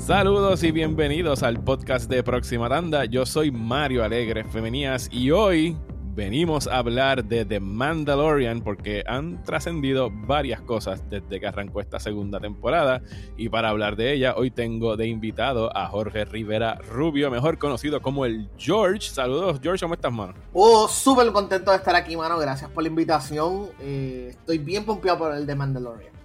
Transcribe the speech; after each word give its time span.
Saludos 0.00 0.64
y 0.64 0.72
bienvenidos 0.72 1.42
al 1.42 1.62
podcast 1.62 2.10
de 2.10 2.22
Próxima 2.22 2.70
Tanda. 2.70 3.04
Yo 3.04 3.26
soy 3.26 3.50
Mario 3.50 4.02
Alegre 4.02 4.44
Femenías 4.44 5.08
y 5.12 5.30
hoy 5.30 5.76
venimos 6.14 6.66
a 6.66 6.78
hablar 6.78 7.22
de 7.26 7.44
The 7.44 7.60
Mandalorian 7.60 8.62
porque 8.62 9.04
han 9.06 9.44
trascendido 9.44 10.10
varias 10.10 10.62
cosas 10.62 11.08
desde 11.10 11.38
que 11.38 11.46
arrancó 11.46 11.82
esta 11.82 12.00
segunda 12.00 12.40
temporada 12.40 13.02
y 13.36 13.50
para 13.50 13.68
hablar 13.68 13.94
de 13.94 14.14
ella 14.14 14.34
hoy 14.36 14.50
tengo 14.50 14.96
de 14.96 15.06
invitado 15.06 15.70
a 15.76 15.86
Jorge 15.86 16.24
Rivera 16.24 16.76
Rubio, 16.76 17.30
mejor 17.30 17.58
conocido 17.58 18.00
como 18.00 18.24
el 18.24 18.48
George. 18.56 19.10
Saludos 19.10 19.60
George, 19.62 19.84
¿cómo 19.84 19.94
estás, 19.94 20.12
mano? 20.12 20.32
Oh, 20.54 20.88
súper 20.88 21.30
contento 21.30 21.70
de 21.72 21.76
estar 21.76 21.94
aquí, 21.94 22.16
mano. 22.16 22.38
Gracias 22.38 22.70
por 22.70 22.82
la 22.82 22.88
invitación. 22.88 23.68
Eh, 23.78 24.28
estoy 24.30 24.58
bien 24.58 24.84
pompeado 24.84 25.18
por 25.18 25.34
el 25.34 25.46
The 25.46 25.54
Mandalorian 25.54 26.19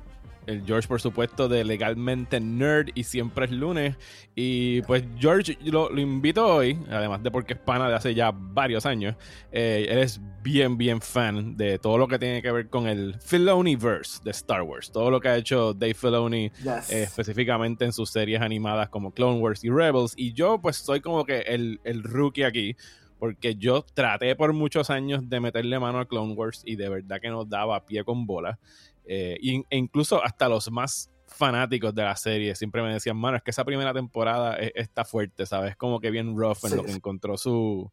el 0.48 0.66
George, 0.66 0.88
por 0.88 1.02
supuesto, 1.02 1.48
de 1.48 1.64
Legalmente 1.64 2.40
Nerd 2.40 2.90
y 2.96 3.04
siempre 3.04 3.46
es 3.46 3.52
lunes. 3.52 3.96
Y 4.36 4.82
pues 4.84 5.04
George 5.18 5.58
lo, 5.64 5.90
lo 5.90 6.00
invito 6.00 6.46
hoy, 6.46 6.80
además 6.90 7.24
de 7.24 7.32
porque 7.32 7.54
es 7.54 7.60
pana 7.60 7.90
de 7.90 7.96
hace 7.96 8.14
ya 8.14 8.32
varios 8.32 8.86
años. 8.86 9.16
Eh, 9.52 9.88
él 9.90 10.00
es 10.00 10.20
bien, 10.42 10.78
bien 10.78 11.02
fan 11.02 11.58
de 11.58 11.80
todo 11.80 11.98
lo 11.98 12.08
que 12.08 12.20
tiene 12.20 12.42
que 12.42 12.52
ver 12.52 12.70
con 12.70 12.88
el 12.88 13.16
Filoniverse 13.20 14.22
de 14.24 14.32
Star 14.32 14.62
Wars. 14.62 14.92
Todo 14.92 15.10
lo 15.10 15.20
que 15.20 15.30
ha 15.30 15.38
hecho 15.38 15.74
Dave 15.74 15.94
Filoni 15.94 16.46
eh, 16.46 16.82
específicamente 16.90 17.86
en 17.86 17.94
sus 17.94 18.10
series 18.10 18.42
animadas 18.42 18.90
como 18.90 19.12
Clone 19.12 19.40
Wars 19.40 19.64
y 19.64 19.70
Rebels. 19.70 20.14
Y 20.16 20.34
yo 20.34 20.62
pues 20.62 20.78
soy 20.78 21.02
como 21.02 21.26
que 21.26 21.40
el, 21.40 21.80
el 21.84 22.04
rookie 22.04 22.44
aquí 22.44 22.76
porque 23.20 23.56
yo 23.56 23.84
traté 23.94 24.36
por 24.36 24.54
muchos 24.54 24.90
años 24.90 25.28
de 25.30 25.40
meterle 25.40 25.80
mano 25.80 26.00
a 26.00 26.06
Clone 26.06 26.34
Wars 26.34 26.62
y 26.66 26.76
de 26.76 26.90
verdad 26.90 27.20
que 27.22 27.30
nos 27.30 27.50
daba 27.50 27.86
pie 27.86 28.04
con 28.04 28.26
bola. 28.26 28.60
Eh, 29.08 29.38
e 29.42 29.78
incluso 29.78 30.24
hasta 30.24 30.50
los 30.50 30.72
más 30.72 31.12
fanáticos 31.28 31.94
de 31.94 32.04
la 32.04 32.16
serie 32.16 32.56
siempre 32.56 32.82
me 32.82 32.94
decían, 32.94 33.18
mano, 33.18 33.38
es 33.38 33.44
que 33.44 33.52
esa 33.52 33.66
primera 33.66 33.94
temporada 33.94 34.56
está 34.56 35.06
fuerte, 35.06 35.46
¿sabes? 35.46 35.76
Como 35.76 36.00
que 36.00 36.12
bien 36.12 36.38
rough 36.38 36.64
en 36.64 36.78
lo 36.78 36.84
que 36.84 36.92
encontró 36.92 37.38
su, 37.38 37.92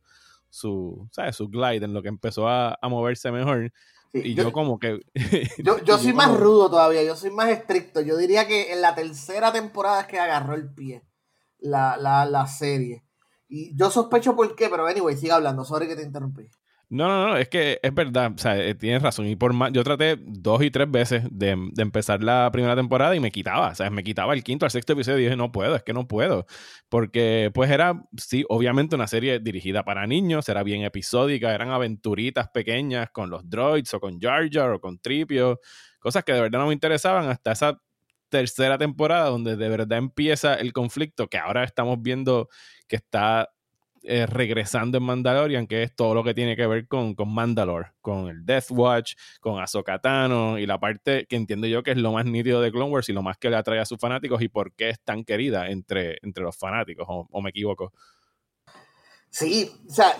su, 0.49 1.09
¿sabes? 1.11 1.37
Su 1.37 1.49
glide, 1.49 1.85
en 1.85 1.95
lo 1.95 2.03
que 2.03 2.09
empezó 2.09 2.49
a, 2.49 2.79
moverse 2.83 3.33
mejor. 3.33 3.73
y 4.13 4.35
yo, 4.35 4.53
como 4.53 4.79
que... 4.79 5.01
yo, 5.59 5.99
soy 5.99 6.13
más 6.13 6.37
rudo 6.39 6.71
todavía, 6.71 7.03
yo 7.03 7.17
soy 7.17 7.31
más 7.31 7.49
estricto. 7.49 8.01
Yo 8.01 8.17
diría 8.17 8.47
que 8.47 8.73
en 8.73 8.81
la 8.81 8.95
tercera 8.95 9.53
temporada 9.53 10.03
es 10.03 10.07
que 10.07 10.21
agarró 10.21 10.55
el 10.55 10.73
pie 10.73 11.03
la, 11.59 11.97
la, 11.97 12.27
la 12.27 12.47
serie. 12.47 13.05
Y 13.49 13.75
yo 13.77 13.91
sospecho 13.91 14.37
por 14.37 14.55
qué, 14.55 14.69
pero 14.69 14.87
anyway, 14.87 15.17
siga 15.17 15.37
hablando, 15.37 15.65
sorry 15.65 15.87
que 15.89 15.97
te 15.97 16.03
interrumpí. 16.03 16.49
No, 16.93 17.09
no, 17.09 17.27
no, 17.27 17.37
es 17.39 17.48
que 17.48 17.81
es 17.83 17.95
verdad, 17.95 18.33
o 18.35 18.39
sea, 18.39 18.59
eh, 18.62 18.75
tienes 18.75 19.01
razón. 19.01 19.27
Y 19.27 19.35
por 19.35 19.55
más, 19.55 19.73
yo 19.73 19.83
traté 19.83 20.19
dos 20.21 20.62
y 20.62 20.71
tres 20.71 20.91
veces 20.91 21.25
de, 21.31 21.53
empezar 21.79 22.23
la 22.23 22.51
primera 22.53 22.77
temporada 22.77 23.17
y 23.17 23.21
me 23.21 23.31
quitaba, 23.31 23.69
o 23.71 23.75
sea, 23.75 23.89
me 23.89 24.05
quitaba 24.05 24.35
el 24.35 24.45
quinto, 24.45 24.67
al 24.67 24.71
sexto 24.71 24.93
episodio 24.93 25.20
y 25.20 25.23
dije, 25.23 25.37
no 25.37 25.51
puedo, 25.53 25.75
es 25.75 25.83
que 25.85 25.95
no 25.95 26.07
puedo. 26.07 26.45
Porque 26.91 27.51
pues 27.55 27.70
era, 27.70 28.05
sí, 28.19 28.45
obviamente 28.47 28.95
una 28.95 29.07
serie 29.07 29.41
dirigida 29.41 29.85
para 29.85 30.07
niños, 30.07 30.47
era 30.51 30.63
bien 30.65 30.83
episódica, 30.83 31.55
eran 31.55 31.70
aventuritas 31.70 32.51
pequeñas 32.51 33.09
con 33.11 33.31
los 33.31 33.48
droids 33.48 33.95
o 33.95 33.98
con 34.01 34.20
Jar 34.20 34.51
Jar 34.53 34.73
o 34.73 34.81
con 34.81 34.98
Tripio, 34.98 35.61
cosas 35.98 36.25
que 36.25 36.35
de 36.35 36.43
verdad 36.43 36.59
no 36.59 36.67
me 36.67 36.75
interesaban 36.75 37.27
hasta 37.31 37.53
esa 37.53 37.81
tercera 38.29 38.77
temporada 38.77 39.31
donde 39.31 39.57
de 39.57 39.69
verdad 39.70 39.97
empieza 39.97 40.57
el 40.57 40.75
conflicto 40.75 41.29
que 41.29 41.39
ahora 41.39 41.65
estamos 41.65 42.03
viendo 42.03 42.51
que 42.87 42.97
está 42.97 43.48
eh, 44.05 44.27
regresando 44.27 44.98
en 44.98 45.05
Mandalorian, 45.05 45.67
que 45.67 45.84
es 45.84 45.95
todo 45.95 46.14
lo 46.14 46.25
que 46.25 46.34
tiene 46.34 46.56
que 46.56 46.67
ver 46.67 46.89
con, 46.89 47.14
con 47.14 47.33
Mandalore, 47.33 47.92
con 48.00 48.28
el 48.28 48.45
Death 48.45 48.70
Watch, 48.70 49.14
con 49.41 49.61
Ahsoka 49.61 50.00
Tano 50.00 50.58
y 50.58 50.67
la 50.67 50.81
parte 50.81 51.27
que 51.28 51.36
entiendo 51.36 51.69
yo 51.69 51.84
que 51.84 51.92
es 51.92 51.97
lo 51.97 52.11
más 52.12 52.25
nítido 52.25 52.61
de 52.61 52.73
Clone 52.73 52.91
Wars 52.91 53.08
y 53.08 53.12
lo 53.12 53.23
más 53.23 53.36
que 53.39 53.48
le 53.48 53.56
atrae 53.56 53.78
a 53.78 53.86
sus 53.86 53.98
fanáticos 53.98 54.42
y 54.42 54.48
por 54.48 54.73
qué 54.73 54.91
es 54.91 55.00
tan 55.00 55.25
querida 55.25 55.68
entre, 55.68 56.18
entre 56.23 56.42
los 56.42 56.57
fanáticos, 56.57 57.07
o, 57.08 57.42
me 57.42 57.51
equivoco. 57.51 57.92
Sí, 59.30 59.70
o 59.89 59.92
sea, 59.92 60.17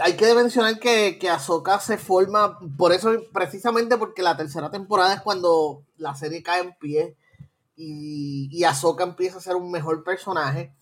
hay 0.00 0.16
que 0.16 0.34
mencionar 0.34 0.78
que, 0.78 1.18
que 1.18 1.30
Ahsoka 1.30 1.80
se 1.80 1.96
forma, 1.98 2.58
por 2.76 2.92
eso, 2.92 3.10
precisamente 3.32 3.96
porque 3.96 4.22
la 4.22 4.36
tercera 4.36 4.70
temporada 4.70 5.14
es 5.14 5.22
cuando 5.22 5.82
la 5.96 6.14
serie 6.14 6.42
cae 6.42 6.60
en 6.60 6.74
pie 6.78 7.16
y, 7.74 8.48
y 8.52 8.64
Ahsoka 8.64 9.02
empieza 9.02 9.38
a 9.38 9.40
ser 9.40 9.56
un 9.56 9.70
mejor 9.70 10.04
personaje. 10.04 10.74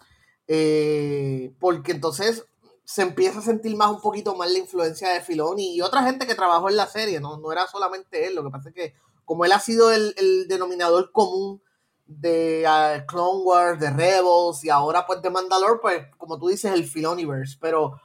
Eh, 0.48 1.52
porque 1.58 1.92
entonces 1.92 2.44
se 2.84 3.02
empieza 3.02 3.40
a 3.40 3.42
sentir 3.42 3.76
más 3.76 3.90
un 3.90 4.00
poquito 4.00 4.36
más 4.36 4.50
la 4.50 4.58
influencia 4.58 5.08
de 5.12 5.20
Filoni 5.20 5.74
y 5.74 5.80
otra 5.80 6.04
gente 6.04 6.26
que 6.26 6.36
trabajó 6.36 6.70
en 6.70 6.76
la 6.76 6.86
serie, 6.86 7.18
no, 7.18 7.36
no 7.36 7.50
era 7.50 7.66
solamente 7.66 8.26
él, 8.26 8.36
lo 8.36 8.44
que 8.44 8.50
pasa 8.50 8.68
es 8.68 8.74
que 8.74 8.94
como 9.24 9.44
él 9.44 9.50
ha 9.50 9.58
sido 9.58 9.90
el, 9.90 10.14
denominador 10.48 11.10
común 11.10 11.60
de 12.06 12.64
uh, 12.64 13.04
Clone 13.06 13.42
Wars, 13.42 13.80
de 13.80 13.90
Rebels 13.90 14.62
y 14.62 14.70
ahora 14.70 15.04
pues 15.04 15.20
de 15.20 15.30
Mandalore, 15.30 15.80
pues 15.82 16.06
como 16.16 16.38
tú 16.38 16.46
dices, 16.46 16.72
el 16.72 16.84
Filoniverse, 16.84 17.58
pero 17.60 18.00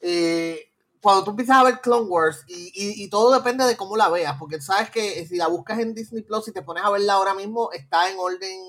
eh, 0.00 0.70
cuando 1.00 1.24
tú 1.24 1.30
empiezas 1.30 1.56
a 1.56 1.64
ver 1.64 1.80
Clone 1.80 2.06
Wars 2.06 2.44
y, 2.48 3.08
todo 3.08 3.32
depende 3.32 3.64
de 3.64 3.78
cómo 3.78 3.96
la 3.96 4.10
veas, 4.10 4.36
porque 4.38 4.60
sabes 4.60 4.90
que 4.90 5.26
si 5.26 5.36
la 5.36 5.46
buscas 5.46 5.78
en 5.78 5.94
Disney 5.94 6.22
Plus 6.22 6.48
y 6.48 6.52
te 6.52 6.60
pones 6.60 6.84
a 6.84 6.90
verla 6.90 7.14
ahora 7.14 7.32
mismo, 7.32 7.72
está 7.72 8.10
en 8.10 8.18
orden 8.18 8.60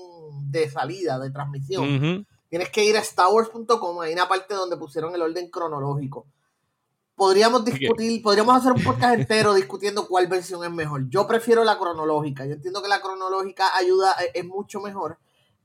de 0.50 0.70
salida, 0.70 1.18
de 1.18 1.30
transmisión. 1.30 2.26
Tienes 2.50 2.68
que 2.70 2.84
ir 2.84 2.96
a 2.96 3.04
starwars.com, 3.04 4.00
hay 4.00 4.12
una 4.12 4.28
parte 4.28 4.54
donde 4.54 4.76
pusieron 4.76 5.14
el 5.14 5.22
orden 5.22 5.48
cronológico. 5.48 6.26
Podríamos 7.14 7.64
discutir, 7.64 8.20
podríamos 8.22 8.56
hacer 8.56 8.72
un 8.72 8.82
podcast 8.82 9.20
entero 9.20 9.54
discutiendo 9.54 10.08
cuál 10.08 10.26
versión 10.26 10.64
es 10.64 10.70
mejor. 10.70 11.08
Yo 11.08 11.28
prefiero 11.28 11.62
la 11.62 11.78
cronológica. 11.78 12.44
Yo 12.46 12.54
entiendo 12.54 12.82
que 12.82 12.88
la 12.88 13.00
cronológica 13.00 13.76
ayuda, 13.76 14.16
eh, 14.20 14.32
es 14.34 14.44
mucho 14.44 14.80
mejor 14.80 15.18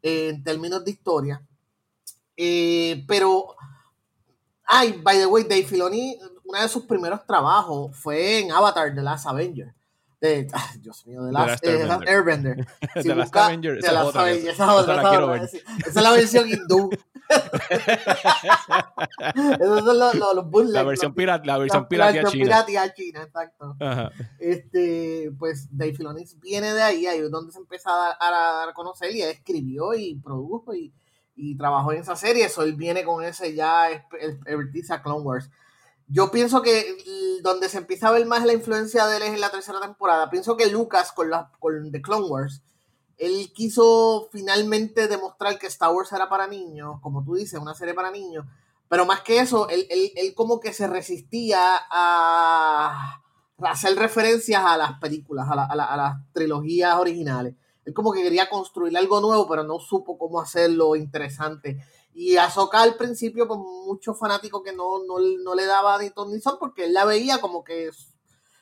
eh, 0.04 0.30
en 0.30 0.44
términos 0.44 0.86
de 0.86 0.92
historia. 0.92 1.42
Eh, 2.38 3.04
pero, 3.08 3.56
ay, 4.66 5.02
by 5.02 5.18
the 5.18 5.26
way, 5.26 5.44
Dave 5.44 5.64
Filoni, 5.64 6.20
uno 6.44 6.62
de 6.62 6.70
sus 6.70 6.84
primeros 6.84 7.26
trabajos 7.26 7.98
fue 7.98 8.42
en 8.42 8.52
Avatar 8.52 8.94
The 8.94 9.02
Last 9.02 9.26
Avenger 9.26 9.74
de, 10.22 10.48
Dios 10.80 11.06
mío, 11.08 11.24
de 11.24 11.32
las, 11.32 11.62
Airbender. 11.64 12.66
de 12.96 13.16
las 13.16 13.34
Avenger, 13.36 13.78
esa, 13.78 13.92
es 13.92 13.98
otra, 14.08 14.32
esa, 14.32 14.52
esa, 14.52 14.82
esa, 14.82 14.96
la 14.96 15.36
esa, 15.36 15.58
es 15.88 15.96
la 15.96 16.12
versión 16.12 16.50
hindú. 16.50 16.90
Esos 19.60 19.84
son 19.84 20.00
los, 20.00 20.16
los, 20.16 20.36
los 20.36 20.70
La 20.70 20.84
versión 20.84 21.14
pirata, 21.14 21.46
la 21.46 21.58
versión 21.58 21.88
piratea 21.88 22.24
china. 22.26 22.46
Piratea 22.46 22.94
china, 22.94 23.24
exacto. 23.24 23.76
Este, 24.40 25.32
pues 25.38 25.68
Dave 25.72 25.94
Filoni 25.94 26.24
viene 26.42 26.74
de 26.74 26.82
ahí, 26.82 27.08
ahí 27.08 27.20
es 27.20 27.32
donde 27.32 27.52
se 27.52 27.60
empieza 27.60 27.90
a, 27.90 28.68
a, 28.70 28.74
conocer 28.74 29.12
y 29.16 29.22
escribió 29.22 29.94
y 29.94 30.16
produjo 30.16 30.74
y, 30.76 30.94
y 31.36 31.58
trabajó 31.58 31.92
en 31.94 32.02
esa 32.02 32.16
serie. 32.16 32.46
Eso 32.46 32.64
él 32.64 32.76
viene 32.76 33.04
con 33.04 33.24
ese 33.24 33.54
ya 33.54 33.92
expertise 33.92 35.02
Clone 35.02 35.22
Wars. 35.22 35.50
Yo 36.08 36.30
pienso 36.30 36.62
que 36.62 36.98
donde 37.42 37.70
se 37.70 37.80
empieza 37.80 38.08
a 38.08 38.12
ver 38.12 38.26
más 38.26 38.46
la 38.46 38.54
influencia 38.54 39.08
de 39.08 39.18
él 39.18 39.24
es 39.24 39.34
en 39.34 39.42
la 39.42 39.50
tercera 39.50 39.80
temporada. 39.80 40.30
Pienso 40.30 40.56
que 40.56 40.68
Lucas 40.68 41.12
con, 41.12 41.30
la, 41.30 41.52
con 41.60 41.92
The 41.92 42.02
Clone 42.02 42.28
Wars, 42.28 42.62
él 43.18 43.52
quiso 43.54 44.30
finalmente 44.32 45.08
demostrar 45.08 45.58
que 45.58 45.68
Star 45.68 45.94
Wars 45.94 46.12
era 46.12 46.30
para 46.30 46.48
niños, 46.48 47.00
como 47.02 47.24
tú 47.24 47.36
dices, 47.36 47.60
una 47.60 47.74
serie 47.74 47.94
para 47.94 48.12
niños. 48.12 48.46
Pero 48.88 49.06
más 49.06 49.22
que 49.22 49.40
eso, 49.40 49.68
él, 49.70 49.88
como 50.36 50.60
que 50.60 50.74
se 50.74 50.88
resistía 50.88 51.60
a, 51.90 53.22
hacer 53.60 53.96
referencias 53.96 54.64
a 54.64 54.78
las 54.78 55.00
películas, 55.00 55.48
a, 55.50 55.64
a 55.64 55.98
las 55.98 56.34
trilogías 56.34 56.96
originales. 56.96 57.56
Él 57.86 57.94
como 57.94 58.12
que 58.12 58.22
quería 58.22 58.50
construir 58.50 58.96
algo 58.98 59.22
nuevo, 59.22 59.48
pero 59.48 59.64
no 59.64 59.80
supo 59.80 60.18
cómo 60.18 60.40
hacerlo 60.40 60.96
interesante. 60.96 61.80
Y 62.18 62.38
Ahsoka 62.38 62.82
al 62.82 62.96
principio, 62.96 63.46
pues 63.46 63.60
muchos 63.60 64.18
fanáticos 64.18 64.64
que 64.64 64.72
no, 64.72 65.04
no, 65.04 65.54
le 65.54 65.66
daba 65.66 66.02
ni 66.02 66.12
ton 66.12 66.32
ni 66.32 66.40
son, 66.40 66.58
porque 66.58 66.86
él 66.86 66.94
la 66.94 67.04
veía 67.04 67.40
como 67.40 67.62
que. 67.62 67.92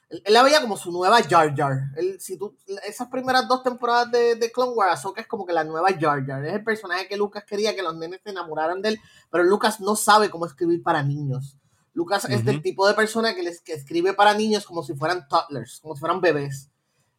Él, 0.09 0.33
la 0.33 0.42
veía 0.42 0.60
como 0.60 0.75
su 0.75 0.92
nueva 0.92 1.22
Jar 1.22 1.56
Jar. 1.56 1.77
Él, 1.95 2.19
si 2.19 2.36
tú, 2.36 2.57
esas 2.83 3.10
primeras 3.10 3.48
dos 3.48 3.62
temporadas 3.62 4.10
de, 4.10 4.36
de 4.36 4.51
Clone 4.51 4.72
Wars, 4.72 4.94
Ahsoka 4.94 5.22
es 5.22 5.27
como 5.27 5.45
que 5.45 5.54
la 5.54 5.63
nueva 5.63 5.89
Jar 5.92 6.25
Jar. 6.25 6.44
Es 6.44 6.54
el 6.54 6.63
personaje 6.63 7.07
que 7.07 7.16
Lucas 7.16 7.44
quería 7.45 7.75
que 7.75 7.83
los 7.83 7.95
nenes 7.95 8.22
se 8.24 8.31
enamoraran 8.31 8.81
de 8.81 8.89
él, 8.89 9.00
pero 9.30 9.44
Lucas 9.44 9.80
no 9.80 9.95
sabe 9.95 10.31
cómo 10.31 10.48
escribir 10.48 10.81
para 10.81 11.04
niños. 11.04 11.56
Lucas 11.94 12.25
es 12.25 12.44
del 12.44 12.63
tipo 12.63 12.88
de 12.88 12.95
persona 12.95 13.36
que, 13.36 13.44
les, 13.44 13.62
que 13.62 13.74
escribe 13.74 14.13
para 14.13 14.33
niños 14.33 14.66
como 14.66 14.81
si 14.81 14.95
fueran 14.95 15.27
toddlers, 15.27 15.80
como 15.80 15.94
si 15.94 16.00
fueran 16.00 16.22
bebés. 16.22 16.72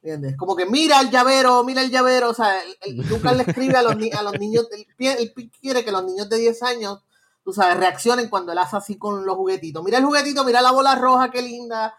¿Entiendes? 0.05 0.37
Como 0.37 0.55
que 0.55 0.67
mira 0.67 1.01
el 1.01 1.11
llavero, 1.11 1.65
mira 1.65 1.81
el 1.81 1.91
llavero. 1.91 2.29
O 2.29 2.35
sea, 2.35 2.61
el, 2.83 2.97
Lucas 3.09 3.35
le 3.39 3.45
escribe 3.45 3.79
a 3.79 3.83
los, 3.83 3.95
a 3.95 4.23
los 4.23 4.39
niños, 4.39 4.69
él, 4.71 5.33
quiere 5.62 5.83
que 5.83 5.91
los 5.91 6.05
niños 6.05 6.29
de 6.29 6.37
10 6.37 6.62
años, 6.62 7.03
tú 7.43 7.55
sabes, 7.55 7.79
reaccionen 7.79 8.29
cuando 8.29 8.53
él 8.53 8.59
hace 8.59 8.77
así 8.77 8.99
con 8.99 9.25
los 9.25 9.35
juguetitos. 9.35 9.83
Mira 9.83 9.97
el 9.97 10.05
juguetito, 10.05 10.45
mira 10.45 10.61
la 10.61 10.73
bola 10.73 10.95
roja, 10.95 11.31
qué 11.31 11.41
linda. 11.41 11.95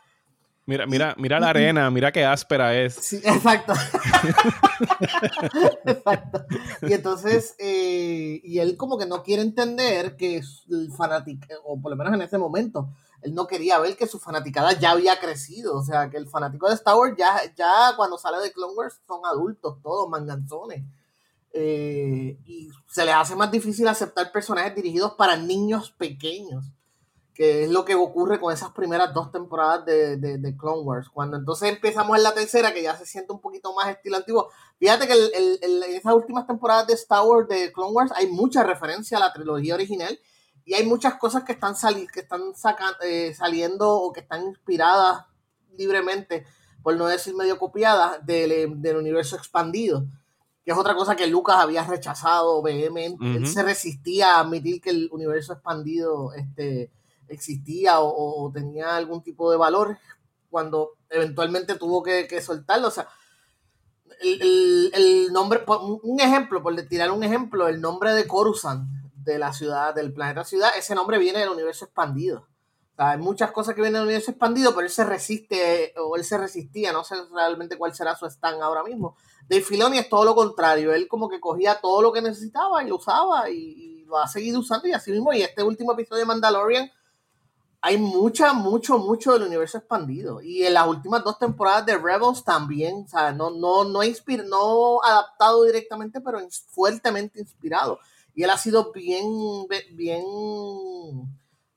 Mira, 0.67 0.85
mira, 0.85 1.15
mira 1.17 1.39
la 1.39 1.49
arena, 1.49 1.89
mira 1.89 2.11
qué 2.11 2.23
áspera 2.23 2.79
es. 2.79 2.93
Sí, 2.93 3.19
exacto. 3.23 3.73
exacto. 5.85 6.45
Y 6.83 6.93
entonces, 6.93 7.55
eh, 7.57 8.39
y 8.43 8.59
él 8.59 8.77
como 8.77 8.99
que 8.99 9.07
no 9.07 9.23
quiere 9.23 9.41
entender 9.41 10.15
que 10.15 10.43
el 10.69 10.91
fanático, 10.95 11.47
o 11.63 11.81
por 11.81 11.89
lo 11.89 11.97
menos 11.97 12.13
en 12.13 12.21
ese 12.21 12.37
momento, 12.37 12.87
él 13.25 13.33
no 13.33 13.47
quería 13.47 13.79
ver 13.79 13.97
que 13.97 14.05
su 14.05 14.19
fanaticada 14.19 14.73
ya 14.73 14.91
había 14.91 15.19
crecido. 15.19 15.75
O 15.75 15.83
sea, 15.83 16.09
que 16.09 16.17
el 16.17 16.27
fanático 16.29 16.67
de 16.67 16.75
Star 16.75 16.95
Wars 16.95 17.15
ya, 17.17 17.41
ya 17.55 17.93
cuando 17.97 18.19
sale 18.19 18.37
de 18.39 18.53
Clone 18.53 18.75
Wars 18.75 19.01
son 19.07 19.25
adultos, 19.25 19.81
todos 19.81 20.07
manganzones. 20.09 20.83
eh, 21.53 22.37
y 22.45 22.69
se 22.87 23.05
les 23.05 23.15
hace 23.15 23.35
más 23.35 23.49
difícil 23.49 23.87
aceptar 23.87 24.31
personajes 24.31 24.75
dirigidos 24.75 25.13
para 25.13 25.37
niños 25.37 25.91
pequeños, 25.91 26.65
que 27.33 27.63
es 27.63 27.69
lo 27.69 27.85
que 27.85 27.95
ocurre 27.95 28.39
con 28.39 28.53
esas 28.53 28.71
primeras 28.71 29.13
dos 29.13 29.31
temporadas 29.31 29.85
de, 29.85 30.17
de, 30.17 30.57
Clone 30.57 30.81
Wars. 30.81 31.09
Cuando 31.09 31.37
entonces 31.37 31.69
empezamos 31.69 32.17
en 32.17 32.23
la 32.23 32.33
tercera, 32.33 32.73
que 32.73 32.83
ya 32.83 32.95
se 32.97 33.05
siente 33.05 33.33
un 33.33 33.39
poquito 33.41 33.73
más 33.73 33.87
estilo 33.87 34.17
antiguo, 34.17 34.49
fíjate 34.79 35.07
que 35.07 35.13
en 35.13 35.83
esas 35.95 36.13
últimas 36.13 36.45
temporadas 36.45 36.87
de 36.87 36.93
Star 36.93 37.23
Wars, 37.23 37.47
de 37.47 37.71
Clone 37.71 37.93
Wars, 37.93 38.11
hay 38.15 38.27
mucha 38.27 38.63
referencia 38.63 39.17
a 39.17 39.21
la 39.21 39.33
trilogía 39.33 39.75
original 39.75 40.19
y 40.65 40.73
hay 40.73 40.85
muchas 40.85 41.15
cosas 41.15 41.43
que 41.43 41.53
están, 41.53 41.75
que 42.11 42.21
están 42.21 42.41
eh, 43.03 43.33
saliendo 43.33 43.97
o 43.97 44.11
que 44.11 44.21
están 44.21 44.43
inspiradas 44.43 45.25
libremente, 45.77 46.45
por 46.83 46.97
no 46.97 47.07
decir 47.07 47.35
medio 47.35 47.57
copiadas, 47.57 48.25
del, 48.25 48.81
del 48.81 48.97
universo 48.97 49.35
expandido 49.35 50.05
que 50.65 50.71
es 50.71 50.77
otra 50.77 50.95
cosa 50.95 51.15
que 51.15 51.27
Lucas 51.27 51.57
había 51.57 51.83
rechazado 51.83 52.59
vehemente. 52.63 53.23
Él 53.23 53.45
se 53.45 53.61
resistía 53.61 54.35
a 54.35 54.39
admitir 54.39 54.81
que 54.81 54.89
el 54.89 55.09
universo 55.11 55.53
expandido 55.53 56.33
este, 56.33 56.91
existía 57.27 57.99
o, 57.99 58.51
tenía 58.51 58.95
algún 58.95 59.21
tipo 59.21 59.51
de 59.51 59.57
valor 59.57 59.99
cuando 60.49 60.93
eventualmente 61.11 61.75
tuvo 61.75 62.01
que, 62.01 62.41
soltarlo. 62.41 62.87
O 62.87 62.91
sea, 62.91 63.07
el, 64.21 65.29
nombre, 65.31 65.63
un 66.01 66.19
ejemplo, 66.19 66.63
por 66.63 66.75
tirar 66.87 67.11
un 67.11 67.23
ejemplo, 67.23 67.67
el 67.67 67.79
nombre 67.79 68.15
de 68.15 68.25
Coruscant, 68.25 68.89
de 69.25 69.39
la 69.39 69.51
ciudad, 69.51 69.93
del 69.93 70.13
planeta 70.13 70.43
ciudad, 70.43 70.69
ese 70.77 70.95
nombre 70.95 71.17
viene 71.17 71.39
del 71.39 71.49
universo 71.49 71.85
expandido. 71.85 72.47
O 72.97 73.03
hay 73.03 73.17
muchas 73.17 73.51
cosas 73.51 73.75
que 73.75 73.81
vienen 73.81 73.95
del 73.99 74.03
universo 74.03 74.31
expandido, 74.31 74.73
pero 74.73 74.85
él 74.85 74.91
se 74.91 75.03
resiste, 75.03 75.93
o 75.97 76.15
él 76.15 76.23
se 76.23 76.37
resistía, 76.37 76.93
no 76.93 77.03
sé 77.03 77.15
realmente 77.33 77.77
cuál 77.77 77.93
será 77.93 78.15
su 78.15 78.25
stand 78.25 78.61
ahora 78.61 78.83
mismo, 78.83 79.17
de 79.49 79.61
Filoni 79.61 79.97
es 79.97 80.07
todo 80.07 80.23
lo 80.23 80.35
contrario. 80.35 80.93
Él 80.93 81.07
como 81.07 81.27
que 81.27 81.39
cogía 81.39 81.79
todo 81.81 82.01
lo 82.01 82.13
que 82.13 82.21
necesitaba 82.21 82.83
y 82.83 82.87
lo 82.87 82.95
usaba 82.95 83.49
y, 83.49 83.93
lo 84.05 84.19
ha 84.19 84.27
seguido 84.27 84.59
usando 84.59 84.87
y 84.87 84.93
así 84.93 85.11
mismo. 85.11 85.33
Y 85.33 85.41
este 85.41 85.63
último 85.63 85.93
episodio 85.93 86.19
de 86.19 86.27
Mandalorian 86.27 86.91
hay 87.81 87.97
mucha, 87.97 88.53
mucho, 88.53 88.99
mucho 88.99 89.33
del 89.33 89.43
universo 89.43 89.79
expandido. 89.79 90.41
Y 90.41 90.63
en 90.63 90.75
las 90.75 90.87
últimas 90.87 91.23
dos 91.23 91.39
temporadas 91.39 91.85
de 91.87 91.97
Rebels 91.97 92.43
también, 92.43 93.03
o 93.05 93.07
sea, 93.07 93.31
no, 93.31 93.49
no, 93.49 93.83
no, 93.83 94.01
no 94.03 95.03
adaptado 95.03 95.63
directamente, 95.63 96.21
pero 96.21 96.39
fuertemente 96.69 97.39
inspirado. 97.39 97.99
Y 98.35 98.43
él 98.43 98.49
ha 98.49 98.57
sido 98.57 98.91
bien, 98.91 99.25
bien 99.93 100.23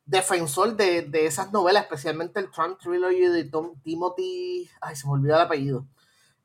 defensor 0.04 0.76
de, 0.76 1.02
de 1.02 1.26
esas 1.26 1.52
novelas, 1.52 1.84
especialmente 1.84 2.40
el 2.40 2.50
Trump 2.50 2.78
Trilogy 2.78 3.26
de 3.28 3.50
Timothy, 3.84 4.68
ay, 4.80 4.96
se 4.96 5.06
me 5.06 5.12
olvidó 5.12 5.36
el 5.36 5.42
apellido. 5.42 5.86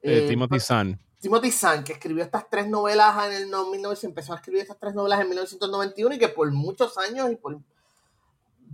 Eh, 0.02 0.28
Timothy 0.28 0.60
Zahn. 0.60 1.00
Timothy 1.22 1.52
Zahn, 1.52 1.86
que 1.86 1.94
escribió 1.94 2.22
estas 2.24 2.50
tres 2.50 2.68
novelas 2.68 3.16
en 3.28 3.32
el 3.32 3.48
1900, 3.48 4.04
empezó 4.04 4.34
a 4.34 4.36
escribir 4.36 4.62
estas 4.62 4.78
tres 4.78 4.94
novelas 4.94 5.22
en 5.22 5.30
1991 5.30 6.16
y 6.16 6.20
que 6.20 6.28
por 6.28 6.52
muchos 6.52 6.98
años 6.98 7.32
y 7.32 7.38
por, 7.38 7.58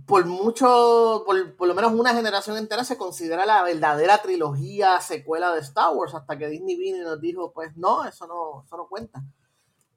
por 0.04 0.26
mucho, 0.26 1.22
por, 1.24 1.68
lo 1.68 1.74
menos 1.74 1.92
una 1.92 2.12
generación 2.12 2.56
entera 2.56 2.82
se 2.82 2.98
considera 2.98 3.46
la 3.46 3.62
verdadera 3.62 4.20
trilogía 4.20 5.00
secuela 5.00 5.54
de 5.54 5.60
Star 5.60 5.94
Wars, 5.94 6.14
hasta 6.14 6.36
que 6.36 6.48
Disney 6.48 6.76
vino 6.76 6.96
y 6.96 7.02
nos 7.02 7.20
dijo, 7.20 7.52
pues 7.52 7.76
no, 7.76 8.04
eso 8.04 8.26
no, 8.26 8.64
eso 8.66 8.76
no 8.76 8.88
cuenta. 8.88 9.22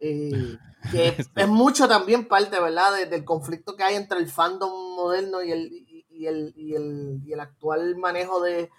Eh, 0.06 0.58
que 0.92 1.16
es 1.36 1.48
mucho 1.48 1.88
también 1.88 2.28
parte, 2.28 2.60
¿verdad?, 2.60 3.08
del 3.08 3.24
conflicto 3.24 3.76
que 3.78 3.84
hay 3.84 3.96
entre 3.96 4.20
el 4.20 4.28
fandom 4.28 4.96
moderno 4.96 5.42
y 5.42 5.52
el, 5.52 5.72
y 6.10 6.28
el, 6.28 6.54
y 6.58 6.76
el, 6.76 7.22
y 7.26 7.32
el 7.32 7.40
actual 7.40 7.96
manejo 7.96 8.42
de, 8.42 8.70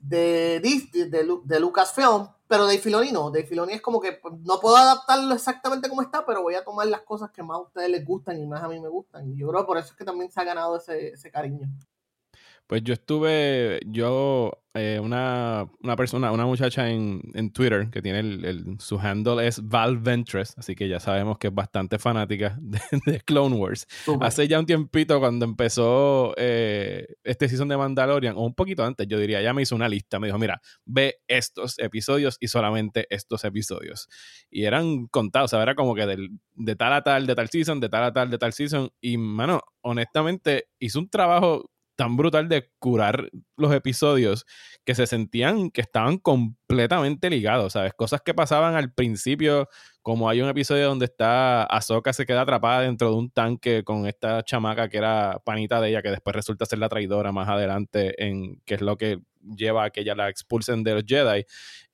de, 0.00 0.60
de, 0.60 1.06
de, 1.06 1.38
de 1.44 1.60
Lucasfilm, 1.60 2.28
pero 2.46 2.66
de 2.66 2.78
Filoni 2.78 3.12
no. 3.12 3.30
De 3.30 3.44
Filoni 3.44 3.74
es 3.74 3.82
como 3.82 4.00
que 4.00 4.12
pues, 4.12 4.34
no 4.40 4.58
puedo 4.58 4.76
adaptarlo 4.76 5.34
exactamente 5.34 5.88
como 5.88 6.00
está, 6.00 6.24
pero 6.24 6.42
voy 6.42 6.54
a 6.54 6.64
tomar 6.64 6.86
las 6.86 7.02
cosas 7.02 7.30
que 7.30 7.42
más 7.42 7.56
a 7.56 7.62
ustedes 7.62 7.90
les 7.90 8.04
gustan 8.04 8.38
y 8.40 8.46
más 8.46 8.62
a 8.62 8.68
mí 8.68 8.80
me 8.80 8.88
gustan. 8.88 9.28
Y 9.28 9.36
yo 9.36 9.48
creo 9.48 9.62
que 9.62 9.66
por 9.66 9.78
eso 9.78 9.90
es 9.90 9.96
que 9.96 10.04
también 10.04 10.30
se 10.30 10.40
ha 10.40 10.44
ganado 10.44 10.76
ese, 10.76 11.08
ese 11.08 11.30
cariño. 11.30 11.68
Pues 12.66 12.82
yo 12.82 12.94
estuve, 12.94 13.80
yo, 13.86 14.64
eh, 14.72 14.98
una, 14.98 15.68
persona, 15.98 16.32
una 16.32 16.46
muchacha 16.46 16.88
en, 16.88 17.20
Twitter 17.52 17.90
que 17.90 18.00
tiene 18.00 18.20
el, 18.20 18.76
su 18.80 18.98
handle 18.98 19.46
es 19.46 19.68
Val 19.68 19.98
Ventress, 19.98 20.56
así 20.56 20.74
que 20.74 20.88
ya 20.88 20.98
sabemos 20.98 21.36
que 21.38 21.48
es 21.48 21.54
bastante 21.54 21.98
fanática 21.98 22.58
de, 22.60 23.20
Clone 23.20 23.56
Wars. 23.56 23.86
Hace 24.20 24.48
ya 24.48 24.58
un 24.58 24.64
tiempito 24.64 25.20
cuando 25.20 25.44
empezó 25.44 26.32
eh, 26.38 27.06
este 27.22 27.50
season 27.50 27.68
de 27.68 27.76
Mandalorian, 27.76 28.34
o 28.34 28.46
un 28.46 28.54
poquito 28.54 28.82
antes, 28.82 29.06
yo 29.08 29.18
diría, 29.18 29.42
ya 29.42 29.52
me 29.52 29.60
hizo 29.60 29.76
una 29.76 29.88
lista, 29.88 30.18
me 30.18 30.28
dijo, 30.28 30.38
mira, 30.38 30.62
ve 30.86 31.16
estos 31.28 31.78
episodios 31.78 32.38
y 32.40 32.48
solamente 32.48 33.06
estos 33.10 33.44
episodios. 33.44 34.08
Y 34.50 34.64
eran 34.64 35.06
contados, 35.08 35.52
o 35.52 35.56
sea, 35.56 35.62
era 35.62 35.74
como 35.74 35.94
que 35.94 36.06
del, 36.06 36.30
de 36.54 36.76
tal 36.76 36.94
a 36.94 37.02
tal, 37.02 37.26
de 37.26 37.34
tal 37.34 37.50
season, 37.50 37.78
de 37.78 37.90
tal 37.90 38.04
a 38.04 38.12
tal, 38.12 38.30
de 38.30 38.38
tal 38.38 38.54
season. 38.54 38.90
Y, 39.02 39.18
mano, 39.18 39.60
honestamente, 39.82 40.68
hizo 40.78 40.98
un 40.98 41.10
trabajo 41.10 41.70
tan 41.96 42.16
brutal 42.16 42.48
de 42.48 42.70
curar 42.78 43.30
los 43.56 43.72
episodios 43.72 44.46
que 44.84 44.94
se 44.94 45.06
sentían 45.06 45.70
que 45.70 45.80
estaban 45.80 46.18
completamente 46.18 47.30
ligados, 47.30 47.74
¿sabes? 47.74 47.92
Cosas 47.94 48.20
que 48.24 48.34
pasaban 48.34 48.74
al 48.74 48.92
principio, 48.92 49.68
como 50.02 50.28
hay 50.28 50.40
un 50.42 50.48
episodio 50.48 50.88
donde 50.88 51.06
está 51.06 51.64
Ahsoka 51.64 52.12
se 52.12 52.26
queda 52.26 52.42
atrapada 52.42 52.82
dentro 52.82 53.10
de 53.10 53.16
un 53.16 53.30
tanque 53.30 53.84
con 53.84 54.06
esta 54.06 54.42
chamaca 54.42 54.88
que 54.88 54.98
era 54.98 55.40
panita 55.44 55.80
de 55.80 55.90
ella, 55.90 56.02
que 56.02 56.10
después 56.10 56.34
resulta 56.36 56.66
ser 56.66 56.78
la 56.78 56.88
traidora 56.88 57.32
más 57.32 57.48
adelante, 57.48 58.22
en 58.24 58.60
que 58.64 58.74
es 58.74 58.80
lo 58.80 58.96
que 58.96 59.20
lleva 59.56 59.84
a 59.84 59.90
que 59.90 60.00
ella 60.00 60.14
la 60.14 60.28
expulsen 60.28 60.82
de 60.82 60.94
los 60.94 61.04
Jedi. 61.06 61.44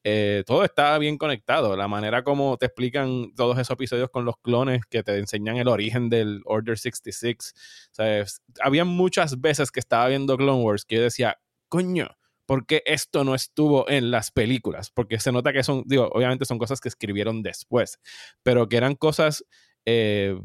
Eh, 0.03 0.45
todo 0.47 0.65
está 0.65 0.97
bien 0.99 1.19
conectado. 1.19 1.77
La 1.77 1.89
manera 1.89 2.25
como 2.25 2.57
te 2.57 2.67
explican 2.67 3.35
todos 3.35 3.59
esos 3.59 3.75
episodios 3.75 4.11
con 4.11 4.25
los 4.25 4.37
clones 4.39 4.83
que 4.89 5.03
te 5.03 5.19
enseñan 5.19 5.57
el 5.57 5.69
origen 5.69 6.09
del 6.09 6.41
Order 6.45 6.79
66. 6.79 7.55
¿sabes? 7.93 8.43
Había 8.61 8.85
muchas 8.85 9.41
veces 9.41 9.71
que 9.71 9.81
estaba 9.81 10.09
viendo 10.09 10.37
Clone 10.37 10.63
Wars 10.63 10.85
que 10.85 10.97
yo 10.97 11.03
decía, 11.03 11.39
coño, 11.69 12.09
¿por 12.47 12.67
qué 12.67 12.83
esto 12.87 13.25
no 13.25 13.35
estuvo 13.35 13.89
en 13.89 14.11
las 14.11 14.31
películas? 14.31 14.91
Porque 14.91 15.21
se 15.21 15.33
nota 15.33 15.53
que 15.53 15.63
son, 15.63 15.85
digo, 15.87 16.09
obviamente 16.13 16.45
son 16.45 16.59
cosas 16.59 16.81
que 16.81 16.89
escribieron 16.89 17.43
después, 17.43 18.01
pero 18.43 18.69
que 18.69 18.77
eran 18.77 18.95
cosas 18.95 19.45
eh, 19.87 20.37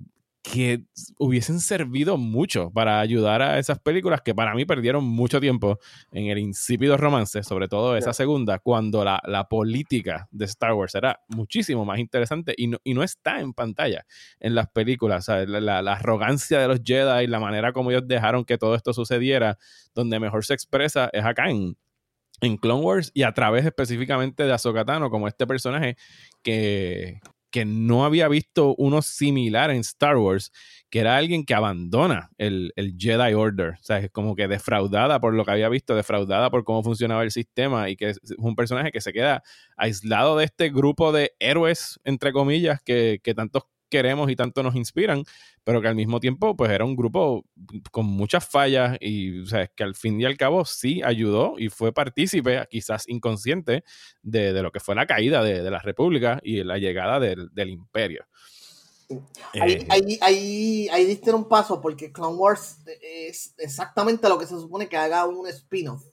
que 0.52 0.84
hubiesen 1.18 1.60
servido 1.60 2.18
mucho 2.18 2.70
para 2.72 3.00
ayudar 3.00 3.42
a 3.42 3.58
esas 3.58 3.80
películas 3.80 4.22
que 4.22 4.36
para 4.36 4.54
mí 4.54 4.66
perdieron 4.66 5.04
mucho 5.04 5.40
tiempo 5.40 5.80
en 6.12 6.28
el 6.28 6.38
insípido 6.38 6.98
romance, 6.98 7.42
sobre 7.44 7.68
todo 7.68 7.98
esa 7.98 8.14
segunda, 8.14 8.60
cuando 8.60 9.04
la, 9.04 9.48
política 9.50 10.28
de 10.32 10.46
Star 10.46 10.74
Wars 10.74 10.96
era 10.96 11.20
muchísimo 11.28 11.86
más 11.86 12.00
interesante 12.00 12.54
y 12.58 12.68
no, 12.68 12.78
y 12.84 12.94
no 12.94 13.04
está 13.04 13.40
en 13.40 13.54
pantalla 13.54 14.06
en 14.40 14.56
las 14.56 14.68
películas. 14.70 15.28
La, 15.28 15.82
la, 15.82 15.94
arrogancia 15.94 16.60
de 16.60 16.68
los 16.68 16.82
Jedi, 16.84 17.28
la 17.28 17.40
manera 17.40 17.74
como 17.74 17.92
ellos 17.92 18.08
dejaron 18.08 18.46
que 18.46 18.58
todo 18.58 18.76
esto 18.76 18.94
sucediera, 18.94 19.58
donde 19.94 20.20
mejor 20.20 20.46
se 20.46 20.54
expresa 20.54 21.10
es 21.14 21.24
acá 21.24 21.50
en, 21.50 21.78
en 22.42 22.58
Clone 22.58 22.84
Wars 22.84 23.12
y 23.14 23.24
a 23.24 23.34
través 23.34 23.66
específicamente 23.66 24.44
de 24.44 24.54
Ahsoka 24.54 24.86
Tano 24.86 25.10
como 25.10 25.28
este 25.28 25.48
personaje 25.48 25.98
que, 26.44 27.20
que 27.56 27.64
no 27.64 28.04
había 28.04 28.28
visto 28.28 28.76
uno 28.78 29.02
similar 29.02 29.72
en 29.72 29.78
Star 29.78 30.18
Wars, 30.18 30.52
que 30.90 31.00
era 31.00 31.16
alguien 31.16 31.46
que 31.46 31.54
abandona 31.54 32.30
el, 32.38 32.74
Jedi 32.98 33.34
Order, 33.34 33.76
o 33.80 33.82
sea, 33.82 34.00
es 34.00 34.12
como 34.12 34.36
que 34.36 34.50
defraudada 34.50 35.22
por 35.22 35.34
lo 35.34 35.46
que 35.46 35.52
había 35.52 35.70
visto, 35.70 35.96
defraudada 35.96 36.50
por 36.50 36.66
cómo 36.66 36.84
funcionaba 36.84 37.24
el 37.24 37.32
sistema 37.32 37.90
y 37.90 37.96
que 37.96 38.10
es 38.10 38.20
un 38.38 38.58
personaje 38.58 38.92
que 38.92 39.00
se 39.00 39.14
queda 39.14 39.42
aislado 39.78 40.36
de 40.36 40.44
este 40.44 40.70
grupo 40.70 41.14
de 41.14 41.32
héroes, 41.40 41.98
entre 42.04 42.34
comillas, 42.34 42.82
que, 42.84 43.22
que 43.24 43.34
tantos 43.34 43.64
queremos 43.90 44.30
y 44.30 44.36
tanto 44.36 44.64
nos 44.64 44.76
inspiran, 44.76 45.24
pero 45.64 45.82
que 45.82 45.88
al 45.88 45.96
mismo 45.96 46.20
tiempo 46.20 46.56
pues 46.56 46.72
era 46.72 46.86
un 46.86 46.96
grupo 46.96 47.46
con 47.92 48.06
muchas 48.06 48.48
fallas 48.48 48.98
y 49.00 49.42
o 49.42 49.46
sea, 49.46 49.68
que 49.68 49.84
al 49.84 49.96
fin 49.96 50.20
y 50.20 50.26
al 50.26 50.38
cabo 50.38 50.66
sí 50.66 51.02
ayudó 51.04 51.56
y 51.58 51.70
fue 51.70 51.94
partícipe, 51.94 52.66
quizás 52.70 53.08
inconsciente, 53.08 53.84
de, 54.22 54.62
lo 54.62 54.72
que 54.72 54.80
fue 54.80 54.96
la 54.96 55.06
caída 55.06 55.44
de, 55.44 55.70
la 55.70 55.80
República 55.80 56.40
y 56.44 56.64
la 56.64 56.78
llegada 56.78 57.20
del, 57.20 57.70
imperio. 57.70 58.26
Ahí, 59.54 59.74
eh, 59.74 59.88
ahí, 60.22 60.88
ahí, 60.90 61.06
diste 61.06 61.32
un 61.32 61.48
paso 61.48 61.80
porque 61.80 62.12
Clone 62.12 62.38
Wars 62.38 62.80
es 63.02 63.54
exactamente 63.58 64.28
lo 64.28 64.40
que 64.40 64.48
se 64.48 64.60
supone 64.60 64.90
que 64.90 64.98
haga 64.98 65.26
un 65.26 65.48
spin-off. 65.48 66.04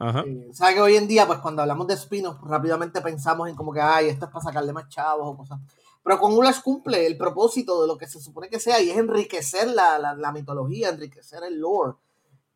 Eh, 0.00 0.48
¿Sabes 0.52 0.74
que 0.74 0.80
hoy 0.80 0.96
en 0.96 1.06
día, 1.06 1.26
pues 1.26 1.38
cuando 1.38 1.62
hablamos 1.62 1.86
de 1.86 1.94
spin-off, 1.94 2.40
rápidamente 2.42 3.00
pensamos 3.00 3.48
en 3.48 3.54
como 3.54 3.72
que, 3.72 3.80
ay, 3.80 4.08
esto 4.08 4.26
es 4.26 4.32
para 4.32 4.44
sacarle 4.44 4.72
más 4.72 4.88
chavos 4.88 5.26
o 5.26 5.36
cosas. 5.36 5.60
Pero 6.04 6.20
con 6.20 6.36
Ulas 6.36 6.60
cumple 6.60 7.06
el 7.06 7.16
propósito 7.16 7.80
de 7.80 7.88
lo 7.88 7.96
que 7.96 8.06
se 8.06 8.20
supone 8.20 8.50
que 8.50 8.60
sea 8.60 8.78
y 8.80 8.90
es 8.90 8.98
enriquecer 8.98 9.68
la, 9.68 9.98
la, 9.98 10.32
mitología, 10.32 10.90
enriquecer 10.90 11.42
el 11.44 11.58
lore. 11.58 11.94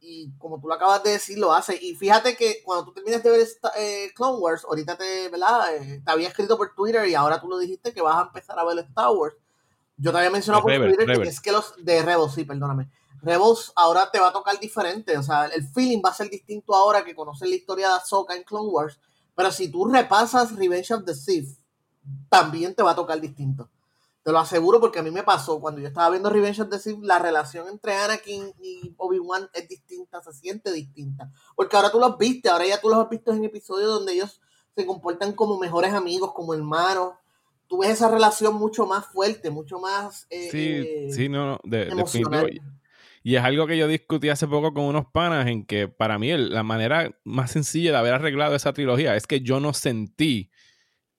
Y 0.00 0.30
como 0.36 0.60
tú 0.60 0.68
lo 0.68 0.74
acabas 0.74 1.02
de 1.02 1.12
decir, 1.12 1.38
lo 1.38 1.54
hace. 1.54 1.78
Y 1.80 1.96
fíjate 1.96 2.36
que 2.36 2.62
cuando 2.62 2.84
tú 2.84 2.92
terminas 2.92 3.22
de 3.22 3.30
ver 3.30 3.46
eh, 3.78 4.12
Clone 4.14 4.38
Wars, 4.38 4.66
ahorita 4.68 4.98
te, 4.98 5.30
¿verdad? 5.30 5.74
Eh, 5.74 6.02
te 6.04 6.10
había 6.10 6.28
escrito 6.28 6.58
por 6.58 6.74
Twitter 6.74 7.08
y 7.08 7.14
ahora 7.14 7.40
tú 7.40 7.48
lo 7.48 7.58
dijiste 7.58 7.94
que 7.94 8.02
vas 8.02 8.16
a 8.16 8.26
empezar 8.26 8.58
a 8.58 8.64
ver 8.64 8.78
Star 8.80 9.10
Wars. 9.10 9.34
Yo 9.96 10.12
te 10.12 10.18
había 10.18 10.30
mencionado 10.30 10.62
por 10.62 10.72
Twitter 10.72 11.22
que 11.22 11.28
es 11.28 11.40
que 11.40 11.50
los 11.50 11.74
de 11.82 12.02
Rebels, 12.02 12.34
sí, 12.34 12.44
perdóname. 12.44 12.90
Rebels 13.22 13.72
ahora 13.74 14.10
te 14.10 14.20
va 14.20 14.28
a 14.28 14.32
tocar 14.32 14.60
diferente. 14.60 15.16
O 15.16 15.22
sea, 15.22 15.46
el 15.46 15.66
feeling 15.66 16.02
va 16.04 16.10
a 16.10 16.14
ser 16.14 16.28
distinto 16.28 16.74
ahora 16.74 17.02
que 17.02 17.14
conoces 17.14 17.48
la 17.48 17.56
historia 17.56 17.88
de 17.88 17.94
Ahsoka 17.94 18.36
en 18.36 18.44
Clone 18.44 18.68
Wars. 18.68 19.00
Pero 19.34 19.50
si 19.50 19.70
tú 19.70 19.86
repasas 19.86 20.54
Revenge 20.54 20.92
of 20.92 21.04
the 21.04 21.14
Sith, 21.14 21.57
también 22.28 22.74
te 22.74 22.82
va 22.82 22.92
a 22.92 22.96
tocar 22.96 23.20
distinto. 23.20 23.68
Te 24.28 24.32
lo 24.32 24.40
aseguro 24.40 24.78
porque 24.78 24.98
a 24.98 25.02
mí 25.02 25.10
me 25.10 25.22
pasó 25.22 25.58
cuando 25.58 25.80
yo 25.80 25.88
estaba 25.88 26.10
viendo 26.10 26.28
Revenge 26.28 26.60
of 26.60 26.68
the 26.68 26.78
Sith, 26.78 26.98
la 27.02 27.18
relación 27.18 27.66
entre 27.68 27.94
Anakin 27.94 28.52
y 28.62 28.92
Obi-Wan 28.98 29.48
es 29.54 29.66
distinta, 29.68 30.20
se 30.22 30.34
siente 30.34 30.70
distinta. 30.70 31.30
Porque 31.56 31.76
ahora 31.76 31.90
tú 31.90 31.98
los 31.98 32.18
viste, 32.18 32.50
ahora 32.50 32.66
ya 32.66 32.78
tú 32.78 32.90
los 32.90 32.98
has 32.98 33.08
visto 33.08 33.32
en 33.32 33.44
episodios 33.44 33.88
donde 33.88 34.12
ellos 34.12 34.42
se 34.76 34.84
comportan 34.84 35.32
como 35.32 35.58
mejores 35.58 35.94
amigos, 35.94 36.32
como 36.34 36.52
hermanos. 36.52 37.14
Tú 37.68 37.78
ves 37.78 37.92
esa 37.92 38.10
relación 38.10 38.54
mucho 38.54 38.86
más 38.86 39.06
fuerte, 39.06 39.50
mucho 39.50 39.78
más 39.78 40.26
eh, 40.28 40.48
sí, 40.50 40.58
eh, 40.58 41.08
sí, 41.10 41.28
no, 41.30 41.58
de, 41.64 41.88
Y 43.22 43.36
es 43.36 43.42
algo 43.42 43.66
que 43.66 43.78
yo 43.78 43.88
discutí 43.88 44.28
hace 44.28 44.46
poco 44.46 44.74
con 44.74 44.84
unos 44.84 45.06
panas 45.06 45.46
en 45.46 45.64
que 45.64 45.88
para 45.88 46.18
mí 46.18 46.36
la 46.36 46.62
manera 46.62 47.18
más 47.24 47.50
sencilla 47.50 47.92
de 47.92 47.96
haber 47.96 48.12
arreglado 48.12 48.54
esa 48.54 48.74
trilogía 48.74 49.16
es 49.16 49.26
que 49.26 49.40
yo 49.40 49.58
no 49.58 49.72
sentí 49.72 50.50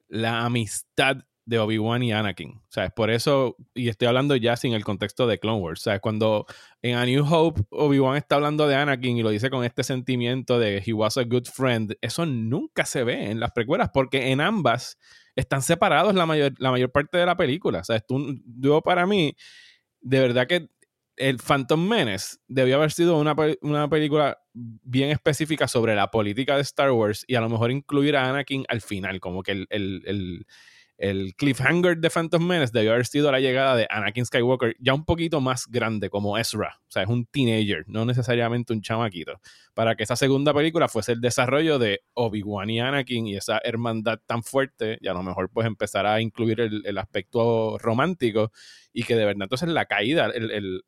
la 0.09 0.45
amistad 0.45 1.17
de 1.49 1.57
Obi-Wan 1.57 2.03
y 2.03 2.13
Anakin. 2.13 2.51
O 2.51 2.67
sea, 2.69 2.85
es 2.85 2.91
por 2.91 3.09
eso, 3.09 3.55
y 3.73 3.89
estoy 3.89 4.07
hablando 4.07 4.35
ya 4.35 4.55
sin 4.55 4.73
el 4.73 4.83
contexto 4.83 5.25
de 5.25 5.39
Clone 5.39 5.59
Wars. 5.59 5.81
Sea, 5.81 5.99
cuando 5.99 6.45
en 6.83 6.95
A 6.95 7.05
New 7.05 7.25
Hope 7.27 7.63
Obi-Wan 7.71 8.17
está 8.17 8.35
hablando 8.35 8.67
de 8.67 8.75
Anakin 8.75 9.17
y 9.17 9.23
lo 9.23 9.31
dice 9.31 9.49
con 9.49 9.63
este 9.63 9.83
sentimiento 9.83 10.59
de 10.59 10.83
he 10.85 10.93
was 10.93 11.17
a 11.17 11.23
good 11.23 11.45
friend, 11.45 11.97
eso 12.01 12.27
nunca 12.27 12.85
se 12.85 13.03
ve 13.03 13.31
en 13.31 13.39
las 13.39 13.51
precuelas 13.51 13.89
porque 13.91 14.31
en 14.31 14.41
ambas 14.41 14.99
están 15.35 15.63
separados 15.63 16.13
la 16.13 16.27
mayor, 16.27 16.53
la 16.59 16.69
mayor 16.69 16.91
parte 16.91 17.17
de 17.17 17.25
la 17.25 17.35
película. 17.35 17.83
Sea, 17.83 17.99
tú, 17.99 18.39
yo 18.45 18.81
para 18.81 19.07
mí, 19.07 19.35
de 20.01 20.19
verdad 20.19 20.45
que 20.45 20.69
el 21.19 21.37
Phantom 21.37 21.85
Menace 21.85 22.37
debió 22.47 22.77
haber 22.77 22.91
sido 22.91 23.17
una, 23.17 23.35
una, 23.61 23.89
película 23.89 24.37
bien 24.83 25.09
específica 25.11 25.67
sobre 25.67 25.95
la 25.95 26.11
política 26.11 26.55
de 26.55 26.61
Star 26.61 26.91
Wars 26.91 27.23
y 27.27 27.35
a 27.35 27.41
lo 27.41 27.49
mejor 27.49 27.71
incluir 27.71 28.15
a 28.15 28.29
Anakin 28.29 28.65
al 28.67 28.81
final, 28.81 29.19
como 29.19 29.43
que 29.43 29.65
el 29.69 30.45
el 30.99 31.33
cliffhanger 31.35 31.97
de 31.97 32.09
Phantom 32.09 32.45
Menace 32.45 32.73
debió 32.73 32.91
haber 32.91 33.05
sido 33.05 33.31
la 33.31 33.39
llegada 33.39 33.75
de 33.75 33.87
Anakin 33.89 34.25
Skywalker 34.25 34.75
ya 34.79 34.93
un 34.93 35.05
poquito 35.05 35.39
más 35.39 35.65
grande 35.67 36.09
como 36.09 36.37
Ezra, 36.37 36.77
o 36.87 36.91
sea, 36.91 37.03
es 37.03 37.09
un 37.09 37.25
teenager, 37.25 37.85
no 37.87 38.03
necesariamente 38.03 38.73
un 38.73 38.81
chamaquito, 38.81 39.39
para 39.73 39.95
que 39.95 40.03
esa 40.03 40.17
segunda 40.17 40.53
película 40.53 40.89
fuese 40.89 41.13
el 41.13 41.21
desarrollo 41.21 41.79
de 41.79 42.01
Obi-Wan 42.15 42.69
y 42.69 42.81
Anakin 42.81 43.27
y 43.27 43.37
esa 43.37 43.61
hermandad 43.63 44.19
tan 44.25 44.43
fuerte 44.43 44.97
y 44.99 45.07
a 45.07 45.13
lo 45.13 45.23
mejor 45.23 45.49
pues 45.49 45.65
empezar 45.65 46.05
a 46.05 46.19
incluir 46.19 46.59
el, 46.59 46.97
aspecto 46.97 47.77
romántico 47.77 48.51
y 48.91 49.03
que 49.03 49.15
de 49.15 49.23
verdad 49.23 49.43
entonces 49.43 49.69
la 49.69 49.85
caída, 49.85 50.25
el 50.35 50.83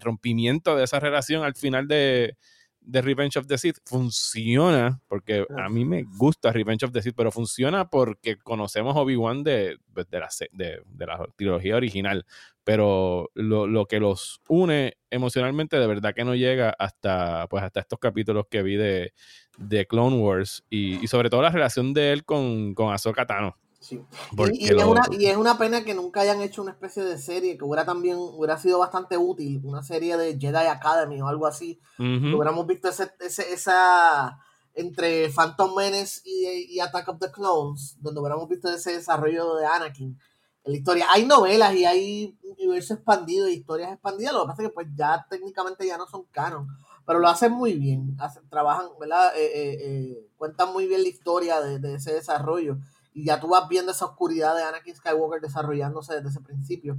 rompimiento 0.00 0.74
de 0.74 0.82
esa 0.82 0.98
relación 0.98 1.44
al 1.44 1.54
final 1.54 1.86
de 1.86 2.36
de 2.84 3.02
Revenge 3.02 3.38
of 3.38 3.46
the 3.46 3.58
Sith 3.58 3.78
funciona, 3.84 5.00
porque 5.08 5.46
a 5.56 5.68
mí 5.68 5.84
me 5.84 6.04
gusta 6.04 6.52
Revenge 6.52 6.84
of 6.84 6.92
the 6.92 7.02
Sith, 7.02 7.14
pero 7.16 7.32
funciona 7.32 7.88
porque 7.88 8.36
conocemos 8.36 8.94
Obi-Wan 8.96 9.42
de, 9.42 9.78
pues, 9.92 10.08
de, 10.10 10.20
la, 10.20 10.28
de, 10.52 10.82
la 11.06 11.26
trilogía 11.36 11.76
original, 11.76 12.24
pero 12.62 13.30
lo, 13.34 13.86
que 13.86 14.00
los 14.00 14.40
une 14.48 14.96
emocionalmente 15.10 15.78
de 15.78 15.86
verdad 15.86 16.14
que 16.14 16.24
no 16.24 16.34
llega 16.34 16.74
hasta, 16.78 17.46
pues, 17.48 17.64
hasta 17.64 17.80
estos 17.80 17.98
capítulos 17.98 18.46
que 18.50 18.62
vi 18.62 18.76
de, 18.76 19.12
de 19.58 19.86
Clone 19.86 20.16
Wars 20.16 20.64
y, 20.68 21.06
sobre 21.06 21.30
todo 21.30 21.42
la 21.42 21.50
relación 21.50 21.94
de 21.94 22.12
él 22.12 22.24
con, 22.24 22.74
con 22.74 22.92
Ahsoka 22.92 23.26
Tano. 23.26 23.56
Y, 23.92 24.66
es 24.66 24.84
una, 24.84 25.02
y, 25.10 25.26
es 25.26 25.36
una, 25.36 25.58
pena 25.58 25.84
que 25.84 25.94
nunca 25.94 26.20
hayan 26.20 26.40
hecho 26.40 26.62
una 26.62 26.72
especie 26.72 27.02
de 27.02 27.18
serie 27.18 27.58
que 27.58 27.64
hubiera 27.64 27.84
también 27.84 28.16
hubiera 28.18 28.56
sido 28.58 28.78
bastante 28.78 29.18
útil, 29.18 29.60
una 29.64 29.82
serie 29.82 30.16
de 30.16 30.38
Jedi 30.38 30.66
Academy 30.66 31.20
o 31.20 31.28
algo 31.28 31.46
así. 31.46 31.80
Hubiéramos 31.98 32.66
visto 32.66 32.88
ese, 32.88 33.12
esa 33.20 34.38
entre 34.74 35.30
Phantom 35.30 35.74
Menace 35.76 36.20
y, 36.24 36.80
Attack 36.80 37.08
of 37.08 37.18
the 37.18 37.30
Clones, 37.30 37.96
donde 38.00 38.20
hubiéramos 38.20 38.48
visto 38.48 38.68
ese 38.68 38.92
desarrollo 38.92 39.54
de 39.56 39.66
Anakin 39.66 40.18
en 40.64 40.72
la 40.72 40.78
historia. 40.78 41.06
Hay 41.12 41.26
novelas 41.26 41.74
y 41.74 41.84
hay 41.84 42.38
universo 42.42 42.94
expandido 42.94 43.48
y 43.48 43.54
historias 43.54 43.92
expandidas, 43.92 44.32
lo 44.32 44.42
que 44.42 44.46
pasa 44.48 44.62
es 44.62 44.68
que 44.68 44.74
pues 44.74 44.86
ya 44.96 45.26
técnicamente 45.28 45.86
ya 45.86 45.98
no 45.98 46.06
son 46.06 46.24
canon, 46.32 46.68
pero 47.06 47.18
lo 47.18 47.28
hacen 47.28 47.52
muy 47.52 47.74
bien, 47.74 48.16
trabajan, 48.48 48.86
¿verdad? 48.98 49.36
Eh, 49.36 49.44
eh, 49.44 49.78
eh, 49.80 50.28
cuentan 50.36 50.72
muy 50.72 50.86
bien 50.86 51.02
la 51.02 51.08
historia 51.08 51.60
de, 51.60 51.78
de 51.78 51.94
ese 51.94 52.14
desarrollo 52.14 52.78
y 53.14 53.24
ya 53.24 53.40
tú 53.40 53.48
vas 53.48 53.68
viendo 53.68 53.92
esa 53.92 54.06
oscuridad 54.06 54.56
de 54.56 54.64
Anakin 54.64 54.96
Skywalker 54.96 55.40
desarrollándose 55.40 56.16
desde 56.16 56.28
ese 56.28 56.40
principio. 56.40 56.98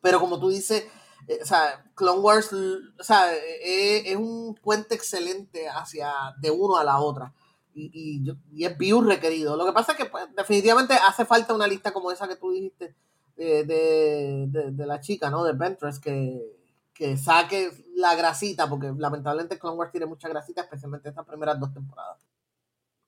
Pero 0.00 0.18
como 0.18 0.40
tú 0.40 0.48
dices, 0.48 0.86
eh, 1.28 1.38
o 1.42 1.46
sea, 1.46 1.84
Clone 1.94 2.20
Wars, 2.20 2.52
o 2.52 3.02
sea, 3.04 3.32
eh, 3.34 4.10
es 4.10 4.16
un 4.16 4.54
puente 4.62 4.94
excelente 4.94 5.68
hacia 5.68 6.10
de 6.40 6.50
uno 6.50 6.78
a 6.78 6.84
la 6.84 6.98
otra. 6.98 7.34
Y, 7.72 8.24
y, 8.52 8.64
es 8.64 8.76
view 8.76 9.00
requerido. 9.00 9.56
Lo 9.56 9.64
que 9.64 9.72
pasa 9.72 9.92
es 9.92 9.98
que 9.98 10.06
pues, 10.06 10.24
definitivamente 10.34 10.94
hace 10.94 11.24
falta 11.24 11.54
una 11.54 11.68
lista 11.68 11.92
como 11.92 12.10
esa 12.10 12.26
que 12.26 12.36
tú 12.36 12.50
dijiste 12.50 12.96
eh, 13.36 13.64
de, 13.64 14.70
de, 14.72 14.86
la 14.86 15.00
chica, 15.00 15.30
¿no? 15.30 15.44
De 15.44 15.52
Ventress, 15.52 16.00
que, 16.00 16.58
que 16.92 17.16
saque 17.16 17.70
la 17.94 18.14
grasita, 18.16 18.68
porque 18.68 18.92
lamentablemente 18.96 19.58
Clone 19.58 19.76
Wars 19.76 19.92
tiene 19.92 20.06
mucha 20.06 20.28
grasita, 20.28 20.62
especialmente 20.62 21.10
estas 21.10 21.26
primeras 21.26 21.60
dos 21.60 21.72
temporadas. 21.72 22.18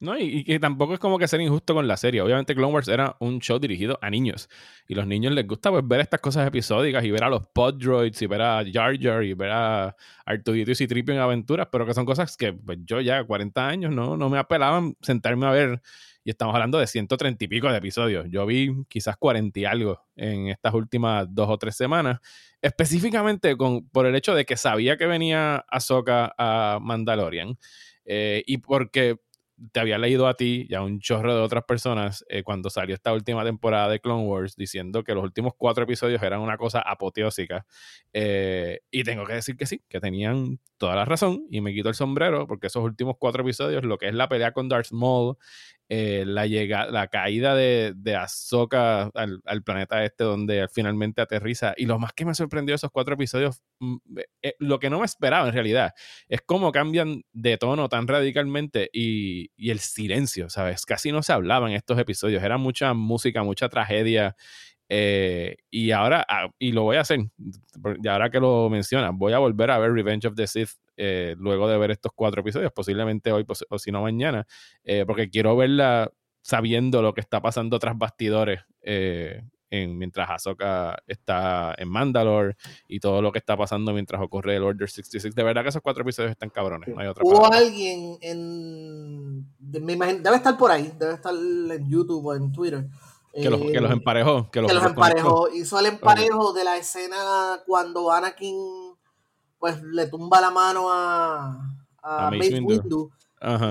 No, 0.03 0.19
y, 0.19 0.43
que 0.43 0.59
tampoco 0.59 0.95
es 0.95 0.99
como 0.99 1.17
que 1.17 1.29
ser 1.29 1.41
injusto 1.41 1.75
con 1.75 1.87
la 1.87 1.97
serie. 1.97 2.21
Obviamente 2.23 2.57
Clone 2.57 2.73
Wars 2.73 2.89
era 2.89 3.15
un 3.21 3.39
show 3.39 3.61
dirigido 3.61 4.01
a 4.03 4.11
niños. 4.11 4.49
Y 4.89 4.97
los 4.97 5.07
niños 5.07 5.33
les 5.33 5.47
gusta 5.47 5.71
pues, 5.71 5.87
ver 5.87 6.01
estas 6.01 6.19
cosas 6.19 6.45
episódicas 6.45 7.05
y 7.05 7.13
ver 7.13 7.23
a 7.23 7.29
los 7.29 7.47
pod 7.47 7.75
droids 7.75 8.21
y 8.21 8.27
ver 8.27 8.43
a 8.43 8.65
Jar 8.65 9.01
Jar 9.01 9.23
y 9.23 9.35
ver 9.35 9.53
a 9.53 9.95
Artudito 10.27 10.73
y 10.73 10.75
Citripio 10.75 11.15
en 11.15 11.21
aventuras, 11.21 11.69
pero 11.71 11.87
que 11.87 11.95
son 11.95 12.05
cosas 12.05 12.37
que 12.37 12.53
pues, 12.53 12.79
yo 12.85 13.01
ya 13.01 13.23
40 13.23 13.69
años 13.69 13.93
no, 13.93 14.17
no 14.17 14.29
me 14.29 14.39
apelaban 14.39 14.97
sentarme 15.03 15.47
a 15.47 15.51
ver. 15.53 15.81
Y 16.25 16.31
estamos 16.31 16.53
hablando 16.53 16.79
de 16.79 16.89
130 16.89 17.45
y 17.45 17.47
pico 17.47 17.71
de 17.71 17.79
episodios. 17.79 18.27
Yo 18.29 18.45
vi 18.45 18.73
quizás 18.89 19.17
40 19.17 19.61
y 19.61 19.65
algo 19.67 20.03
en 20.17 20.49
estas 20.49 20.75
últimas 20.75 21.33
dos 21.33 21.49
o 21.49 21.59
tres 21.59 21.77
semanas. 21.77 22.19
Específicamente 22.61 23.57
con, 23.57 23.89
por 23.89 24.07
el 24.07 24.17
hecho 24.17 24.35
de 24.35 24.45
que 24.45 24.57
sabía 24.57 24.97
que 24.97 25.07
venía 25.07 25.65
Ahsoka 25.69 26.35
a 26.37 26.81
Mandalorian. 26.83 27.57
Eh, 28.05 28.43
y 28.47 28.59
porque 28.59 29.21
te 29.71 29.81
había 29.81 29.99
leído 29.99 30.26
a 30.26 30.35
ti 30.35 30.66
y 30.69 30.75
a 30.75 30.83
un 30.83 30.99
chorro 30.99 31.35
de 31.35 31.40
otras 31.40 31.64
personas 31.64 32.25
eh, 32.28 32.42
cuando 32.42 32.71
salió 32.71 32.95
esta 32.95 33.12
última 33.12 33.45
temporada 33.45 33.88
de 33.88 34.00
Clone 34.00 34.26
Wars 34.26 34.57
diciendo 34.57 35.04
que 35.04 35.14
los 35.14 35.23
últimos 35.23 35.52
cuatro 35.57 35.85
episodios 35.85 36.23
eran 36.23 36.40
una 36.40 36.57
cosa 36.57 36.81
apoteósica. 36.81 37.64
Eh, 38.12 38.81
y 38.90 39.04
tengo 39.04 39.25
que 39.25 39.35
decir 39.35 39.57
que 39.57 39.66
sí, 39.66 39.83
que 39.88 40.00
tenían 40.00 40.59
toda 40.78 40.97
la 40.97 41.04
razón 41.04 41.47
y 41.50 41.61
me 41.61 41.73
quito 41.73 41.88
el 41.88 41.95
sombrero 41.95 42.47
porque 42.47 42.66
esos 42.66 42.83
últimos 42.83 43.16
cuatro 43.19 43.42
episodios, 43.42 43.85
lo 43.85 43.99
que 43.99 44.09
es 44.09 44.14
la 44.14 44.28
pelea 44.28 44.52
con 44.52 44.69
Darth 44.69 44.90
Maul, 44.90 45.37
eh, 45.89 46.25
la, 46.27 46.47
llegada, 46.47 46.91
la 46.91 47.09
caída 47.09 47.55
de, 47.55 47.93
de 47.95 48.17
Ahsoka 48.17 49.11
al, 49.15 49.62
planeta 49.62 50.05
este 50.05 50.25
donde 50.25 50.67
finalmente 50.73 51.21
aterriza. 51.21 51.75
Y 51.77 51.87
lo 51.87 51.99
más 51.99 52.12
que 52.12 52.25
me 52.25 52.35
sorprendió 52.35 52.75
esos 52.75 52.91
cuatro 52.91 53.15
episodios, 53.15 53.61
mm, 53.81 53.97
eh, 54.43 54.55
lo 54.59 54.79
que 54.79 54.89
no 54.89 55.01
me 55.01 55.05
esperaba 55.05 55.47
en 55.47 55.53
realidad, 55.53 55.93
es 56.29 56.41
cómo 56.41 56.73
cambian 56.73 57.23
de 57.33 57.59
tono 57.59 57.89
tan 57.89 58.09
radicalmente 58.09 58.89
y, 58.93 59.51
y, 59.57 59.71
el 59.71 59.81
silencio, 59.81 60.49
¿sabes? 60.49 60.87
Casi 60.87 61.12
no 61.12 61.23
se 61.23 61.33
hablaba 61.33 61.69
en 61.69 61.77
estos 61.77 61.99
episodios, 61.99 62.43
era 62.43 62.57
mucha 62.57 62.95
música, 62.95 63.43
mucha 63.43 63.69
tragedia. 63.69 64.37
Eh, 64.95 65.57
y 65.71 65.91
ahora, 65.91 66.23
ah, 66.29 66.51
y 66.59 66.73
lo 66.73 66.83
voy 66.83 66.97
a 66.97 67.01
hacer, 67.01 67.21
y 68.03 68.09
ahora 68.09 68.29
que 68.29 68.39
lo 68.39 68.69
mencionas, 68.69 69.13
voy 69.15 69.33
a 69.33 69.39
volver 69.39 69.71
a 69.71 69.79
ver 69.79 69.95
Revenge 69.95 70.27
of 70.27 70.35
the 70.35 70.47
Sith 70.47 70.69
eh, 70.99 71.35
luego 71.39 71.67
de 71.67 71.79
ver 71.79 71.93
estos 71.93 72.13
cuatro 72.15 72.43
episodios, 72.43 72.71
posiblemente 72.73 73.33
hoy 73.33 73.47
o 73.71 73.79
si 73.79 73.91
no 73.91 74.03
mañana, 74.03 74.47
eh, 74.85 75.05
porque 75.07 75.31
quiero 75.31 75.57
verla 75.57 76.13
sabiendo 76.43 77.01
lo 77.01 77.15
que 77.15 77.23
está 77.23 77.41
pasando 77.41 77.79
tras 77.79 77.97
bastidores 77.97 78.61
eh, 78.83 79.43
en, 79.71 79.97
mientras 79.97 80.29
Ahsoka 80.29 80.99
está 81.07 81.75
en 81.79 81.89
Mandalore 81.89 82.57
y 82.87 83.01
todo 83.01 83.23
lo 83.23 83.33
que 83.33 83.39
está 83.39 83.57
pasando 83.57 83.95
mientras 83.95 84.21
ocurre 84.21 84.57
el 84.57 84.63
Order 84.63 84.91
66. 84.91 85.35
De 85.35 85.43
verdad 85.43 85.63
que 85.63 85.71
esos 85.71 85.81
cuatro 85.81 86.03
episodios 86.03 86.33
están 86.33 86.51
cabrones. 86.51 86.91
No 86.91 87.01
hay 87.01 87.09
otra 87.09 87.25
Hubo 87.25 87.51
alguien 87.51 88.19
en. 88.21 89.47
Me 89.59 89.95
imagino, 89.95 90.21
debe 90.21 90.37
estar 90.37 90.59
por 90.59 90.71
ahí, 90.71 90.93
debe 90.99 91.15
estar 91.15 91.33
en 91.35 91.89
YouTube 91.89 92.27
o 92.27 92.35
en 92.35 92.53
Twitter. 92.53 92.87
Que 93.33 93.49
los, 93.49 93.61
que 93.61 93.81
los 93.81 93.91
emparejó. 93.91 94.51
Que 94.51 94.61
los, 94.61 94.71
emparejó. 94.85 95.49
Hizo 95.49 95.79
el 95.79 95.87
emparejo 95.87 96.53
de 96.53 96.65
la 96.65 96.77
escena 96.77 97.62
cuando 97.67 98.11
Anakin 98.12 98.57
pues 99.59 99.81
le 99.83 100.09
tumba 100.09 100.41
la 100.41 100.51
mano 100.51 100.91
a, 100.91 101.57
a, 102.03 102.31
Mace, 102.31 102.61
Windu. 102.61 103.11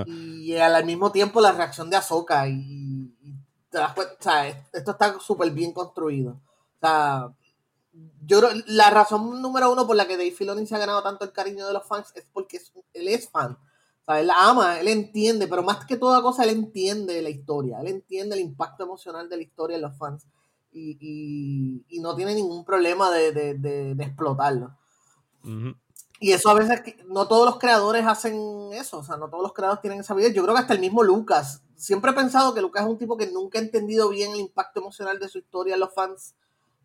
Y 0.06 0.56
al 0.56 0.84
mismo 0.84 1.12
tiempo 1.12 1.40
la 1.40 1.52
reacción 1.52 1.90
de 1.90 1.96
Ahsoka. 1.96 2.48
Y, 2.48 3.14
te 3.70 3.78
das 3.78 3.94
cuenta, 3.94 4.14
o 4.18 4.22
sea, 4.22 4.48
esto 4.48 4.90
está 4.90 5.18
súper 5.20 5.50
bien 5.50 5.72
construido. 5.72 6.32
O 6.32 6.80
sea, 6.80 7.32
yo 8.24 8.40
la 8.66 8.90
razón 8.90 9.40
número 9.40 9.72
uno 9.72 9.86
por 9.86 9.96
la 9.96 10.06
que 10.06 10.16
Dave 10.16 10.30
Filoni 10.30 10.66
se 10.66 10.74
ha 10.74 10.78
ganado 10.78 11.02
tanto 11.02 11.24
el 11.24 11.32
cariño 11.32 11.66
de 11.66 11.72
los 11.72 11.86
fans 11.86 12.12
es 12.14 12.26
porque 12.32 12.60
él 12.94 13.08
es 13.08 13.28
fan. 13.28 13.56
Él 14.20 14.30
ama, 14.30 14.80
él 14.80 14.88
entiende, 14.88 15.46
pero 15.48 15.62
más 15.62 15.84
que 15.84 15.96
toda 15.96 16.22
cosa, 16.22 16.44
él 16.44 16.50
entiende 16.50 17.20
la 17.22 17.30
historia. 17.30 17.78
Él 17.80 17.88
entiende 17.88 18.36
el 18.36 18.42
impacto 18.42 18.84
emocional 18.84 19.28
de 19.28 19.36
la 19.36 19.42
historia 19.42 19.76
en 19.76 19.82
los 19.82 19.96
fans. 19.96 20.26
Y, 20.72 21.84
y, 21.88 22.00
no 22.00 22.16
tiene 22.16 22.34
ningún 22.34 22.64
problema 22.64 23.10
de, 23.10 23.32
de, 23.32 23.54
de, 23.94 24.04
explotarlo. 24.04 24.74
Y 26.18 26.32
eso 26.32 26.48
a 26.48 26.54
veces, 26.54 26.80
no 27.06 27.28
todos 27.28 27.44
los 27.44 27.58
creadores 27.58 28.06
hacen 28.06 28.70
eso, 28.72 28.98
o 28.98 29.04
sea, 29.04 29.16
no 29.16 29.28
todos 29.28 29.42
los 29.42 29.52
creadores 29.52 29.82
tienen 29.82 30.00
esa 30.00 30.14
vida. 30.14 30.28
Yo 30.28 30.42
creo 30.42 30.54
que 30.54 30.60
hasta 30.62 30.72
el 30.72 30.80
mismo 30.80 31.02
Lucas, 31.02 31.62
siempre 31.76 32.12
he 32.12 32.14
pensado 32.14 32.54
que 32.54 32.62
Lucas 32.62 32.84
es 32.84 32.88
un 32.88 32.96
tipo 32.96 33.16
que 33.16 33.30
nunca 33.30 33.58
ha 33.58 33.62
entendido 33.62 34.08
bien 34.08 34.32
el 34.32 34.40
impacto 34.40 34.80
emocional 34.80 35.18
de 35.18 35.28
su 35.28 35.38
historia 35.38 35.74
en 35.74 35.80
los 35.80 35.92
fans. 35.92 36.34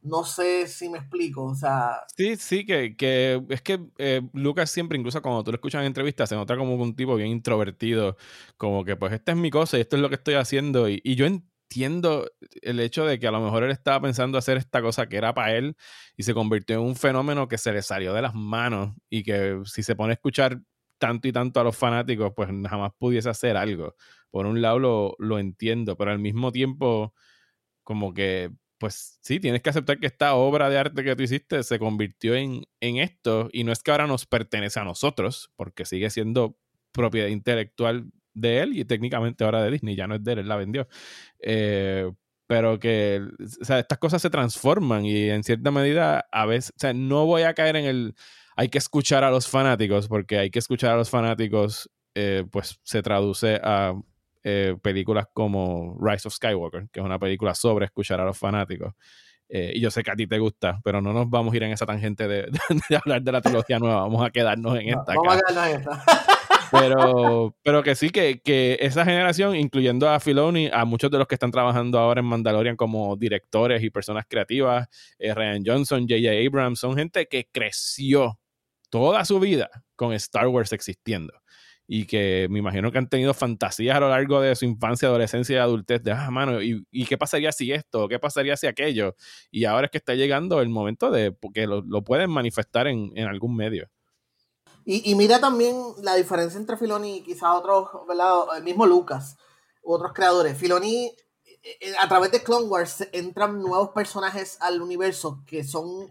No 0.01 0.23
sé 0.23 0.67
si 0.67 0.89
me 0.89 0.99
explico, 0.99 1.43
o 1.43 1.55
sea... 1.55 2.01
Sí, 2.15 2.35
sí, 2.37 2.65
que, 2.65 2.95
que 2.95 3.41
es 3.49 3.61
que 3.61 3.79
eh, 3.97 4.21
Lucas 4.33 4.69
siempre, 4.69 4.97
incluso 4.97 5.21
cuando 5.21 5.43
tú 5.43 5.51
lo 5.51 5.55
escuchas 5.55 5.81
en 5.81 5.87
entrevistas, 5.87 6.29
se 6.29 6.35
nota 6.35 6.55
como 6.55 6.75
un 6.75 6.95
tipo 6.95 7.15
bien 7.15 7.29
introvertido, 7.29 8.17
como 8.57 8.85
que 8.85 8.95
pues 8.95 9.13
esta 9.13 9.31
es 9.33 9.37
mi 9.37 9.49
cosa 9.49 9.77
y 9.77 9.81
esto 9.81 9.95
es 9.95 10.01
lo 10.01 10.09
que 10.09 10.15
estoy 10.15 10.35
haciendo. 10.35 10.89
Y, 10.89 11.01
y 11.03 11.15
yo 11.15 11.25
entiendo 11.25 12.31
el 12.61 12.79
hecho 12.79 13.05
de 13.05 13.19
que 13.19 13.27
a 13.27 13.31
lo 13.31 13.41
mejor 13.41 13.63
él 13.63 13.71
estaba 13.71 14.01
pensando 14.01 14.37
hacer 14.37 14.57
esta 14.57 14.81
cosa 14.81 15.07
que 15.07 15.17
era 15.17 15.33
para 15.33 15.55
él 15.55 15.75
y 16.15 16.23
se 16.23 16.33
convirtió 16.33 16.77
en 16.77 16.83
un 16.83 16.95
fenómeno 16.95 17.47
que 17.47 17.57
se 17.57 17.73
le 17.73 17.81
salió 17.81 18.13
de 18.13 18.21
las 18.21 18.33
manos 18.33 18.95
y 19.09 19.23
que 19.23 19.61
si 19.65 19.83
se 19.83 19.95
pone 19.95 20.11
a 20.11 20.13
escuchar 20.13 20.61
tanto 20.97 21.27
y 21.27 21.31
tanto 21.31 21.59
a 21.59 21.63
los 21.63 21.75
fanáticos, 21.77 22.31
pues 22.35 22.49
jamás 22.49 22.91
pudiese 22.97 23.29
hacer 23.29 23.57
algo. 23.57 23.95
Por 24.31 24.45
un 24.45 24.61
lado 24.61 24.79
lo, 24.79 25.15
lo 25.19 25.39
entiendo, 25.39 25.95
pero 25.97 26.11
al 26.11 26.19
mismo 26.19 26.51
tiempo 26.51 27.13
como 27.83 28.13
que 28.13 28.51
pues 28.77 29.19
sí, 29.21 29.39
tienes 29.39 29.61
que 29.61 29.69
aceptar 29.69 29.99
que 29.99 30.07
esta 30.07 30.35
obra 30.35 30.69
de 30.69 30.77
arte 30.77 31.03
que 31.03 31.15
tú 31.15 31.23
hiciste 31.23 31.63
se 31.63 31.79
convirtió 31.79 32.35
en, 32.35 32.63
en 32.79 32.97
esto 32.97 33.49
y 33.51 33.63
no 33.63 33.71
es 33.71 33.81
que 33.83 33.91
ahora 33.91 34.07
nos 34.07 34.25
pertenece 34.25 34.79
a 34.79 34.83
nosotros, 34.83 35.51
porque 35.55 35.85
sigue 35.85 36.09
siendo 36.09 36.57
propiedad 36.91 37.27
intelectual 37.27 38.11
de 38.33 38.61
él 38.61 38.77
y 38.77 38.85
técnicamente 38.85 39.43
ahora 39.43 39.63
de 39.63 39.71
Disney, 39.71 39.95
ya 39.95 40.07
no 40.07 40.15
es 40.15 40.23
de 40.23 40.33
él, 40.33 40.47
la 40.47 40.55
vendió. 40.55 40.87
Eh, 41.39 42.11
pero 42.47 42.79
que, 42.79 43.21
o 43.61 43.65
sea, 43.65 43.79
estas 43.79 43.97
cosas 43.97 44.21
se 44.21 44.29
transforman 44.29 45.05
y 45.05 45.29
en 45.29 45.43
cierta 45.43 45.69
medida 45.71 46.27
a 46.31 46.45
veces, 46.45 46.71
o 46.75 46.79
sea, 46.79 46.93
no 46.93 47.25
voy 47.25 47.41
a 47.43 47.53
caer 47.53 47.75
en 47.75 47.85
el, 47.85 48.15
hay 48.55 48.69
que 48.69 48.77
escuchar 48.77 49.23
a 49.23 49.31
los 49.31 49.47
fanáticos, 49.47 50.07
porque 50.07 50.37
hay 50.39 50.49
que 50.49 50.59
escuchar 50.59 50.91
a 50.91 50.97
los 50.97 51.09
fanáticos, 51.09 51.89
eh, 52.15 52.45
pues 52.49 52.79
se 52.83 53.01
traduce 53.01 53.59
a 53.61 53.93
eh, 54.49 54.77
películas 54.81 55.27
como 55.33 55.97
Rise 55.99 56.27
of 56.27 56.33
Skywalker, 56.33 56.87
que 56.89 57.01
es 57.01 57.05
una 57.05 57.19
película 57.19 57.53
sobre 57.53 57.85
escuchar 57.85 58.21
a 58.21 58.25
los 58.25 58.37
fanáticos. 58.37 58.93
y 59.49 59.79
yo 59.79 59.91
sé 59.91 60.03
que 60.03 60.11
a 60.11 60.15
ti 60.15 60.27
te 60.27 60.39
gusta, 60.39 60.79
pero 60.83 61.01
no 61.01 61.13
nos 61.13 61.29
vamos 61.29 61.53
a 61.53 61.57
ir 61.57 61.63
en 61.63 61.71
esa 61.71 61.85
tangente 61.85 62.27
de, 62.27 62.49
hablar 63.03 63.21
de 63.21 63.31
la 63.31 63.41
trilogía 63.41 63.79
nueva. 63.79 64.01
Vamos 64.01 64.25
a 64.25 64.29
quedarnos 64.29 64.79
en 64.79 64.89
esta. 64.89 65.13
vamos 65.15 65.35
a 65.35 65.39
quedarnos 65.39 65.67
en 65.67 65.79
esta. 65.81 66.03
Pero, 66.71 67.55
pero 67.63 67.83
que 67.83 67.95
sí, 67.95 68.09
que, 68.09 68.41
que, 68.41 68.77
esa 68.81 69.05
generación, 69.05 69.55
incluyendo 69.55 70.09
a 70.09 70.19
Filoni, 70.19 70.69
a 70.71 70.85
muchos 70.85 71.09
de 71.09 71.17
los 71.17 71.27
que 71.27 71.35
están 71.35 71.51
trabajando 71.51 71.97
ahora 71.99 72.19
en 72.19 72.25
Mandalorian 72.25 72.75
como 72.75 73.15
directores 73.15 73.83
y 73.83 73.89
personas 73.89 74.25
creativas, 74.27 74.87
eh, 75.17 75.33
Ryan 75.33 75.63
Johnson, 75.65 76.01
J.J. 76.01 76.45
Abrams, 76.45 76.79
son 76.79 76.95
gente 76.97 77.27
que 77.27 77.47
creció 77.51 78.37
toda 78.89 79.23
su 79.25 79.39
vida 79.39 79.69
con 79.95 80.13
Star 80.13 80.47
Wars 80.47 80.73
existiendo. 80.73 81.33
Y 81.87 82.05
que 82.05 82.47
me 82.49 82.59
imagino 82.59 82.91
que 82.91 82.97
han 82.97 83.07
tenido 83.07 83.33
fantasías 83.33 83.95
a 83.95 83.99
lo 84.01 84.09
largo 84.09 84.41
de 84.41 84.55
su 84.55 84.65
infancia, 84.65 85.07
adolescencia 85.07 85.55
y 85.55 85.59
adultez 85.59 86.03
de, 86.03 86.11
ah, 86.11 86.29
mano, 86.29 86.61
¿y, 86.61 86.85
y 86.91 87.05
qué 87.05 87.17
pasaría 87.17 87.51
si 87.53 87.71
esto? 87.71 88.09
¿Qué 88.09 88.19
pasaría 88.19 88.57
si 88.57 88.67
aquello? 88.67 89.15
Y 89.51 89.65
ahora 89.65 89.85
es 89.85 89.91
que 89.91 89.97
está 89.97 90.13
llegando 90.13 90.59
el 90.61 90.69
momento 90.69 91.09
de 91.11 91.35
que 91.53 91.65
lo, 91.65 91.81
lo 91.81 92.03
pueden 92.03 92.29
manifestar 92.29 92.87
en, 92.87 93.11
en 93.15 93.27
algún 93.27 93.55
medio. 93.55 93.89
Y, 94.89 95.15
mira 95.15 95.41
también 95.41 95.75
la 96.01 96.15
diferencia 96.15 96.57
entre 96.57 96.77
Filoni 96.77 97.17
y 97.17 97.21
quizás 97.21 97.55
otros, 97.55 97.89
¿verdad? 98.07 98.43
El 98.55 98.63
mismo 98.63 98.85
Lucas 98.85 99.35
otros 99.87 100.13
creadores. 100.13 100.57
Filoni, 100.57 101.11
a 101.99 102.07
través 102.07 102.31
de 102.31 102.43
Clone 102.43 102.67
Wars 102.67 103.07
entran 103.11 103.59
nuevos 103.59 103.89
personajes 103.89 104.57
al 104.61 104.81
universo 104.81 105.43
que 105.45 105.63
son 105.63 106.09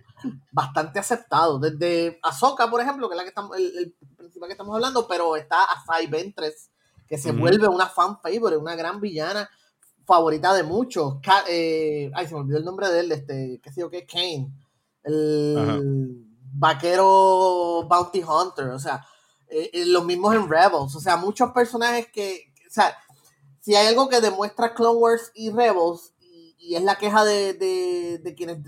bastante 0.51 0.99
aceptados. 0.99 1.61
Desde 1.61 2.19
Ahsoka, 2.23 2.71
por 2.71 2.81
ejemplo, 2.81 3.09
que 3.09 3.15
es 3.15 3.17
la 3.17 3.23
que 3.23 3.29
estamos, 3.31 3.57
el, 3.57 3.95
principal 4.17 4.49
que 4.49 4.53
estamos 4.53 4.75
hablando, 4.75 5.07
pero 5.07 5.37
está 5.37 5.65
Asai 5.65 6.07
Ventress, 6.07 6.71
que 7.07 7.19
se 7.19 7.33
vuelve 7.33 7.69
una 7.69 7.87
fan 7.87 8.19
favorite, 8.21 8.57
una 8.57 8.75
gran 8.75 9.01
villana 9.01 9.49
favorita 10.05 10.55
de 10.55 10.63
muchos. 10.63 11.17
Eh, 11.49 12.11
ay, 12.15 12.27
se 12.27 12.35
me 12.35 12.41
olvidó 12.41 12.59
el 12.59 12.65
nombre 12.65 12.89
de 12.89 13.01
él, 13.01 13.13
este, 13.13 13.61
qué 13.63 13.73
sé 13.73 13.81
yo 13.81 13.91
qué, 13.91 14.07
Kane. 14.07 14.51
El 15.03 16.27
vaquero 16.53 17.85
bounty 17.89 18.23
hunter, 18.23 18.69
o 18.69 18.79
sea, 18.79 19.07
eh, 19.49 19.71
eh, 19.73 19.87
los 19.87 20.05
mismos 20.05 20.35
en 20.35 20.49
Rebels, 20.49 20.95
o 20.97 21.01
sea, 21.01 21.17
muchos 21.17 21.53
personajes 21.53 22.09
que, 22.13 22.53
o 22.67 22.71
sea, 22.71 22.97
si 23.67 23.75
hay 23.75 23.89
algo 23.89 24.09
que 24.09 24.21
demuestra 24.21 24.75
Clone 24.75 25.01
Wars 25.01 25.33
y 25.35 25.51
Rebels, 25.51 26.15
y, 26.21 26.77
es 26.77 26.83
la 26.85 26.99
queja 26.99 27.25
de, 27.25 27.53
de, 27.53 28.35
quienes 28.37 28.59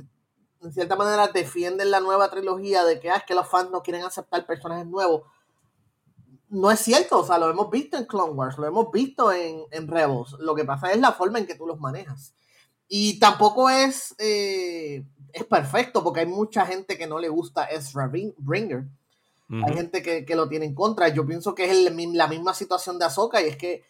en 0.60 0.72
cierta 0.72 0.96
manera 0.96 1.28
defienden 1.28 1.92
la 1.92 2.00
nueva 2.00 2.28
trilogía 2.30 2.84
de 2.84 2.98
que, 2.98 3.08
ah, 3.08 3.18
es 3.18 3.22
que 3.22 3.36
los 3.36 3.46
fans 3.48 3.70
no 3.70 3.80
quieren 3.84 4.02
aceptar 4.02 4.44
personajes 4.44 4.88
nuevos, 4.88 5.22
no 6.48 6.72
es 6.72 6.80
cierto, 6.80 7.20
o 7.20 7.24
sea, 7.24 7.38
lo 7.38 7.48
hemos 7.48 7.70
visto 7.70 7.96
en 7.96 8.06
Clone 8.06 8.32
Wars, 8.32 8.58
lo 8.58 8.66
hemos 8.66 8.90
visto 8.90 9.30
en, 9.30 9.62
en 9.70 9.86
Rebels, 9.86 10.32
lo 10.40 10.56
que 10.56 10.64
pasa 10.64 10.90
es 10.90 10.98
la 10.98 11.12
forma 11.12 11.38
en 11.38 11.46
que 11.46 11.54
tú 11.54 11.64
los 11.64 11.78
manejas. 11.78 12.34
Y 12.88 13.20
tampoco 13.20 13.70
es, 13.70 14.16
eh, 14.18 15.04
es 15.32 15.44
perfecto 15.44 16.02
porque 16.02 16.20
hay 16.20 16.26
mucha 16.26 16.66
gente 16.66 16.98
que 16.98 17.06
no 17.06 17.20
le 17.20 17.28
gusta 17.28 17.66
Ezra 17.66 18.10
Bringer. 18.36 18.84
Hay 19.48 19.74
gente 19.74 20.02
que, 20.02 20.24
que, 20.26 20.34
lo 20.34 20.48
tiene 20.48 20.66
en 20.66 20.74
contra. 20.74 21.08
Yo 21.08 21.24
pienso 21.24 21.54
que 21.54 21.70
es 21.70 21.92
la 21.94 22.26
misma 22.26 22.52
situación 22.52 22.98
de 22.98 23.04
Ahsoka 23.06 23.40
y 23.40 23.46
es 23.46 23.56
que 23.56 23.84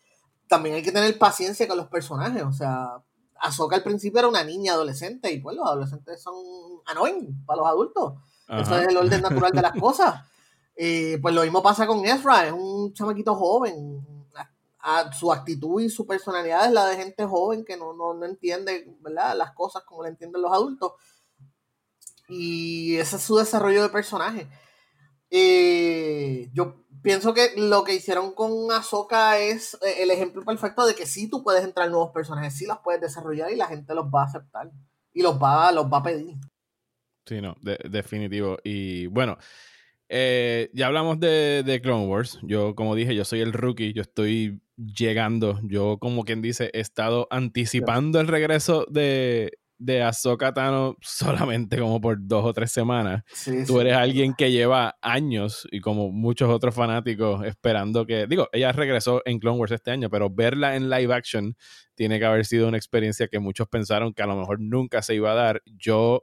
también 0.48 0.76
hay 0.76 0.82
que 0.82 0.92
tener 0.92 1.18
paciencia 1.18 1.68
con 1.68 1.76
los 1.76 1.88
personajes. 1.88 2.42
O 2.42 2.52
sea, 2.52 3.02
Ahsoka 3.40 3.76
al 3.76 3.82
principio 3.82 4.18
era 4.18 4.28
una 4.28 4.44
niña 4.44 4.72
adolescente 4.72 5.32
y 5.32 5.40
pues 5.40 5.56
los 5.56 5.66
adolescentes 5.66 6.22
son 6.22 6.34
annoying 6.86 7.44
para 7.44 7.58
los 7.58 7.68
adultos. 7.68 8.14
Eso 8.48 8.78
es 8.78 8.88
el 8.88 8.96
orden 8.96 9.22
natural 9.22 9.52
de 9.52 9.62
las 9.62 9.72
cosas. 9.80 10.24
Eh, 10.74 11.18
pues 11.20 11.34
lo 11.34 11.42
mismo 11.42 11.62
pasa 11.62 11.86
con 11.86 12.04
Ezra, 12.04 12.46
es 12.46 12.52
un 12.52 12.92
chamaquito 12.94 13.34
joven. 13.34 14.04
su 15.18 15.32
actitud 15.32 15.82
y 15.82 15.90
su 15.90 16.06
personalidad 16.06 16.66
es 16.66 16.72
la 16.72 16.86
de 16.86 16.96
gente 16.96 17.24
joven 17.26 17.64
que 17.64 17.76
no, 17.76 17.92
no, 17.92 18.14
no 18.14 18.24
entiende 18.24 18.96
¿verdad? 19.00 19.36
las 19.36 19.52
cosas 19.52 19.82
como 19.84 20.02
le 20.02 20.10
entienden 20.10 20.40
los 20.40 20.52
adultos. 20.52 20.92
Y 22.28 22.96
ese 22.96 23.16
es 23.16 23.22
su 23.22 23.36
desarrollo 23.36 23.82
de 23.82 23.88
personaje. 23.88 24.48
Eh, 25.30 26.48
yo 26.54 26.84
pienso 27.02 27.34
que 27.34 27.52
lo 27.56 27.84
que 27.84 27.94
hicieron 27.94 28.32
con 28.32 28.70
Ahsoka 28.72 29.38
es 29.38 29.74
eh, 29.74 30.02
el 30.02 30.10
ejemplo 30.10 30.44
perfecto 30.44 30.86
de 30.86 30.94
que 30.94 31.06
sí 31.06 31.28
tú 31.28 31.42
puedes 31.42 31.64
entrar 31.64 31.90
nuevos 31.90 32.10
personajes, 32.12 32.54
sí 32.54 32.66
los 32.66 32.78
puedes 32.78 33.00
desarrollar 33.00 33.50
y 33.52 33.56
la 33.56 33.66
gente 33.66 33.94
los 33.94 34.06
va 34.06 34.22
a 34.22 34.26
aceptar 34.26 34.70
y 35.12 35.22
los 35.22 35.40
va, 35.42 35.72
los 35.72 35.86
va 35.86 35.98
a 35.98 36.02
pedir. 36.02 36.36
Sí, 37.26 37.40
no, 37.40 37.56
definitivo. 37.60 38.56
Y 38.64 39.06
bueno, 39.08 39.36
eh, 40.08 40.70
ya 40.72 40.86
hablamos 40.86 41.20
de, 41.20 41.62
de, 41.62 41.80
Clone 41.82 42.06
Wars. 42.06 42.38
Yo, 42.42 42.74
como 42.74 42.94
dije, 42.94 43.14
yo 43.14 43.24
soy 43.24 43.40
el 43.40 43.52
rookie, 43.52 43.92
yo 43.92 44.02
estoy 44.02 44.62
llegando. 44.76 45.60
Yo, 45.64 45.98
como 45.98 46.24
quien 46.24 46.40
dice, 46.40 46.70
he 46.72 46.80
estado 46.80 47.26
anticipando 47.30 48.20
el 48.20 48.28
regreso 48.28 48.86
de, 48.88 49.57
de 49.78 50.02
Ahsoka 50.02 50.52
Tano 50.52 50.96
solamente 51.00 51.78
como 51.78 52.00
por 52.00 52.18
dos 52.20 52.44
o 52.44 52.52
tres 52.52 52.72
semanas. 52.72 53.22
Tú 53.66 53.80
eres 53.80 53.96
alguien 53.96 54.34
que 54.34 54.50
lleva 54.50 54.96
años 55.00 55.66
y 55.70 55.80
como 55.80 56.10
muchos 56.10 56.50
otros 56.50 56.74
fanáticos 56.74 57.44
esperando 57.46 58.04
que, 58.04 58.26
digo, 58.26 58.48
ella 58.52 58.72
regresó 58.72 59.22
en 59.24 59.38
Clone 59.38 59.58
Wars 59.58 59.72
este 59.72 59.90
año, 59.90 60.10
pero 60.10 60.30
verla 60.30 60.76
en 60.76 60.90
live 60.90 61.14
action 61.14 61.56
tiene 61.94 62.18
que 62.18 62.24
haber 62.24 62.44
sido 62.44 62.68
una 62.68 62.76
experiencia 62.76 63.28
que 63.28 63.38
muchos 63.38 63.68
pensaron 63.68 64.12
que 64.12 64.22
a 64.22 64.26
lo 64.26 64.36
mejor 64.36 64.60
nunca 64.60 65.00
se 65.02 65.14
iba 65.14 65.30
a 65.32 65.34
dar. 65.34 65.62
Yo, 65.64 66.22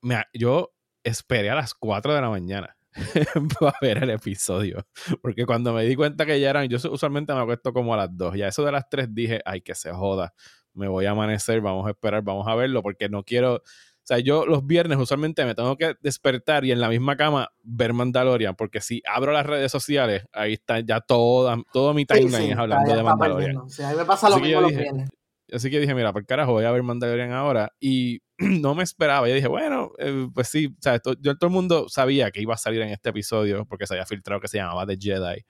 me, 0.00 0.22
yo 0.32 0.72
esperé 1.02 1.50
a 1.50 1.56
las 1.56 1.74
4 1.74 2.14
de 2.14 2.20
la 2.20 2.30
mañana 2.30 2.76
para 3.60 3.76
ver 3.80 4.02
el 4.02 4.10
episodio. 4.10 4.86
Porque 5.22 5.44
cuando 5.44 5.72
me 5.72 5.84
di 5.84 5.96
cuenta 5.96 6.24
que 6.24 6.40
ya 6.40 6.50
eran, 6.50 6.68
yo 6.68 6.78
usualmente 6.90 7.34
me 7.34 7.40
acuesto 7.40 7.72
como 7.72 7.94
a 7.94 7.96
las 7.96 8.16
2. 8.16 8.36
Y 8.36 8.42
a 8.42 8.48
eso 8.48 8.64
de 8.64 8.72
las 8.72 8.88
3 8.88 9.08
dije, 9.12 9.40
ay, 9.44 9.60
que 9.60 9.74
se 9.74 9.92
joda 9.92 10.32
me 10.74 10.88
voy 10.88 11.06
a 11.06 11.10
amanecer, 11.12 11.60
vamos 11.60 11.86
a 11.86 11.90
esperar, 11.90 12.22
vamos 12.22 12.46
a 12.48 12.54
verlo, 12.54 12.82
porque 12.82 13.08
no 13.08 13.22
quiero, 13.22 13.56
o 13.56 13.62
sea, 14.02 14.18
yo 14.18 14.46
los 14.46 14.66
viernes 14.66 14.98
usualmente 14.98 15.44
me 15.44 15.54
tengo 15.54 15.76
que 15.76 15.94
despertar 16.00 16.64
y 16.64 16.72
en 16.72 16.80
la 16.80 16.88
misma 16.88 17.16
cama 17.16 17.50
ver 17.62 17.92
Mandalorian, 17.92 18.56
porque 18.56 18.80
si 18.80 19.02
abro 19.06 19.32
las 19.32 19.46
redes 19.46 19.70
sociales, 19.70 20.24
ahí 20.32 20.54
está 20.54 20.80
ya 20.80 21.00
toda, 21.00 21.56
todo 21.72 21.94
mi 21.94 22.06
timeline 22.06 22.58
hablando 22.58 22.94
de 22.94 23.02
Mandalorian. 23.02 23.56
O 23.58 23.68
sea, 23.68 23.94
me 23.94 24.04
pasa 24.04 24.30
lo 24.30 24.38
mismo 24.38 24.60
los 24.62 24.74
viernes. 24.74 25.10
Así 25.52 25.70
que 25.70 25.80
dije, 25.80 25.94
mira, 25.94 26.12
por 26.12 26.24
carajo, 26.26 26.52
voy 26.52 26.64
a 26.64 26.70
ver 26.70 26.82
Mandalorian 26.82 27.32
ahora. 27.32 27.72
Y 27.80 28.22
no 28.38 28.74
me 28.74 28.82
esperaba. 28.82 29.28
Yo 29.28 29.34
dije, 29.34 29.48
bueno, 29.48 29.92
eh, 29.98 30.28
pues 30.34 30.48
sí, 30.48 30.66
o 30.66 30.82
sea, 30.82 31.00
yo, 31.20 31.36
todo 31.36 31.48
el 31.48 31.52
mundo 31.52 31.88
sabía 31.88 32.30
que 32.30 32.40
iba 32.40 32.54
a 32.54 32.58
salir 32.58 32.80
en 32.82 32.90
este 32.90 33.10
episodio 33.10 33.66
porque 33.66 33.86
se 33.86 33.94
había 33.94 34.06
filtrado 34.06 34.40
que 34.40 34.48
se 34.48 34.58
llamaba 34.58 34.86
The 34.86 34.96
Jedi. 34.98 35.44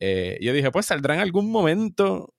Eh, 0.00 0.38
yo 0.40 0.52
dije, 0.52 0.70
pues 0.70 0.86
saldrá 0.86 1.14
en 1.14 1.20
algún 1.20 1.50
momento 1.50 2.34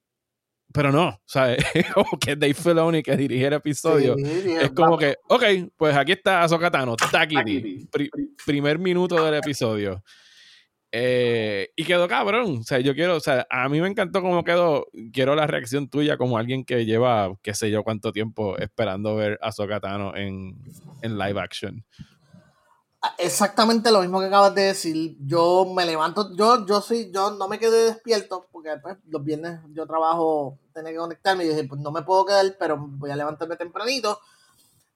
pero 0.71 0.91
no, 0.91 1.19
¿sabes? 1.25 1.57
como 1.93 2.17
que 2.19 2.35
Dave 2.35 2.53
Filoni 2.53 3.01
que 3.01 3.17
dirige 3.17 3.47
el 3.47 3.53
episodio. 3.53 4.15
es 4.17 4.71
como 4.71 4.97
que, 4.97 5.17
ok, 5.27 5.43
pues 5.75 5.95
aquí 5.95 6.11
está 6.13 6.43
Azokatano, 6.43 6.95
Takiti, 6.95 7.87
primer 8.45 8.79
minuto 8.79 9.23
del 9.23 9.35
episodio. 9.35 10.03
Eh, 10.91 11.69
y 11.75 11.83
quedó 11.83 12.07
cabrón. 12.07 12.59
O 12.59 12.63
sea, 12.63 12.79
yo 12.79 12.95
quiero, 12.95 13.15
o 13.15 13.19
sea, 13.19 13.45
a 13.49 13.69
mí 13.69 13.79
me 13.79 13.87
encantó 13.87 14.21
cómo 14.21 14.43
quedó. 14.43 14.87
Quiero 15.13 15.35
la 15.35 15.47
reacción 15.47 15.89
tuya 15.89 16.17
como 16.17 16.37
alguien 16.37 16.65
que 16.65 16.85
lleva, 16.85 17.31
qué 17.41 17.53
sé 17.53 17.69
yo, 17.69 17.83
cuánto 17.83 18.11
tiempo 18.11 18.57
esperando 18.57 19.15
ver 19.15 19.37
a 19.41 19.51
Sokatano 19.51 20.15
en, 20.15 20.55
en 21.01 21.17
live 21.17 21.39
action. 21.39 21.85
Exactamente 23.17 23.91
lo 23.91 24.01
mismo 24.01 24.19
que 24.19 24.25
acabas 24.25 24.53
de 24.55 24.63
decir. 24.63 25.17
Yo 25.21 25.65
me 25.73 25.85
levanto, 25.85 26.35
yo, 26.35 26.65
yo 26.65 26.81
sí, 26.81 27.11
yo 27.13 27.31
no 27.31 27.47
me 27.47 27.57
quedé 27.59 27.85
despierto, 27.85 28.47
porque 28.51 28.69
después 28.69 28.97
los 29.07 29.23
viernes 29.23 29.61
yo 29.73 29.87
trabajo, 29.87 30.59
tenía 30.73 30.91
que 30.91 30.97
conectarme 30.97 31.45
y 31.45 31.49
dije, 31.49 31.63
pues 31.63 31.79
no 31.79 31.91
me 31.91 32.01
puedo 32.01 32.25
quedar, 32.25 32.45
pero 32.59 32.77
voy 32.77 33.09
a 33.11 33.15
levantarme 33.15 33.55
tempranito. 33.55 34.19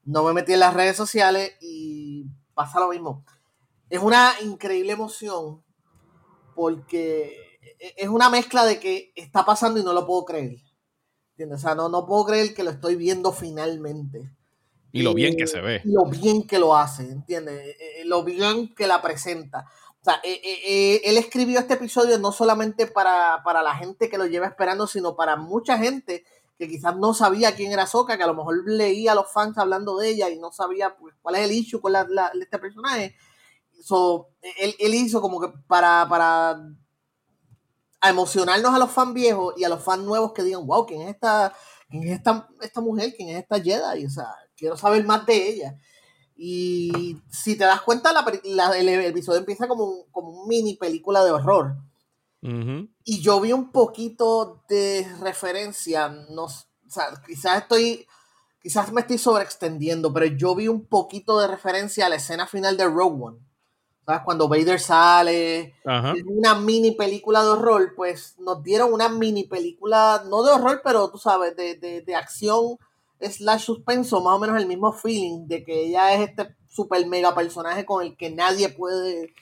No 0.04 0.22
me 0.22 0.34
metí 0.34 0.52
en 0.52 0.60
las 0.60 0.74
redes 0.74 0.96
sociales 0.96 1.52
y 1.62 2.26
pasa 2.52 2.80
lo 2.80 2.88
mismo. 2.88 3.24
Es 3.88 4.00
una 4.02 4.32
increíble 4.42 4.92
emoción 4.92 5.62
porque 6.54 7.58
es 7.96 8.08
una 8.08 8.28
mezcla 8.28 8.64
de 8.64 8.80
que 8.80 9.12
está 9.16 9.44
pasando 9.44 9.80
y 9.80 9.84
no 9.84 9.92
lo 9.94 10.06
puedo 10.06 10.24
creer. 10.26 10.56
¿Entiendes? 11.30 11.58
O 11.58 11.62
sea, 11.62 11.74
no, 11.74 11.88
no 11.88 12.06
puedo 12.06 12.26
creer 12.26 12.54
que 12.54 12.64
lo 12.64 12.70
estoy 12.70 12.96
viendo 12.96 13.32
finalmente. 13.32 14.30
Y 14.94 15.02
lo 15.02 15.12
bien 15.12 15.36
que 15.36 15.48
se 15.48 15.60
ve. 15.60 15.82
Y 15.84 15.90
lo 15.90 16.04
bien 16.04 16.46
que 16.46 16.60
lo 16.60 16.76
hace, 16.76 17.02
¿entiendes? 17.02 17.66
Eh, 17.66 17.76
eh, 17.80 18.04
lo 18.04 18.22
bien 18.22 18.72
que 18.76 18.86
la 18.86 19.02
presenta. 19.02 19.66
O 20.00 20.04
sea, 20.04 20.20
eh, 20.22 21.00
él 21.04 21.18
escribió 21.18 21.58
este 21.58 21.74
episodio 21.74 22.16
no 22.20 22.30
solamente 22.30 22.86
para, 22.86 23.42
la 23.44 23.74
gente 23.74 24.08
que 24.08 24.18
lo 24.18 24.26
lleva 24.26 24.46
esperando, 24.46 24.86
sino 24.86 25.16
para 25.16 25.34
mucha 25.34 25.78
gente 25.78 26.24
que 26.56 26.68
quizás 26.68 26.96
no 26.96 27.12
sabía 27.12 27.56
quién 27.56 27.72
era 27.72 27.88
Soka, 27.88 28.16
que 28.16 28.22
a 28.22 28.28
lo 28.28 28.36
mejor 28.36 28.70
leía 28.70 29.10
a 29.10 29.14
los 29.16 29.32
fans 29.32 29.58
hablando 29.58 29.98
de 29.98 30.10
ella 30.10 30.30
y 30.30 30.38
no 30.38 30.52
sabía 30.52 30.96
pues, 30.96 31.16
cuál 31.20 31.34
es 31.34 31.40
el 31.40 31.50
issue 31.50 31.80
con 31.80 31.92
este 32.40 32.58
personaje. 32.60 33.16
So, 33.82 34.28
él, 34.58 34.94
hizo 34.94 35.20
como 35.20 35.40
que 35.40 35.48
para, 35.66 36.06
para 36.08 36.56
emocionarnos 38.00 38.72
a 38.72 38.78
los 38.78 38.92
fans 38.92 39.12
viejos 39.12 39.54
y 39.56 39.64
a 39.64 39.68
los 39.68 39.82
fans 39.82 40.04
nuevos 40.04 40.32
que 40.32 40.44
digan, 40.44 40.64
wow, 40.64 40.86
¿quién 40.86 41.02
es 41.02 41.08
esta, 41.08 41.52
quién 41.88 42.04
es 42.04 42.12
esta, 42.12 42.48
esta 42.60 42.80
mujer? 42.80 43.12
¿Quién 43.16 43.30
es 43.30 43.42
esta 43.42 43.60
Jedi? 43.60 44.06
O 44.06 44.10
sea, 44.10 44.32
quiero 44.56 44.76
saber 44.76 45.04
más 45.04 45.26
de 45.26 45.48
ella. 45.48 45.78
Y 46.36 47.16
si 47.30 47.56
te 47.56 47.64
das 47.64 47.82
cuenta, 47.82 48.12
el, 48.44 48.88
episodio 48.88 49.38
empieza 49.38 49.68
como 49.68 49.84
un, 49.84 50.02
como 50.10 50.46
mini 50.46 50.74
película 50.76 51.24
de 51.24 51.30
horror. 51.30 51.76
Y 53.04 53.22
yo 53.22 53.40
vi 53.40 53.54
un 53.54 53.72
poquito 53.72 54.62
de 54.68 55.06
referencia, 55.22 56.10
no, 56.10 56.44
o 56.44 56.50
sea, 56.86 57.06
quizás 57.26 57.62
estoy, 57.62 58.06
quizás 58.60 58.92
me 58.92 59.00
estoy 59.00 59.16
sobreextendiendo, 59.16 60.12
pero 60.12 60.26
yo 60.26 60.54
vi 60.54 60.68
un 60.68 60.84
poquito 60.84 61.40
de 61.40 61.46
referencia 61.46 62.04
a 62.04 62.10
la 62.10 62.16
escena 62.16 62.46
final 62.46 62.76
de 62.76 62.84
Rogue 62.84 63.24
One. 63.24 63.38
¿Sabes? 64.04 64.20
Cuando 64.26 64.46
Vader 64.46 64.78
sale, 64.78 65.74
una 66.26 66.54
mini 66.56 66.90
película 66.90 67.42
de 67.42 67.48
horror, 67.48 67.94
pues 67.96 68.38
nos 68.38 68.62
dieron 68.62 68.92
una 68.92 69.08
mini 69.08 69.44
película, 69.44 70.22
no 70.28 70.42
de 70.42 70.52
horror, 70.52 70.82
pero 70.84 71.10
tú 71.10 71.16
sabes, 71.16 71.56
de, 71.56 71.76
de, 71.76 72.02
de 72.02 72.14
acción 72.14 72.76
slash 73.30 73.64
suspenso, 73.64 74.20
más 74.20 74.34
o 74.34 74.38
menos 74.38 74.56
el 74.60 74.66
mismo 74.66 74.92
feeling 74.92 75.46
de 75.46 75.64
que 75.64 75.86
ella 75.86 76.14
es 76.14 76.30
este 76.30 76.56
super 76.68 77.06
mega 77.06 77.34
personaje 77.34 77.84
con 77.84 78.02
el 78.02 78.16
que 78.16 78.30
nadie 78.30 78.68
puede, 78.68 79.32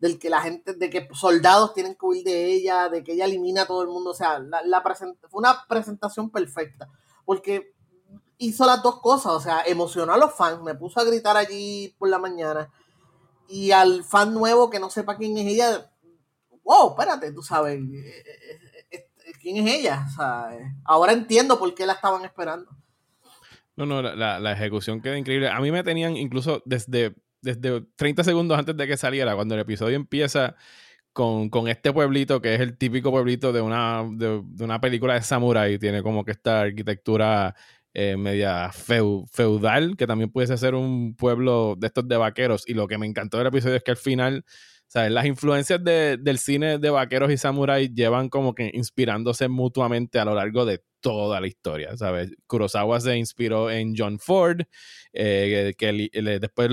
del 0.00 0.18
que 0.18 0.30
la 0.30 0.40
gente, 0.40 0.74
de 0.74 0.90
que 0.90 1.08
soldados 1.12 1.74
tienen 1.74 1.94
que 1.94 2.06
huir 2.06 2.24
de 2.24 2.46
ella, 2.46 2.88
de 2.88 3.04
que 3.04 3.12
ella 3.12 3.26
elimina 3.26 3.62
a 3.62 3.66
todo 3.66 3.82
el 3.82 3.88
mundo. 3.88 4.10
O 4.10 4.14
sea, 4.14 4.38
la, 4.38 4.62
la 4.62 4.82
fue 4.82 5.40
una 5.40 5.64
presentación 5.68 6.30
perfecta. 6.30 6.88
Porque 7.24 7.74
hizo 8.38 8.64
las 8.64 8.82
dos 8.82 9.00
cosas, 9.00 9.32
o 9.32 9.40
sea, 9.40 9.62
emocionó 9.66 10.12
a 10.12 10.18
los 10.18 10.32
fans, 10.34 10.62
me 10.62 10.74
puso 10.74 11.00
a 11.00 11.04
gritar 11.04 11.36
allí 11.36 11.94
por 11.98 12.08
la 12.08 12.18
mañana. 12.18 12.72
Y 13.48 13.72
al 13.72 14.04
fan 14.04 14.32
nuevo 14.32 14.70
que 14.70 14.78
no 14.80 14.90
sepa 14.90 15.16
quién 15.16 15.36
es 15.36 15.46
ella, 15.46 15.90
wow, 16.64 16.90
espérate, 16.90 17.32
tú 17.32 17.42
sabes, 17.42 17.78
eh, 17.78 18.24
eh, 18.90 19.10
eh, 19.26 19.32
quién 19.40 19.56
es 19.56 19.74
ella. 19.74 20.06
O 20.06 20.14
sea, 20.14 20.50
ahora 20.84 21.12
entiendo 21.12 21.58
por 21.58 21.74
qué 21.74 21.86
la 21.86 21.94
estaban 21.94 22.24
esperando. 22.24 22.70
No, 23.78 23.86
no, 23.86 24.02
la, 24.02 24.40
la, 24.40 24.52
ejecución 24.52 25.00
queda 25.00 25.16
increíble. 25.16 25.48
A 25.48 25.60
mí 25.60 25.70
me 25.70 25.84
tenían 25.84 26.16
incluso 26.16 26.62
desde, 26.66 27.14
desde 27.40 27.82
30 27.94 28.24
segundos 28.24 28.58
antes 28.58 28.76
de 28.76 28.88
que 28.88 28.96
saliera, 28.96 29.36
cuando 29.36 29.54
el 29.54 29.60
episodio 29.60 29.94
empieza 29.94 30.56
con, 31.12 31.48
con 31.48 31.68
este 31.68 31.92
pueblito, 31.92 32.42
que 32.42 32.56
es 32.56 32.60
el 32.60 32.76
típico 32.76 33.12
pueblito 33.12 33.52
de 33.52 33.60
una, 33.60 34.04
de, 34.10 34.42
una 34.58 34.80
película 34.80 35.14
de 35.14 35.22
samurai, 35.22 35.78
tiene 35.78 36.02
como 36.02 36.24
que 36.24 36.32
esta 36.32 36.62
arquitectura 36.62 37.54
eh, 37.94 38.16
media 38.16 38.72
feudal, 38.72 39.96
que 39.96 40.08
también 40.08 40.32
pudiese 40.32 40.56
ser 40.56 40.74
un 40.74 41.14
pueblo 41.14 41.76
de 41.78 41.86
estos 41.86 42.08
de 42.08 42.16
vaqueros. 42.16 42.64
Y 42.66 42.74
lo 42.74 42.88
que 42.88 42.98
me 42.98 43.06
encantó 43.06 43.38
del 43.38 43.46
episodio 43.46 43.76
es 43.76 43.84
que 43.84 43.92
al 43.92 43.96
final 43.96 44.44
¿sabes? 44.88 45.12
Las 45.12 45.26
influencias 45.26 45.82
del 45.84 46.38
cine 46.38 46.78
de 46.78 46.90
vaqueros 46.90 47.30
y 47.30 47.36
samuráis 47.36 47.92
llevan 47.94 48.28
como 48.28 48.54
que 48.54 48.70
inspirándose 48.72 49.48
mutuamente 49.48 50.18
a 50.18 50.24
lo 50.24 50.34
largo 50.34 50.64
de 50.64 50.82
toda 51.00 51.40
la 51.40 51.46
historia, 51.46 51.96
¿sabes? 51.96 52.32
Kurosawa 52.46 53.00
se 53.00 53.16
inspiró 53.16 53.70
en 53.70 53.94
John 53.96 54.18
Ford, 54.18 54.62
eh, 55.12 55.74
que 55.78 56.10
después 56.40 56.70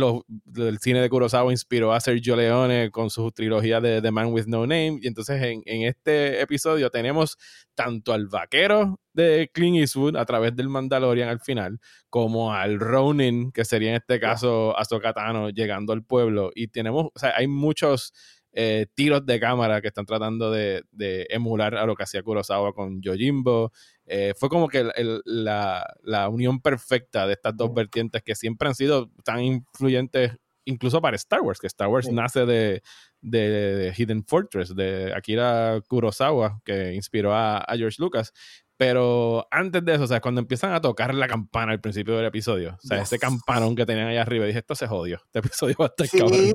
el 0.56 0.80
cine 0.80 1.02
de 1.02 1.10
Kurosawa 1.10 1.52
inspiró 1.52 1.94
a 1.94 2.00
Sergio 2.00 2.36
Leone 2.36 2.92
con 2.92 3.10
su 3.10 3.32
trilogía 3.32 3.82
de 3.82 4.02
The 4.02 4.12
Man 4.12 4.34
with 4.34 4.46
No 4.48 4.62
Name, 4.62 5.00
y 5.02 5.08
entonces 5.08 5.42
en, 5.42 5.62
este 5.84 6.42
episodio 6.42 6.90
tenemos 6.90 7.38
tanto 7.76 8.14
al 8.14 8.28
vaquero 8.28 9.00
de 9.14 9.50
Clint 9.54 9.78
Eastwood 9.78 10.16
a 10.16 10.26
través 10.26 10.56
del 10.56 10.70
Mandalorian 10.70 11.30
al 11.30 11.40
final, 11.40 11.80
como 12.10 12.54
al 12.54 12.80
Ronin, 12.80 13.52
que 13.52 13.66
sería 13.66 13.90
en 13.90 13.96
este 13.96 14.20
caso 14.20 14.78
Ahsoka 14.78 15.14
Tano 15.14 15.50
llegando 15.50 15.94
al 15.94 16.04
pueblo, 16.04 16.52
y 16.56 16.68
tenemos, 16.68 17.08
o 17.14 17.20
sea, 17.20 17.34
hay 17.38 17.48
muchos 17.48 18.14
eh, 18.58 18.88
tiros 18.96 19.26
de 19.26 19.38
cámara 19.38 19.82
que 19.82 19.90
están 19.90 20.06
tratando 20.06 20.50
de, 20.50 20.86
emular 21.30 21.76
a 21.76 21.86
lo 21.86 21.96
que 21.96 22.04
hacía 22.04 22.24
Kurosawa 22.24 22.74
con 22.74 23.02
Yojimbo. 23.02 23.74
Eh, 24.08 24.34
fue 24.38 24.50
como 24.50 24.68
que 24.68 24.89
la, 25.26 26.30
unión 26.30 26.60
perfecta 26.60 27.26
de 27.26 27.34
estas 27.34 27.58
dos 27.58 27.74
vertientes 27.74 28.22
que 28.24 28.36
siempre 28.36 28.68
han 28.68 28.76
sido 28.76 29.10
tan 29.24 29.41
influyentes 29.41 30.34
incluso 30.65 31.02
para 31.02 31.15
Star 31.15 31.41
Wars, 31.41 31.60
que 31.60 31.68
Star 31.68 31.88
Wars 31.88 32.12
nace 32.12 32.46
de, 32.46 32.82
de, 33.22 33.94
Hidden 33.96 34.26
Fortress, 34.26 34.76
de 34.76 35.13
Akira 35.15 35.80
Kurosawa, 35.88 36.60
que 36.65 36.94
inspiró 36.94 37.34
a, 37.34 37.58
a, 37.58 37.78
George 37.78 37.98
Lucas. 38.00 38.34
Pero 38.78 39.48
antes 39.52 39.86
de 39.86 39.96
eso, 39.96 40.04
o 40.04 40.08
sea, 40.08 40.20
cuando 40.20 40.41
empiezan 40.41 40.74
a 40.74 40.82
tocar 40.82 41.13
la 41.15 41.28
campana 41.30 41.72
al 41.72 41.80
principio 41.80 42.18
del 42.18 42.26
episodio, 42.26 42.76
o 42.84 42.88
sea, 42.88 43.02
ese 43.02 43.18
campanón 43.18 43.74
que 43.74 43.86
tenían 43.86 44.08
ahí 44.08 44.18
arriba, 44.18 44.46
dije, 44.46 44.60
esto 44.60 44.76
se 44.76 44.86
jodió, 44.86 45.18
este 45.24 45.39
episodio 45.39 45.76
va 45.80 45.86
a 45.86 45.94
estar 45.98 46.10
cabrón. 46.10 46.54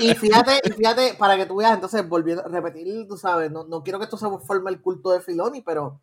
Y, 0.00 0.14
fíjate, 0.14 0.72
fíjate, 0.72 1.14
para 1.18 1.36
que 1.36 1.44
tú 1.44 1.56
veas, 1.56 1.74
entonces, 1.74 2.08
volviendo 2.08 2.42
a 2.42 2.48
repetir, 2.48 3.06
tú 3.06 3.18
sabes, 3.18 3.50
no, 3.50 3.64
no 3.64 3.82
quiero 3.82 3.98
que 3.98 4.04
esto 4.04 4.16
se 4.16 4.26
forme 4.46 4.70
el 4.70 4.80
culto 4.80 5.12
de 5.12 5.20
Filoni, 5.20 5.60
pero 5.60 6.00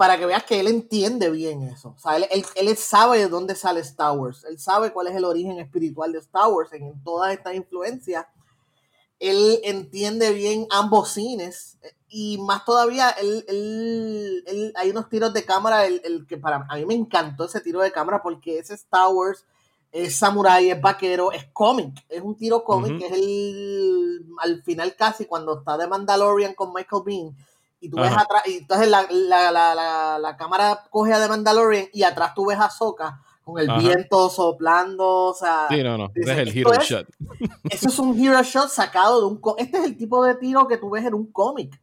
para 0.00 0.16
que 0.16 0.24
veas 0.24 0.44
que 0.44 0.58
él 0.58 0.66
entiende 0.66 1.28
bien 1.28 1.62
eso. 1.64 1.92
O 1.94 1.98
sea, 1.98 2.16
él, 2.16 2.24
él, 2.30 2.42
él, 2.54 2.74
sabe 2.78 3.18
de 3.18 3.28
dónde 3.28 3.54
sale 3.54 3.80
Star 3.80 4.16
Wars, 4.16 4.46
él 4.48 4.58
sabe 4.58 4.94
cuál 4.94 5.08
es 5.08 5.14
el 5.14 5.26
origen 5.26 5.58
espiritual 5.58 6.10
de 6.10 6.20
Star 6.20 6.48
Wars 6.48 6.72
en, 6.72 7.04
todas 7.04 7.34
estas 7.34 7.54
influencias. 7.54 8.24
Él 9.18 9.60
entiende 9.62 10.32
bien 10.32 10.66
ambos 10.70 11.10
cines 11.10 11.76
y 12.08 12.38
más 12.38 12.64
todavía, 12.64 13.14
hay 14.74 14.90
unos 14.90 15.10
tiros 15.10 15.34
de 15.34 15.44
cámara, 15.44 15.84
el, 15.84 16.26
que 16.26 16.38
para 16.38 16.66
a 16.70 16.76
mí 16.76 16.86
me 16.86 16.94
encantó 16.94 17.44
ese 17.44 17.60
tiro 17.60 17.82
de 17.82 17.92
cámara 17.92 18.22
porque 18.22 18.58
es 18.58 18.70
Star 18.70 19.10
Wars, 19.12 19.44
es 19.92 20.16
samurai, 20.16 20.70
es 20.70 20.80
vaquero, 20.80 21.30
es 21.30 21.44
cómic, 21.52 22.06
es 22.08 22.22
un 22.22 22.38
tiro 22.38 22.64
cómic, 22.64 22.98
que 22.98 23.06
es 23.06 23.12
el, 23.12 24.24
al 24.38 24.62
final 24.62 24.96
casi 24.96 25.26
cuando 25.26 25.58
está 25.58 25.76
de 25.76 25.88
Mandalorian 25.88 26.54
con 26.54 26.72
Michael 26.72 27.02
Bean, 27.04 27.36
y 27.80 27.90
tú 27.90 27.96
ves 27.96 28.12
atrás, 28.12 28.42
y 28.46 28.58
entonces 28.58 28.88
la, 28.88 29.02
la, 30.18 30.36
cámara 30.36 30.86
coge 30.90 31.12
a 31.12 31.20
The 31.20 31.28
Mandalorian 31.28 31.86
y 31.92 32.02
atrás 32.02 32.34
tú 32.34 32.46
ves 32.46 32.58
a 32.58 32.70
Soka 32.70 33.22
con 33.42 33.58
el 33.58 33.70
viento 33.78 34.28
soplando, 34.28 35.06
o 35.06 35.34
sea... 35.34 35.66
Sí, 35.68 35.82
no, 35.82 35.96
no, 35.96 36.10
es 36.14 36.28
el 36.28 36.56
hero 36.56 36.72
shot. 36.80 37.06
Eso 37.70 37.88
es 37.88 37.98
un 37.98 38.18
hero 38.18 38.42
shot 38.42 38.68
sacado 38.68 39.20
de 39.20 39.26
un... 39.26 39.40
Este 39.58 39.78
es 39.78 39.84
el 39.84 39.96
tipo 39.96 40.22
de 40.24 40.34
tiro 40.36 40.68
que 40.68 40.76
tú 40.76 40.90
ves 40.90 41.04
en 41.04 41.14
un 41.14 41.32
cómic. 41.32 41.80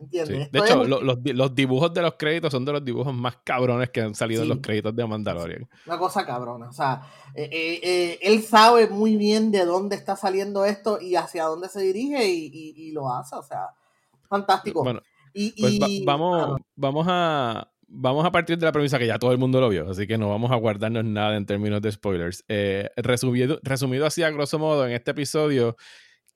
De 0.00 0.48
hecho, 0.52 0.84
los, 0.84 1.54
dibujos 1.54 1.92
de 1.92 2.00
los 2.00 2.14
créditos 2.14 2.50
son 2.50 2.64
de 2.64 2.72
los 2.72 2.84
dibujos 2.84 3.12
más 3.12 3.36
cabrones 3.44 3.90
que 3.90 4.00
han 4.00 4.14
salido 4.14 4.42
en 4.42 4.48
los 4.48 4.58
créditos 4.58 4.96
de 4.96 5.06
Mandalorian. 5.06 5.68
Una 5.86 5.98
cosa 5.98 6.24
cabrona. 6.24 6.68
O 6.68 6.72
sea, 6.72 7.02
eh, 7.34 7.48
eh, 7.52 7.80
eh, 7.82 8.18
él 8.22 8.42
sabe 8.42 8.88
muy 8.88 9.16
bien 9.16 9.50
de 9.50 9.64
dónde 9.66 9.96
está 9.96 10.16
saliendo 10.16 10.64
esto 10.64 11.00
y 11.00 11.16
hacia 11.16 11.44
dónde 11.44 11.68
se 11.68 11.82
dirige 11.82 12.26
y, 12.26 12.92
lo 12.92 13.12
hace. 13.12 13.36
O 13.36 13.42
sea, 13.42 13.68
fantástico. 14.28 14.82
Bueno, 14.82 15.02
y, 15.34 15.60
pues 15.60 16.04
vamos, 16.04 16.60
vamos 16.76 17.06
a. 17.08 17.70
Vamos 17.92 18.24
a 18.24 18.30
partir 18.30 18.56
de 18.56 18.64
la 18.64 18.70
premisa 18.70 19.00
que 19.00 19.06
ya 19.08 19.18
todo 19.18 19.32
el 19.32 19.38
mundo 19.38 19.60
lo 19.60 19.68
vio, 19.68 19.90
así 19.90 20.06
que 20.06 20.16
no 20.16 20.28
vamos 20.28 20.52
a 20.52 20.54
guardarnos 20.54 21.04
nada 21.04 21.36
en 21.36 21.44
términos 21.44 21.82
de 21.82 21.90
spoilers. 21.90 22.44
resumido, 22.96 23.58
resumido 23.64 24.06
así 24.06 24.22
a 24.22 24.30
grosso 24.30 24.60
modo, 24.60 24.86
en 24.86 24.92
este 24.92 25.10
episodio, 25.10 25.76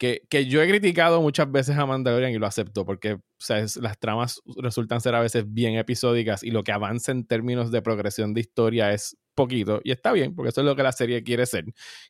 que, 0.04 0.26
que, 0.28 0.44
yo 0.46 0.62
he 0.62 0.68
criticado 0.68 1.22
muchas 1.22 1.50
veces 1.50 1.78
a 1.78 1.86
Mandalorian 1.86 2.32
y 2.32 2.38
lo 2.38 2.46
acepto 2.46 2.84
porque 2.84 3.14
o 3.14 3.20
sea, 3.38 3.64
las 3.80 3.98
tramas 3.98 4.42
resultan 4.58 5.00
ser 5.00 5.14
a 5.14 5.20
veces 5.20 5.44
bien 5.46 5.76
episódicas 5.76 6.42
y 6.42 6.50
lo 6.50 6.62
que 6.62 6.72
avanza 6.72 7.10
en 7.10 7.26
términos 7.26 7.70
de 7.70 7.80
progresión 7.80 8.34
de 8.34 8.42
historia 8.42 8.92
es 8.92 9.16
poquito 9.34 9.80
y 9.82 9.92
está 9.92 10.12
bien 10.12 10.34
porque 10.34 10.50
eso 10.50 10.60
es 10.60 10.66
lo 10.66 10.76
que 10.76 10.82
la 10.82 10.92
serie 10.92 11.22
quiere 11.22 11.46
ser. 11.46 11.64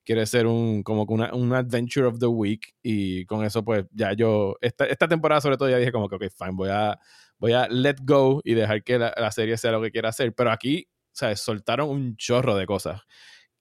Quiere 0.04 0.26
ser 0.26 0.46
un 0.46 0.82
como 0.82 1.04
una, 1.04 1.32
un 1.34 1.52
adventure 1.54 2.06
of 2.06 2.18
the 2.18 2.26
week 2.26 2.74
y 2.82 3.26
con 3.26 3.44
eso 3.44 3.64
pues 3.64 3.84
ya 3.92 4.12
yo 4.12 4.56
esta, 4.60 4.86
esta 4.86 5.06
temporada 5.06 5.40
sobre 5.40 5.56
todo 5.56 5.70
ya 5.70 5.78
dije 5.78 5.92
como 5.92 6.08
que 6.08 6.16
ok 6.16 6.24
fine 6.36 6.52
voy 6.54 6.70
a 6.70 6.98
voy 7.38 7.52
a 7.52 7.68
let 7.68 7.96
go 8.02 8.40
y 8.42 8.54
dejar 8.54 8.82
que 8.82 8.98
la, 8.98 9.14
la 9.16 9.30
serie 9.30 9.56
sea 9.56 9.70
lo 9.70 9.80
que 9.80 9.92
quiera 9.92 10.08
hacer. 10.08 10.34
Pero 10.34 10.50
aquí 10.50 10.88
o 10.88 11.16
sea 11.16 11.36
soltaron 11.36 11.88
un 11.90 12.16
chorro 12.16 12.56
de 12.56 12.66
cosas 12.66 13.02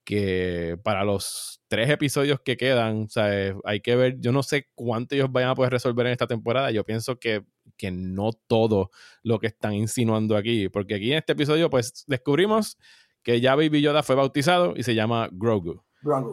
que 0.04 0.78
para 0.84 1.04
los 1.04 1.62
tres 1.68 1.90
episodios 1.90 2.40
que 2.44 2.58
quedan, 2.58 3.04
o 3.04 3.10
sea, 3.10 3.56
hay 3.64 3.82
que 3.82 3.96
ver, 3.96 4.20
yo 4.20 4.32
no 4.32 4.44
sé 4.44 4.68
cuánto 4.76 5.16
ellos 5.16 5.32
vayan 5.32 5.52
a 5.52 5.56
poder 5.56 5.72
resolver 5.72 6.06
en 6.06 6.12
esta 6.12 6.28
temporada, 6.28 6.72
yo 6.72 6.84
pienso 6.84 7.20
que, 7.20 7.44
que 7.78 7.92
no 7.92 8.32
todo 8.48 8.92
lo 9.24 9.40
que 9.40 9.48
están 9.48 9.74
insinuando 9.74 10.36
aquí, 10.36 10.70
porque 10.70 10.96
aquí 10.96 11.12
en 11.12 11.20
este 11.20 11.34
episodio 11.34 11.70
pues 11.70 12.04
descubrimos 12.08 12.78
que 13.24 13.40
ya 13.40 13.56
Baby 13.56 13.82
Yoda 13.82 14.04
fue 14.04 14.16
bautizado 14.16 14.74
y 14.76 14.84
se 14.84 14.96
llama 14.96 15.30
Grogu. 15.32 15.84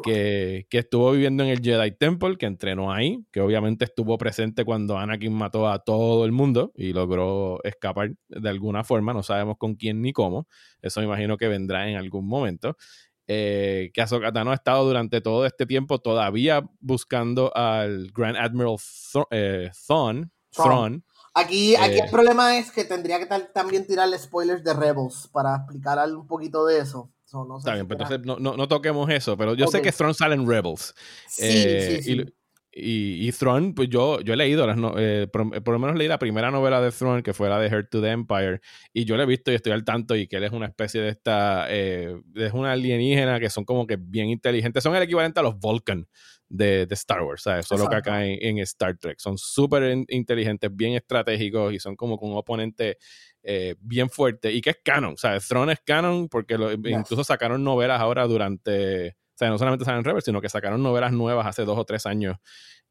Que, 0.03 0.67
que, 0.69 0.79
estuvo 0.79 1.13
viviendo 1.13 1.45
en 1.45 1.51
el 1.51 1.61
Jedi 1.61 1.93
Temple, 1.93 2.37
que 2.37 2.47
entrenó 2.47 2.93
ahí, 2.93 3.25
que 3.31 3.41
obviamente 3.41 3.85
estuvo 3.85 4.19
presente 4.19 4.65
cuando 4.65 4.99
Anakin 4.99 5.33
mató 5.33 5.69
a 5.69 5.79
todo 5.79 6.25
el 6.25 6.33
mundo 6.33 6.73
y 6.75 6.93
logró 6.93 7.63
escapar 7.63 8.11
de 8.29 8.49
alguna 8.49 8.83
forma, 8.83 9.13
no 9.13 9.23
sabemos 9.23 9.59
con 9.59 9.77
quién 9.77 10.03
ni 10.03 10.13
cómo, 10.13 10.49
eso 10.83 10.99
me 10.99 11.07
imagino 11.07 11.37
que 11.37 11.47
vendrá 11.47 11.89
en 11.89 11.97
algún 11.97 12.27
momento. 12.27 12.77
Eh, 13.27 13.91
que 13.95 14.03
Ahsoka 14.03 14.33
Tano 14.33 14.51
ha 14.51 14.55
estado 14.55 14.85
durante 14.85 15.21
todo 15.21 15.47
este 15.47 15.65
tiempo 15.65 16.01
todavía 16.01 16.69
buscando 16.81 17.57
al 17.57 18.11
Grand 18.13 18.37
Admiral 18.37 18.77
eh, 19.31 19.71
Thrawn. 19.87 21.05
Aquí, 21.33 21.77
aquí 21.77 21.99
el 22.01 22.07
eh, 22.07 22.11
problema 22.11 22.59
es 22.59 22.73
que 22.73 22.85
tendría 22.85 23.21
que 23.21 23.27
también 23.27 23.87
tirarle 23.87 24.19
spoilers 24.19 24.65
de 24.65 24.75
Rebels 24.75 25.29
para 25.33 25.55
explicar 25.57 25.99
un 26.13 26.27
poquito 26.27 26.67
de 26.67 26.81
eso. 26.81 27.13
no 27.33 27.59
Está 27.59 27.75
bien, 27.75 27.87
pero 27.87 28.03
entonces 28.03 28.27
no, 28.27 28.39
no, 28.39 28.69
toquemos 28.69 29.09
eso, 29.11 29.37
pero 29.37 29.55
yo 29.55 29.69
sé 29.69 29.81
que 29.81 29.93
Thrawn 29.93 30.15
sale 30.15 30.35
en 30.35 30.49
Rebels. 30.49 30.93
Sí, 31.29 31.53
sí, 31.53 32.03
sí. 32.03 32.13
Y, 32.13 32.40
y 32.73 33.33
Throne, 33.33 33.73
pues 33.75 33.89
yo, 33.89 34.21
yo 34.21 34.35
he 34.35 34.37
leído, 34.37 34.65
las 34.67 34.79
eh, 34.97 35.27
por, 35.33 35.69
lo 35.69 35.79
menos 35.79 35.97
leí 35.97 36.07
la 36.07 36.19
primera 36.19 36.53
novela 36.53 36.81
de 36.81 36.93
Throne, 36.93 37.23
que 37.23 37.35
fue 37.35 37.49
la 37.49 37.59
de 37.59 37.69
Heart 37.69 37.91
to 37.91 38.01
the 38.01 38.11
Empire, 38.11 38.61
y 38.93 39.05
yo 39.05 39.17
la 39.17 39.25
he 39.25 39.27
visto 39.27 39.51
y 39.51 39.57
estoy 39.57 39.73
al 39.73 39.85
tanto, 39.85 40.15
y 40.15 40.29
que 40.29 40.37
él 40.37 40.45
es 40.45 40.53
una 40.53 40.67
especie 40.67 41.01
de 41.01 41.09
esta, 41.09 41.67
eh, 41.69 42.15
es 42.37 42.53
una 42.53 42.73
alienígena 42.73 43.41
que 43.41 43.51
son 43.51 43.65
como 43.65 43.87
que 43.87 43.97
bien 43.99 44.29
inteligentes, 44.29 44.85
son 44.85 44.95
el 44.95 45.03
equivalente 45.03 45.41
a 45.41 45.43
los 45.43 45.59
Vulcan 45.59 46.07
de, 46.49 46.87
de 46.87 46.95
Star 46.95 47.23
Wars, 47.23 47.43
¿sabes? 47.43 47.67
Solo 47.67 47.89
que 47.89 47.97
acá 47.97 48.25
en, 48.25 48.59
Star 48.59 48.97
Trek, 48.99 49.19
son 49.19 49.37
súper 49.37 50.05
inteligentes, 50.09 50.71
bien 50.73 50.95
estratégicos, 50.95 51.75
y 51.75 51.81
son 51.81 51.97
como 51.97 52.19
con 52.19 52.31
un 52.31 52.37
oponente 52.37 52.99
eh, 53.43 53.75
bien 53.81 54.11
fuerte, 54.11 54.53
y 54.53 54.61
que 54.61 54.71
es 54.71 54.79
canon, 54.85 55.17
¿sabes? 55.17 55.49
Throne 55.49 55.73
es 55.73 55.81
canon 55.85 56.29
porque 56.29 56.55
incluso 56.85 57.25
sacaron 57.25 57.65
novelas 57.65 58.01
ahora 58.01 58.29
durante 58.29 59.17
sea, 59.41 59.49
no 59.49 59.59
solamente 59.59 59.85
salen 59.85 60.05
Rebels, 60.05 60.25
sino 60.25 60.41
que 60.41 60.49
sacaron 60.49 60.83
novelas 60.83 61.13
nuevas 61.13 61.47
hace 61.47 61.65
dos 61.65 61.79
o 61.79 61.85
tres 61.85 62.07
años 62.07 62.37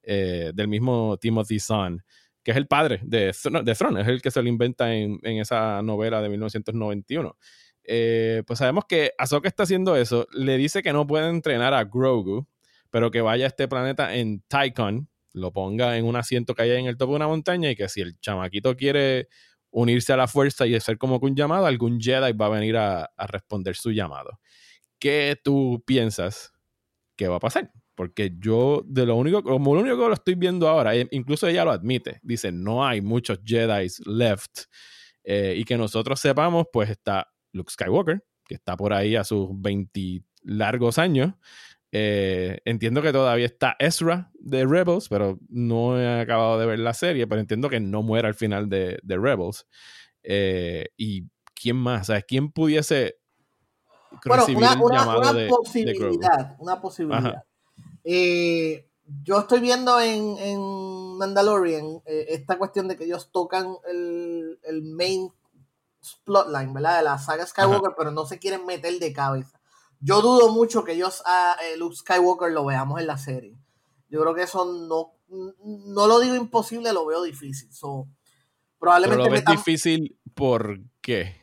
eh, 0.01 0.51
del 0.53 0.67
mismo 0.67 1.17
Timothy 1.17 1.59
Zahn, 1.59 2.03
que 2.43 2.51
es 2.51 2.57
el 2.57 2.67
padre 2.67 2.99
de, 3.03 3.33
de 3.63 3.75
Throne, 3.75 4.01
es 4.01 4.07
el 4.07 4.21
que 4.21 4.31
se 4.31 4.41
lo 4.41 4.49
inventa 4.49 4.93
en, 4.93 5.19
esa 5.23 5.81
novela 5.81 6.21
de 6.21 6.29
1991. 6.29 7.37
Eh, 7.83 8.43
pues 8.47 8.59
sabemos 8.59 8.85
que 8.87 9.11
Ahsoka 9.17 9.47
está 9.47 9.63
haciendo 9.63 9.95
eso, 9.95 10.27
le 10.31 10.57
dice 10.57 10.81
que 10.81 10.91
no 10.91 11.05
puede 11.05 11.29
entrenar 11.29 11.73
a 11.73 11.83
Grogu, 11.83 12.47
pero 12.89 13.11
que 13.11 13.21
vaya 13.21 13.45
a 13.45 13.47
este 13.47 13.67
planeta 13.67 14.15
en 14.15 14.41
Tycon, 14.47 15.07
lo 15.33 15.53
ponga 15.53 15.97
en 15.97 16.05
un 16.05 16.15
asiento 16.15 16.55
que 16.55 16.63
hay 16.63 16.71
en 16.71 16.87
el 16.87 16.97
topo 16.97 17.11
de 17.11 17.17
una 17.17 17.27
montaña 17.27 17.69
y 17.69 17.75
que 17.75 17.87
si 17.87 18.01
el 18.01 18.19
chamaquito 18.19 18.75
quiere 18.75 19.27
unirse 19.69 20.13
a 20.13 20.17
la 20.17 20.27
fuerza 20.27 20.65
y 20.65 20.73
hacer 20.73 20.97
como 20.97 21.19
un 21.21 21.35
llamado, 21.35 21.67
algún 21.67 22.01
Jedi 22.01 22.33
va 22.33 22.47
a 22.47 22.49
venir 22.49 22.75
a 22.77 23.11
responder 23.27 23.75
su 23.75 23.91
llamado. 23.91 24.39
¿Qué 24.99 25.39
tú 25.43 25.83
piensas 25.85 26.53
que 27.15 27.27
va 27.27 27.37
a 27.37 27.39
pasar? 27.39 27.71
Porque 27.95 28.31
yo, 28.39 28.83
de 28.85 29.05
lo 29.05 29.15
único, 29.15 29.43
como 29.43 29.75
lo 29.75 29.81
único 29.81 29.97
que 29.97 30.07
lo 30.07 30.13
estoy 30.13 30.35
viendo 30.35 30.69
ahora, 30.69 30.95
e 30.95 31.07
incluso 31.11 31.47
ella 31.47 31.65
lo 31.65 31.71
admite, 31.71 32.19
dice, 32.23 32.51
no 32.51 32.85
hay 32.85 33.01
muchos 33.01 33.39
Jedi 33.43 33.87
left. 34.05 34.65
Eh, 35.23 35.55
y 35.57 35.65
que 35.65 35.77
nosotros 35.77 36.19
sepamos, 36.19 36.67
pues 36.71 36.89
está 36.89 37.27
Luke 37.51 37.71
Skywalker, 37.71 38.23
que 38.45 38.55
está 38.55 38.77
por 38.77 38.93
ahí 38.93 39.15
a 39.15 39.23
sus 39.23 39.49
20 39.51 40.23
largos 40.43 40.97
años. 40.97 41.33
Eh, 41.91 42.59
entiendo 42.65 43.01
que 43.01 43.11
todavía 43.11 43.45
está 43.45 43.75
Ezra 43.79 44.31
de 44.35 44.65
Rebels, 44.65 45.09
pero 45.09 45.39
no 45.49 45.99
he 45.99 46.21
acabado 46.21 46.59
de 46.59 46.65
ver 46.67 46.79
la 46.79 46.93
serie, 46.93 47.27
pero 47.27 47.41
entiendo 47.41 47.69
que 47.69 47.79
no 47.79 48.01
muere 48.01 48.27
al 48.27 48.35
final 48.35 48.69
de, 48.69 48.99
Rebels. 49.05 49.67
Eh, 50.23 50.87
y 50.97 51.27
quién 51.53 51.75
más, 51.75 52.07
¿sabes? 52.07 52.25
¿Quién 52.27 52.51
pudiese 52.51 53.18
bueno, 54.25 54.45
una, 54.55 54.77
posibilidad, 55.49 56.55
una 56.59 56.81
posibilidad. 56.81 57.43
Eh, 58.03 58.89
yo 59.23 59.39
estoy 59.39 59.59
viendo 59.59 59.99
en, 59.99 60.37
en 60.37 61.17
Mandalorian 61.17 62.01
eh, 62.05 62.27
esta 62.29 62.57
cuestión 62.57 62.87
de 62.87 62.97
que 62.97 63.05
ellos 63.05 63.29
tocan 63.31 63.75
el, 63.87 64.59
el 64.63 64.83
main 64.83 65.31
plotline, 66.23 66.73
¿verdad? 66.73 66.97
De 66.97 67.03
la 67.03 67.17
saga 67.17 67.45
Skywalker, 67.45 67.93
pero 67.97 68.11
no 68.11 68.25
se 68.25 68.39
quieren 68.39 68.65
meter 68.65 68.99
de 68.99 69.13
cabeza. 69.13 69.59
Yo 69.99 70.21
dudo 70.21 70.51
mucho 70.51 70.83
que 70.83 70.93
ellos 70.93 71.21
a 71.25 71.55
eh, 71.65 71.77
Luke 71.77 71.95
Skywalker 71.95 72.51
lo 72.51 72.65
veamos 72.65 72.99
en 72.99 73.07
la 73.07 73.17
serie. 73.17 73.57
Yo 74.09 74.21
creo 74.21 74.33
que 74.33 74.43
eso 74.43 74.65
no, 74.65 75.13
no 75.29 76.07
lo 76.07 76.19
digo 76.19 76.35
imposible, 76.35 76.93
lo 76.93 77.05
veo 77.05 77.21
difícil. 77.23 77.69
probablemente 78.79 79.23
pero 79.23 79.35
lo 79.35 79.45
ves 79.45 79.45
difícil 79.45 80.17
¿por 80.33 80.79
qué? 81.01 81.35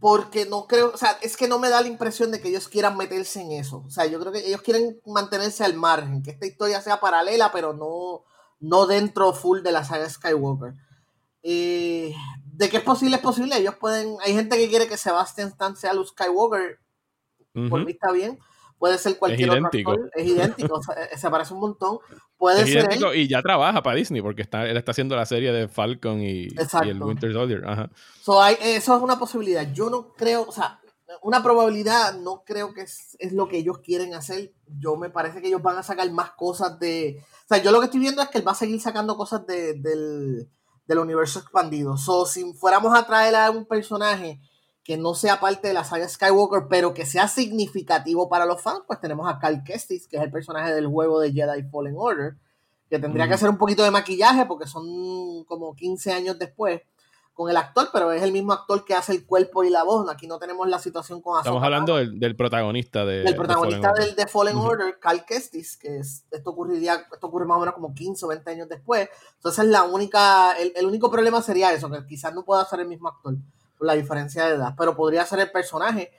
Porque 0.00 0.46
no 0.46 0.66
creo, 0.66 0.92
o 0.92 0.96
sea, 0.96 1.18
es 1.22 1.36
que 1.36 1.48
no 1.48 1.58
me 1.58 1.70
da 1.70 1.80
la 1.80 1.88
impresión 1.88 2.30
de 2.30 2.40
que 2.40 2.48
ellos 2.48 2.68
quieran 2.68 2.96
meterse 2.96 3.40
en 3.40 3.52
eso. 3.52 3.82
O 3.86 3.90
sea, 3.90 4.06
yo 4.06 4.20
creo 4.20 4.32
que 4.32 4.46
ellos 4.46 4.62
quieren 4.62 5.00
mantenerse 5.06 5.64
al 5.64 5.74
margen, 5.74 6.22
que 6.22 6.32
esta 6.32 6.46
historia 6.46 6.80
sea 6.80 7.00
paralela, 7.00 7.50
pero 7.52 7.72
no, 7.72 8.24
no 8.60 8.86
dentro 8.86 9.32
full 9.32 9.62
de 9.62 9.72
la 9.72 9.84
saga 9.84 10.08
Skywalker. 10.08 10.74
Eh, 11.42 12.14
de 12.44 12.68
que 12.68 12.78
es 12.78 12.82
posible, 12.82 13.16
es 13.16 13.22
posible. 13.22 13.56
Ellos 13.56 13.76
pueden, 13.76 14.16
hay 14.24 14.34
gente 14.34 14.56
que 14.56 14.68
quiere 14.68 14.88
que 14.88 14.96
Sebastian 14.96 15.48
Stan 15.48 15.76
sea 15.76 15.94
Luke 15.94 16.10
Skywalker, 16.10 16.78
por 17.70 17.84
mí 17.84 17.92
está 17.92 18.12
bien. 18.12 18.38
Puede 18.78 18.98
ser 18.98 19.18
cualquier 19.18 19.48
es 19.48 19.54
idéntico. 19.54 19.92
otro 19.92 20.10
Es 20.14 20.26
idéntico, 20.26 20.80
eh, 20.96 21.16
se 21.16 21.30
parece 21.30 21.54
un 21.54 21.60
montón. 21.60 21.98
Puede 22.36 22.62
es 22.62 22.68
idéntico 22.68 23.14
y 23.14 23.26
ya 23.26 23.40
trabaja 23.40 23.82
para 23.82 23.96
Disney 23.96 24.20
porque 24.20 24.42
está, 24.42 24.66
él 24.68 24.76
está 24.76 24.90
haciendo 24.90 25.16
la 25.16 25.24
serie 25.24 25.52
de 25.52 25.68
Falcon 25.68 26.20
y, 26.20 26.48
el 26.82 27.02
Winter 27.02 27.32
Soldier. 27.32 27.64
Ajá. 27.66 27.90
eso 28.60 28.96
es 28.96 29.02
una 29.02 29.18
posibilidad. 29.18 29.72
Yo 29.72 29.88
no 29.88 30.12
creo, 30.12 30.46
o 30.46 30.52
sea, 30.52 30.80
una 31.22 31.42
probabilidad, 31.42 32.18
no 32.18 32.42
creo 32.44 32.74
que 32.74 32.82
es, 32.82 33.16
lo 33.32 33.48
que 33.48 33.58
ellos 33.58 33.78
quieren 33.78 34.14
hacer. 34.14 34.52
Yo 34.78 34.96
me 34.96 35.08
parece 35.08 35.40
que 35.40 35.48
ellos 35.48 35.62
van 35.62 35.78
a 35.78 35.82
sacar 35.82 36.10
más 36.10 36.32
cosas 36.32 36.78
de. 36.78 37.22
O 37.44 37.48
sea, 37.48 37.62
yo 37.62 37.70
lo 37.70 37.80
que 37.80 37.86
estoy 37.86 38.00
viendo 38.00 38.22
es 38.22 38.28
que 38.28 38.38
él 38.38 38.46
va 38.46 38.52
a 38.52 38.56
seguir 38.56 38.80
sacando 38.80 39.16
cosas 39.16 39.46
del, 39.46 40.50
del 40.86 40.98
universo 40.98 41.38
expandido. 41.38 41.96
So, 41.96 42.26
si 42.26 42.52
fuéramos 42.54 42.96
a 42.96 43.06
traer 43.06 43.34
a 43.36 43.50
un 43.50 43.64
personaje 43.64 44.40
que 44.86 44.96
no 44.96 45.16
sea 45.16 45.40
parte 45.40 45.66
de 45.66 45.74
la 45.74 45.82
saga 45.82 46.08
Skywalker, 46.08 46.68
pero 46.70 46.94
que 46.94 47.04
sea 47.04 47.26
significativo 47.26 48.28
para 48.28 48.46
los 48.46 48.62
fans, 48.62 48.82
pues 48.86 49.00
tenemos 49.00 49.28
a 49.28 49.40
Cal 49.40 49.64
Kestis, 49.64 50.06
que 50.06 50.16
es 50.16 50.22
el 50.22 50.30
personaje 50.30 50.72
del 50.72 50.86
juego 50.86 51.18
de 51.18 51.32
Jedi 51.32 51.64
Fallen 51.64 51.96
Order, 51.98 52.36
que 52.88 53.00
tendría 53.00 53.26
que 53.26 53.34
hacer 53.34 53.48
un 53.48 53.58
poquito 53.58 53.82
de 53.82 53.90
maquillaje 53.90 54.46
porque 54.46 54.68
son 54.68 55.42
como 55.46 55.74
15 55.74 56.12
años 56.12 56.38
después 56.38 56.82
con 57.34 57.50
el 57.50 57.56
actor, 57.56 57.88
pero 57.92 58.12
es 58.12 58.22
el 58.22 58.30
mismo 58.30 58.52
actor 58.52 58.84
que 58.84 58.94
hace 58.94 59.10
el 59.10 59.26
cuerpo 59.26 59.64
y 59.64 59.70
la 59.70 59.82
voz. 59.82 60.08
Aquí 60.08 60.28
no 60.28 60.38
tenemos 60.38 60.68
la 60.68 60.78
situación 60.78 61.20
con 61.20 61.36
Estamos 61.36 61.64
hablando 61.64 61.96
del, 61.96 62.36
protagonista 62.36 63.04
de 63.04 63.24
Del 63.24 63.34
protagonista 63.34 63.92
del 63.92 64.14
de 64.14 64.28
Fallen 64.28 64.56
Order, 64.56 65.00
Cal 65.00 65.24
Kestis, 65.24 65.76
que 65.76 65.96
es, 65.96 66.24
esto 66.30 66.50
ocurriría, 66.50 67.08
esto 67.12 67.26
ocurre 67.26 67.44
más 67.44 67.56
o 67.56 67.60
menos 67.60 67.74
como 67.74 67.92
15 67.92 68.24
o 68.24 68.28
20 68.28 68.50
años 68.52 68.68
después. 68.68 69.08
Entonces 69.34 69.64
la 69.66 69.82
única, 69.82 70.52
el, 70.52 70.72
el 70.76 70.86
único 70.86 71.10
problema 71.10 71.42
sería 71.42 71.72
eso, 71.72 71.90
que 71.90 72.06
quizás 72.06 72.32
no 72.32 72.44
pueda 72.44 72.64
ser 72.64 72.78
el 72.78 72.86
mismo 72.86 73.08
actor 73.08 73.34
la 73.80 73.94
diferencia 73.94 74.46
de 74.46 74.56
edad, 74.56 74.74
pero 74.76 74.96
podría 74.96 75.26
ser 75.26 75.40
el 75.40 75.50
personaje. 75.50 76.12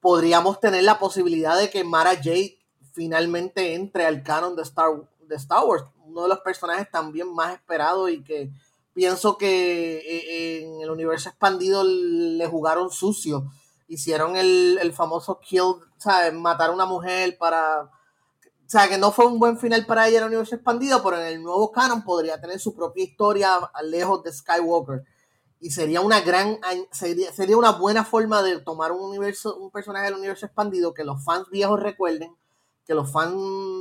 Podríamos 0.00 0.60
tener 0.60 0.84
la 0.84 0.98
posibilidad 0.98 1.58
de 1.58 1.70
que 1.70 1.84
Mara 1.84 2.14
Jade 2.16 2.58
finalmente 2.92 3.74
entre 3.74 4.06
al 4.06 4.22
canon 4.22 4.56
de 4.56 4.62
Star, 4.62 4.88
de 5.20 5.36
Star 5.36 5.64
Wars, 5.64 5.84
uno 6.04 6.22
de 6.22 6.28
los 6.28 6.40
personajes 6.40 6.90
también 6.90 7.32
más 7.32 7.54
esperados 7.54 8.10
y 8.10 8.22
que 8.22 8.50
pienso 8.92 9.38
que 9.38 9.98
eh, 9.98 10.62
en 10.62 10.80
el 10.80 10.90
universo 10.90 11.28
expandido 11.28 11.84
le 11.84 12.46
jugaron 12.46 12.90
sucio. 12.90 13.50
Hicieron 13.88 14.36
el, 14.36 14.92
famoso 14.94 15.40
kill, 15.40 15.76
¿sabes? 15.96 16.32
Matar 16.32 16.70
a 16.70 16.72
una 16.72 16.86
mujer 16.86 17.36
para. 17.38 17.82
O 17.82 18.68
sea, 18.72 18.88
que 18.88 18.98
no 18.98 19.10
fue 19.10 19.26
un 19.26 19.40
buen 19.40 19.58
final 19.58 19.84
para 19.84 20.06
ella 20.06 20.18
en 20.18 20.24
el 20.24 20.28
universo 20.28 20.54
expandido, 20.54 21.02
pero 21.02 21.16
en 21.16 21.26
el 21.26 21.42
nuevo 21.42 21.72
canon 21.72 22.04
podría 22.04 22.40
tener 22.40 22.60
su 22.60 22.72
propia 22.72 23.02
historia 23.02 23.58
lejos 23.82 24.22
de 24.22 24.32
Skywalker 24.32 25.04
y 25.60 25.70
sería 25.70 26.00
una 26.00 26.20
gran 26.20 26.58
sería, 26.90 27.32
sería 27.32 27.56
una 27.56 27.72
buena 27.72 28.04
forma 28.04 28.42
de 28.42 28.60
tomar 28.60 28.92
un 28.92 29.02
universo 29.02 29.56
un 29.56 29.70
personaje 29.70 30.06
del 30.06 30.14
universo 30.14 30.46
expandido 30.46 30.94
que 30.94 31.04
los 31.04 31.22
fans 31.22 31.48
viejos 31.50 31.80
recuerden 31.80 32.34
que 32.86 32.94
los 32.94 33.12
fans 33.12 33.34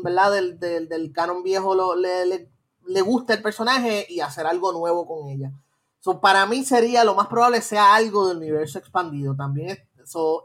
verdad 0.03 0.31
del, 0.31 0.59
del, 0.59 1.11
canon 1.13 1.41
viejo 1.41 1.73
lo, 1.73 1.95
le, 1.95 2.25
le, 2.25 2.51
le 2.85 3.01
gusta 3.01 3.33
el 3.33 3.41
personaje 3.41 4.05
y 4.09 4.19
hacer 4.19 4.45
algo 4.45 4.71
nuevo 4.71 5.07
con 5.07 5.29
ella. 5.29 5.51
So, 5.99 6.21
para 6.21 6.45
mí 6.45 6.63
sería 6.63 7.03
lo 7.03 7.15
más 7.15 7.27
probable 7.27 7.61
sea 7.61 7.95
algo 7.95 8.27
del 8.27 8.37
universo 8.37 8.77
expandido 8.77 9.35
también 9.35 9.79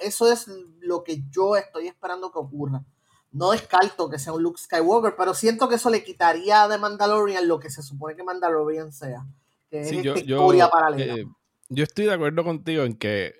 eso 0.01 0.33
es 0.33 0.47
lo 0.81 1.05
que 1.05 1.23
yo 1.31 1.57
estoy 1.57 1.89
esperando 1.89 2.31
que 2.31 2.39
ocurra. 2.39 2.85
No 3.33 3.51
descarto 3.51 4.09
que 4.09 4.19
sea 4.19 4.33
un 4.33 4.43
Luke 4.43 4.61
Skywalker 4.61 5.17
pero 5.17 5.35
siento 5.35 5.69
que 5.69 5.77
eso 5.77 5.91
le 5.91 6.05
quitaría 6.05 6.69
de 6.69 6.79
Mandalorian 6.79 7.49
lo 7.49 7.59
que 7.59 7.71
se 7.71 7.83
supone 7.83 8.15
que 8.15 8.23
Mandalorian 8.23 8.93
sea 8.93 9.27
yo, 10.03 10.15
eh, 10.99 11.25
yo 11.69 11.85
estoy 11.85 12.05
de 12.07 12.13
acuerdo 12.13 12.45
contigo 12.45 12.85
en 12.85 12.95
que 12.95 13.35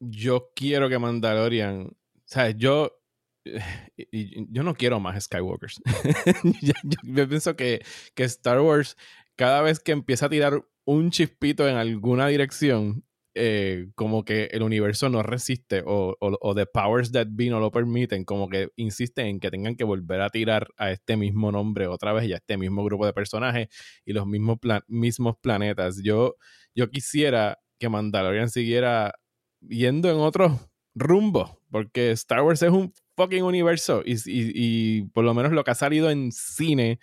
yo 0.00 0.50
quiero 0.54 0.88
que 0.88 0.98
Mandalorian, 0.98 1.96
¿sabes? 2.24 2.56
Yo 2.58 3.00
yo 4.50 4.62
no 4.62 4.74
quiero 4.74 5.00
más 5.00 5.24
Skywalkers. 5.24 5.80
yo, 7.02 7.28
pienso 7.28 7.56
que, 7.56 7.84
que 8.14 8.24
Star 8.24 8.60
Wars, 8.60 8.96
cada 9.36 9.62
vez 9.62 9.80
que 9.80 9.92
empieza 9.92 10.26
a 10.26 10.30
tirar 10.30 10.64
un 10.84 11.10
chispito 11.10 11.68
en 11.68 11.76
alguna 11.76 12.28
dirección, 12.28 13.04
eh, 13.34 13.88
como 13.94 14.24
que 14.24 14.44
el 14.52 14.62
universo 14.62 15.08
no 15.08 15.22
resiste 15.22 15.82
o, 15.84 16.16
o, 16.20 16.54
the 16.54 16.66
powers 16.66 17.10
that 17.12 17.26
be 17.30 17.50
no 17.50 17.58
lo 17.58 17.72
permiten, 17.72 18.24
como 18.24 18.48
que 18.48 18.68
insisten 18.76 19.26
en 19.26 19.40
que 19.40 19.50
tengan 19.50 19.74
que 19.74 19.84
volver 19.84 20.20
a 20.20 20.30
tirar 20.30 20.68
a 20.76 20.92
este 20.92 21.16
mismo 21.16 21.50
nombre 21.50 21.88
otra 21.88 22.12
vez 22.12 22.26
y 22.26 22.32
a 22.32 22.36
este 22.36 22.56
mismo 22.56 22.84
grupo 22.84 23.06
de 23.06 23.12
personajes 23.12 23.68
y 24.04 24.12
los 24.12 24.26
mismos, 24.26 24.58
mismos 24.86 25.36
planetas. 25.40 26.00
Yo, 26.02 26.36
yo 26.74 26.90
quisiera 26.90 27.58
que 27.78 27.88
Mandalorian 27.88 28.50
siguiera 28.50 29.14
yendo 29.60 30.10
en 30.10 30.18
otro 30.18 30.60
rumbo, 30.94 31.60
porque 31.70 32.12
Star 32.12 32.42
Wars 32.42 32.62
es 32.62 32.70
un 32.70 32.92
fucking 33.16 33.42
universo 33.42 34.02
y, 34.04 34.16
y 34.26 35.02
por 35.08 35.24
lo 35.24 35.34
menos 35.34 35.52
lo 35.52 35.64
que 35.64 35.72
ha 35.72 35.74
salido 35.74 36.10
en 36.10 36.30
cine 36.30 37.00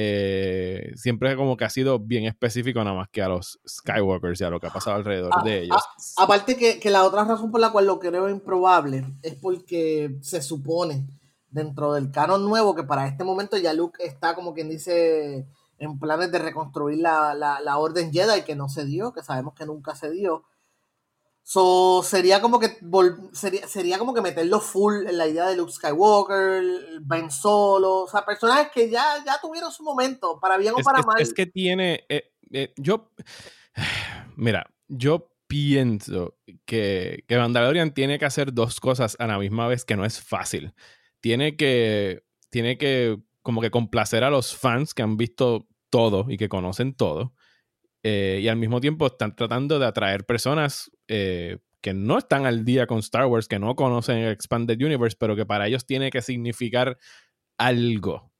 eh, 0.00 0.92
siempre 0.94 1.34
como 1.34 1.56
que 1.56 1.64
ha 1.64 1.70
sido 1.70 1.98
bien 1.98 2.24
específico 2.24 2.84
nada 2.84 2.94
más 2.94 3.08
que 3.08 3.20
a 3.20 3.28
los 3.28 3.58
Skywalkers 3.66 4.40
y 4.40 4.44
a 4.44 4.50
lo 4.50 4.60
que 4.60 4.68
ha 4.68 4.72
pasado 4.72 4.94
alrededor 4.94 5.32
ah, 5.34 5.42
de 5.42 5.62
ellos. 5.62 5.76
Ah, 6.16 6.22
aparte 6.22 6.56
que, 6.56 6.78
que, 6.78 6.88
la 6.88 7.02
otra 7.02 7.24
razón 7.24 7.50
por 7.50 7.60
la 7.60 7.72
cual 7.72 7.86
lo 7.86 7.98
creo 7.98 8.28
improbable 8.28 9.04
es 9.22 9.34
porque 9.34 10.16
se 10.20 10.40
supone 10.40 11.04
dentro 11.50 11.94
del 11.94 12.12
canon 12.12 12.44
nuevo 12.44 12.76
que 12.76 12.84
para 12.84 13.08
este 13.08 13.24
momento 13.24 13.56
ya 13.56 13.72
Luke 13.72 14.04
está 14.04 14.36
como 14.36 14.54
quien 14.54 14.68
dice 14.68 15.48
en 15.78 15.98
planes 15.98 16.30
de 16.30 16.38
reconstruir 16.38 17.00
la, 17.00 17.34
la, 17.34 17.58
la 17.58 17.78
Orden 17.78 18.12
Jedi 18.12 18.42
que 18.42 18.54
no 18.54 18.68
se 18.68 18.84
dio, 18.84 19.12
que 19.12 19.24
sabemos 19.24 19.54
que 19.54 19.66
nunca 19.66 19.96
se 19.96 20.12
dio. 20.12 20.44
So, 21.50 22.02
sería 22.04 22.42
como 22.42 22.60
que 22.60 22.76
sería, 23.32 23.66
sería 23.66 23.98
como 23.98 24.12
que 24.12 24.20
meterlo 24.20 24.60
full 24.60 25.06
en 25.06 25.16
la 25.16 25.26
idea 25.26 25.46
de 25.46 25.56
Luke 25.56 25.72
Skywalker, 25.72 26.62
Ben 27.00 27.30
Solo, 27.30 28.02
o 28.02 28.06
sea, 28.06 28.22
personajes 28.26 28.68
que 28.70 28.90
ya, 28.90 29.24
ya 29.24 29.40
tuvieron 29.40 29.72
su 29.72 29.82
momento, 29.82 30.38
para 30.38 30.58
bien 30.58 30.74
o 30.76 30.82
para 30.84 31.00
mal. 31.00 31.18
Es 31.18 31.32
que 31.32 31.46
tiene, 31.46 32.04
eh, 32.10 32.34
eh, 32.52 32.74
yo, 32.76 33.12
mira, 34.36 34.66
yo 34.88 35.32
pienso 35.46 36.36
que, 36.66 37.24
que 37.26 37.38
Mandalorian 37.38 37.94
tiene 37.94 38.18
que 38.18 38.26
hacer 38.26 38.52
dos 38.52 38.78
cosas 38.78 39.16
a 39.18 39.26
la 39.26 39.38
misma 39.38 39.68
vez 39.68 39.86
que 39.86 39.96
no 39.96 40.04
es 40.04 40.20
fácil. 40.20 40.74
Tiene 41.22 41.56
que, 41.56 42.24
tiene 42.50 42.76
que 42.76 43.22
como 43.40 43.62
que 43.62 43.70
complacer 43.70 44.22
a 44.22 44.28
los 44.28 44.54
fans 44.54 44.92
que 44.92 45.00
han 45.00 45.16
visto 45.16 45.66
todo 45.88 46.26
y 46.28 46.36
que 46.36 46.50
conocen 46.50 46.94
todo 46.94 47.32
eh, 48.02 48.40
y 48.42 48.48
al 48.48 48.56
mismo 48.56 48.80
tiempo 48.80 49.06
están 49.06 49.34
tratando 49.34 49.78
de 49.78 49.86
atraer 49.86 50.24
personas 50.24 50.90
eh, 51.08 51.58
que 51.80 51.94
no 51.94 52.18
están 52.18 52.46
al 52.46 52.64
día 52.64 52.86
con 52.86 52.98
Star 52.98 53.26
Wars, 53.26 53.48
que 53.48 53.58
no 53.58 53.74
conocen 53.76 54.18
el 54.18 54.32
Expanded 54.32 54.80
Universe, 54.80 55.16
pero 55.18 55.36
que 55.36 55.46
para 55.46 55.66
ellos 55.66 55.86
tiene 55.86 56.10
que 56.10 56.22
significar 56.22 56.98
algo. 57.56 58.32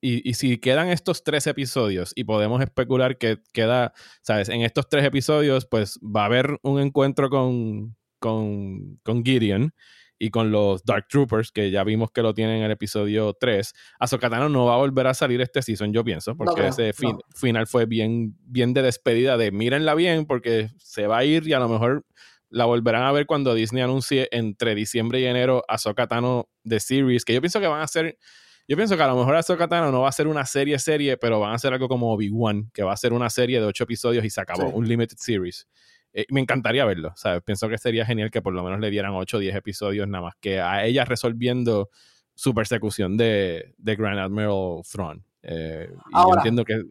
Y, 0.00 0.28
y, 0.28 0.34
si 0.34 0.58
quedan 0.58 0.90
estos 0.90 1.24
tres 1.24 1.46
episodios 1.48 2.12
y 2.14 2.22
podemos 2.22 2.62
especular 2.62 3.18
que 3.18 3.38
queda, 3.52 3.92
¿sabes? 4.22 4.48
En 4.48 4.62
estos 4.62 4.88
tres 4.88 5.04
episodios, 5.04 5.66
pues 5.66 5.98
va 5.98 6.22
a 6.22 6.26
haber 6.26 6.58
un 6.62 6.80
encuentro 6.80 7.30
con, 7.30 7.96
con, 8.20 9.00
con 9.02 9.24
Gideon 9.24 9.74
y 10.22 10.28
con 10.28 10.52
los 10.52 10.84
Dark 10.84 11.08
Troopers, 11.08 11.50
que 11.50 11.70
ya 11.70 11.82
vimos 11.82 12.10
que 12.10 12.20
lo 12.20 12.34
tienen 12.34 12.58
en 12.58 12.64
el 12.64 12.70
episodio 12.70 13.32
3, 13.32 13.72
Azokatano 13.98 14.50
no 14.50 14.66
va 14.66 14.74
a 14.74 14.76
volver 14.76 15.06
a 15.06 15.14
salir 15.14 15.40
este 15.40 15.62
season, 15.62 15.94
yo 15.94 16.04
pienso, 16.04 16.36
porque 16.36 16.68
ese 16.68 16.92
final 17.34 17.66
fue 17.66 17.86
bien, 17.86 18.36
bien 18.44 18.74
de 18.74 18.82
despedida 18.82 19.38
de 19.38 19.50
mírenla 19.50 19.94
bien, 19.94 20.26
porque 20.26 20.68
se 20.76 21.06
va 21.06 21.18
a 21.18 21.24
ir 21.24 21.48
y 21.48 21.54
a 21.54 21.58
lo 21.58 21.70
mejor 21.70 22.04
la 22.50 22.66
volverán 22.66 23.04
a 23.04 23.12
ver 23.12 23.24
cuando 23.24 23.54
Disney 23.54 23.82
anuncie 23.82 24.28
entre 24.30 24.74
diciembre 24.74 25.20
y 25.20 25.24
enero 25.24 25.64
Azokatano 25.66 26.50
de 26.64 26.80
Series, 26.80 27.24
que 27.24 27.32
yo 27.32 27.40
pienso 27.40 27.58
que 27.58 27.66
van 27.66 27.80
a 27.80 27.88
ser... 27.88 28.18
Yo 28.68 28.76
pienso 28.76 28.96
que 28.96 29.02
a 29.02 29.08
lo 29.08 29.16
mejor 29.16 29.34
Azokatano 29.34 29.90
no 29.90 30.02
va 30.02 30.10
a 30.10 30.12
ser 30.12 30.28
una 30.28 30.46
serie 30.46 30.78
serie, 30.78 31.16
pero 31.16 31.40
van 31.40 31.54
a 31.54 31.58
ser 31.58 31.72
algo 31.72 31.88
como 31.88 32.12
Obi-Wan, 32.12 32.70
que 32.72 32.84
va 32.84 32.92
a 32.92 32.96
ser 32.96 33.12
una 33.12 33.28
serie 33.28 33.58
de 33.58 33.66
ocho 33.66 33.82
episodios 33.82 34.24
y 34.24 34.30
se 34.30 34.40
acabó, 34.40 34.68
un 34.68 34.86
limited 34.86 35.16
series. 35.18 35.66
Eh, 36.12 36.26
me 36.30 36.40
encantaría 36.40 36.84
verlo, 36.84 37.12
¿sabes? 37.16 37.42
Pienso 37.42 37.68
que 37.68 37.78
sería 37.78 38.04
genial 38.04 38.30
que 38.30 38.42
por 38.42 38.52
lo 38.52 38.64
menos 38.64 38.80
le 38.80 38.90
dieran 38.90 39.12
8 39.14 39.36
o 39.36 39.40
10 39.40 39.54
episodios 39.54 40.08
nada 40.08 40.24
más 40.24 40.34
que 40.40 40.60
a 40.60 40.84
ella 40.84 41.04
resolviendo 41.04 41.90
su 42.34 42.54
persecución 42.54 43.16
de, 43.16 43.74
de 43.78 43.96
Grand 43.96 44.18
Admiral 44.18 44.82
Thrawn. 44.90 45.24
Eh, 45.42 45.88
y 45.92 46.14
yo 46.14 46.34
entiendo 46.34 46.64
que... 46.64 46.82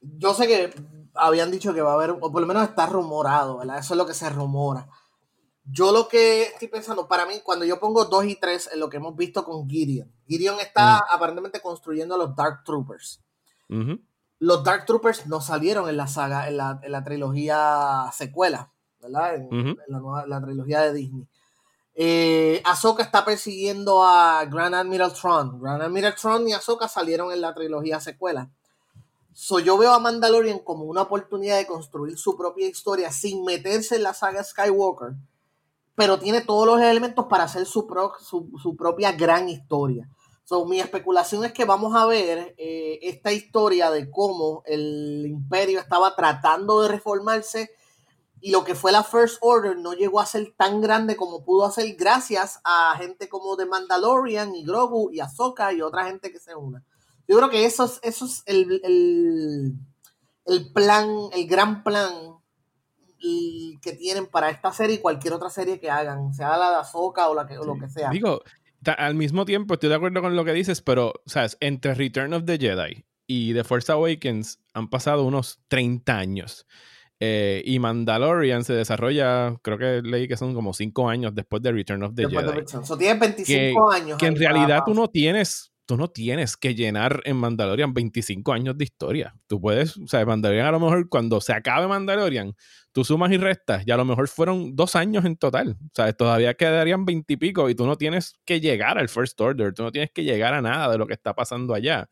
Yo 0.00 0.34
sé 0.34 0.48
que 0.48 0.74
habían 1.14 1.52
dicho 1.52 1.72
que 1.72 1.80
va 1.80 1.92
a 1.92 1.94
haber, 1.94 2.10
o 2.10 2.32
por 2.32 2.40
lo 2.40 2.46
menos 2.46 2.64
está 2.64 2.86
rumorado, 2.86 3.58
¿verdad? 3.58 3.78
Eso 3.78 3.94
es 3.94 3.98
lo 3.98 4.06
que 4.06 4.14
se 4.14 4.28
rumora. 4.30 4.88
Yo 5.64 5.92
lo 5.92 6.08
que 6.08 6.42
estoy 6.42 6.66
pensando, 6.66 7.06
para 7.06 7.24
mí, 7.24 7.34
cuando 7.44 7.64
yo 7.64 7.78
pongo 7.78 8.04
2 8.06 8.24
y 8.24 8.34
3 8.34 8.70
en 8.72 8.80
lo 8.80 8.90
que 8.90 8.96
hemos 8.96 9.14
visto 9.14 9.44
con 9.44 9.70
Gideon, 9.70 10.12
Gideon 10.26 10.58
está 10.58 10.98
aparentemente 11.08 11.60
construyendo 11.60 12.16
a 12.16 12.18
los 12.18 12.34
Dark 12.34 12.64
Troopers 12.64 13.22
los 14.42 14.64
Dark 14.64 14.86
Troopers 14.86 15.28
no 15.28 15.40
salieron 15.40 15.88
en 15.88 15.96
la 15.96 16.08
saga, 16.08 16.48
en 16.48 16.56
la, 16.56 16.80
en 16.82 16.90
la 16.90 17.04
trilogía 17.04 18.10
secuela, 18.12 18.72
¿verdad? 19.00 19.36
En, 19.36 19.78
la, 19.86 20.00
nueva, 20.00 20.26
la, 20.26 20.42
trilogía 20.42 20.80
de 20.80 20.92
Disney. 20.92 21.28
Eh, 21.94 22.60
Ahsoka 22.64 23.04
está 23.04 23.24
persiguiendo 23.24 24.02
a 24.02 24.44
Grand 24.46 24.74
Admiral 24.74 25.12
Tron. 25.12 25.60
Grand 25.60 25.82
Admiral 25.82 26.16
Tron 26.20 26.48
y 26.48 26.54
Ahsoka 26.54 26.88
salieron 26.88 27.30
en 27.30 27.40
la 27.40 27.54
trilogía 27.54 28.00
secuela. 28.00 28.50
So, 29.32 29.60
yo 29.60 29.78
veo 29.78 29.92
a 29.92 30.00
Mandalorian 30.00 30.58
como 30.58 30.86
una 30.86 31.02
oportunidad 31.02 31.58
de 31.58 31.66
construir 31.68 32.18
su 32.18 32.36
propia 32.36 32.66
historia 32.66 33.12
sin 33.12 33.44
meterse 33.44 33.94
en 33.94 34.02
la 34.02 34.12
saga 34.12 34.42
Skywalker, 34.42 35.12
pero 35.94 36.18
tiene 36.18 36.40
todos 36.40 36.66
los 36.66 36.80
elementos 36.80 37.26
para 37.26 37.44
hacer 37.44 37.64
su, 37.64 37.86
su, 38.18 38.50
su 38.60 38.74
propia 38.74 39.12
gran 39.12 39.48
historia 39.48 40.08
mi 40.66 40.80
especulación 40.80 41.44
es 41.44 41.52
que 41.52 41.64
vamos 41.64 41.94
a 41.96 42.06
ver 42.06 42.54
eh, 42.58 42.98
esta 43.02 43.32
historia 43.32 43.90
de 43.90 44.10
cómo 44.10 44.62
el 44.66 45.24
imperio 45.26 45.80
estaba 45.80 46.14
tratando 46.14 46.82
de 46.82 46.88
reformarse 46.88 47.70
y 48.40 48.50
lo 48.50 48.64
que 48.64 48.74
fue 48.74 48.92
la 48.92 49.04
First 49.04 49.38
Order 49.40 49.76
no 49.76 49.92
llegó 49.92 50.20
a 50.20 50.26
ser 50.26 50.52
tan 50.56 50.80
grande 50.80 51.16
como 51.16 51.44
pudo 51.44 51.64
hacer 51.64 51.94
gracias 51.96 52.60
a 52.64 52.94
gente 52.98 53.28
como 53.28 53.56
The 53.56 53.66
Mandalorian 53.66 54.54
y 54.54 54.64
Grogu 54.64 55.10
y 55.12 55.20
Ahsoka 55.20 55.72
y 55.72 55.80
otra 55.80 56.06
gente 56.06 56.32
que 56.32 56.40
se 56.40 56.54
una. 56.54 56.84
Yo 57.28 57.36
creo 57.36 57.48
que 57.48 57.64
eso 57.64 57.84
es, 57.84 58.00
eso 58.02 58.24
es 58.24 58.42
el, 58.46 58.80
el, 60.44 60.72
plan, 60.72 61.08
el 61.32 61.46
gran 61.46 61.84
plan 61.84 62.12
que 63.80 63.92
tienen 63.92 64.26
para 64.26 64.50
esta 64.50 64.72
serie 64.72 64.96
y 64.96 65.00
cualquier 65.00 65.34
otra 65.34 65.48
serie 65.48 65.78
que 65.78 65.88
hagan, 65.88 66.34
sea 66.34 66.56
la 66.56 66.70
de 66.70 66.76
Ahsoka 66.78 67.28
o, 67.28 67.34
la 67.34 67.46
que, 67.46 67.56
o 67.56 67.64
lo 67.64 67.78
que 67.78 67.88
sea. 67.88 68.10
Digo, 68.10 68.42
al 68.84 69.14
mismo 69.14 69.44
tiempo 69.44 69.74
estoy 69.74 69.88
de 69.88 69.94
acuerdo 69.96 70.20
con 70.20 70.36
lo 70.36 70.44
que 70.44 70.52
dices, 70.52 70.82
pero, 70.82 71.14
¿sabes? 71.26 71.56
Entre 71.60 71.94
Return 71.94 72.34
of 72.34 72.44
the 72.44 72.58
Jedi 72.58 73.04
y 73.26 73.54
The 73.54 73.64
Force 73.64 73.90
Awakens 73.90 74.60
han 74.74 74.88
pasado 74.88 75.24
unos 75.24 75.60
30 75.68 76.16
años. 76.16 76.66
Eh, 77.20 77.62
y 77.64 77.78
Mandalorian 77.78 78.64
se 78.64 78.72
desarrolla, 78.72 79.56
creo 79.62 79.78
que 79.78 80.02
leí 80.02 80.26
que 80.26 80.36
son 80.36 80.54
como 80.54 80.72
5 80.72 81.08
años 81.08 81.32
después 81.34 81.62
de 81.62 81.70
Return 81.70 82.02
of 82.02 82.14
the 82.16 82.28
Jedi. 82.28 82.34
De 82.34 82.98
tienes 82.98 83.20
25 83.20 83.92
años. 83.92 84.18
Que 84.18 84.26
en 84.26 84.36
realidad 84.36 84.82
tú 84.84 84.92
no 84.94 85.08
tienes 85.08 85.71
tú 85.92 85.98
no 85.98 86.08
tienes 86.08 86.56
que 86.56 86.74
llenar 86.74 87.20
en 87.26 87.36
Mandalorian 87.36 87.92
25 87.92 88.54
años 88.54 88.78
de 88.78 88.84
historia. 88.84 89.34
Tú 89.46 89.60
puedes, 89.60 89.98
o 89.98 90.06
sea, 90.06 90.24
Mandalorian 90.24 90.66
a 90.66 90.72
lo 90.72 90.80
mejor 90.80 91.06
cuando 91.10 91.38
se 91.42 91.52
acabe 91.52 91.86
Mandalorian, 91.86 92.56
tú 92.92 93.04
sumas 93.04 93.30
y 93.30 93.36
restas 93.36 93.82
y 93.86 93.90
a 93.90 93.98
lo 93.98 94.06
mejor 94.06 94.26
fueron 94.28 94.74
dos 94.74 94.96
años 94.96 95.26
en 95.26 95.36
total. 95.36 95.76
O 95.78 95.90
sea, 95.94 96.10
todavía 96.14 96.54
quedarían 96.54 97.04
20 97.04 97.30
y 97.30 97.36
pico 97.36 97.68
y 97.68 97.74
tú 97.74 97.84
no 97.84 97.96
tienes 97.96 98.32
que 98.46 98.58
llegar 98.58 98.96
al 98.96 99.10
First 99.10 99.38
Order, 99.38 99.74
tú 99.74 99.82
no 99.82 99.92
tienes 99.92 100.10
que 100.10 100.24
llegar 100.24 100.54
a 100.54 100.62
nada 100.62 100.90
de 100.90 100.96
lo 100.96 101.06
que 101.06 101.12
está 101.12 101.34
pasando 101.34 101.74
allá 101.74 102.08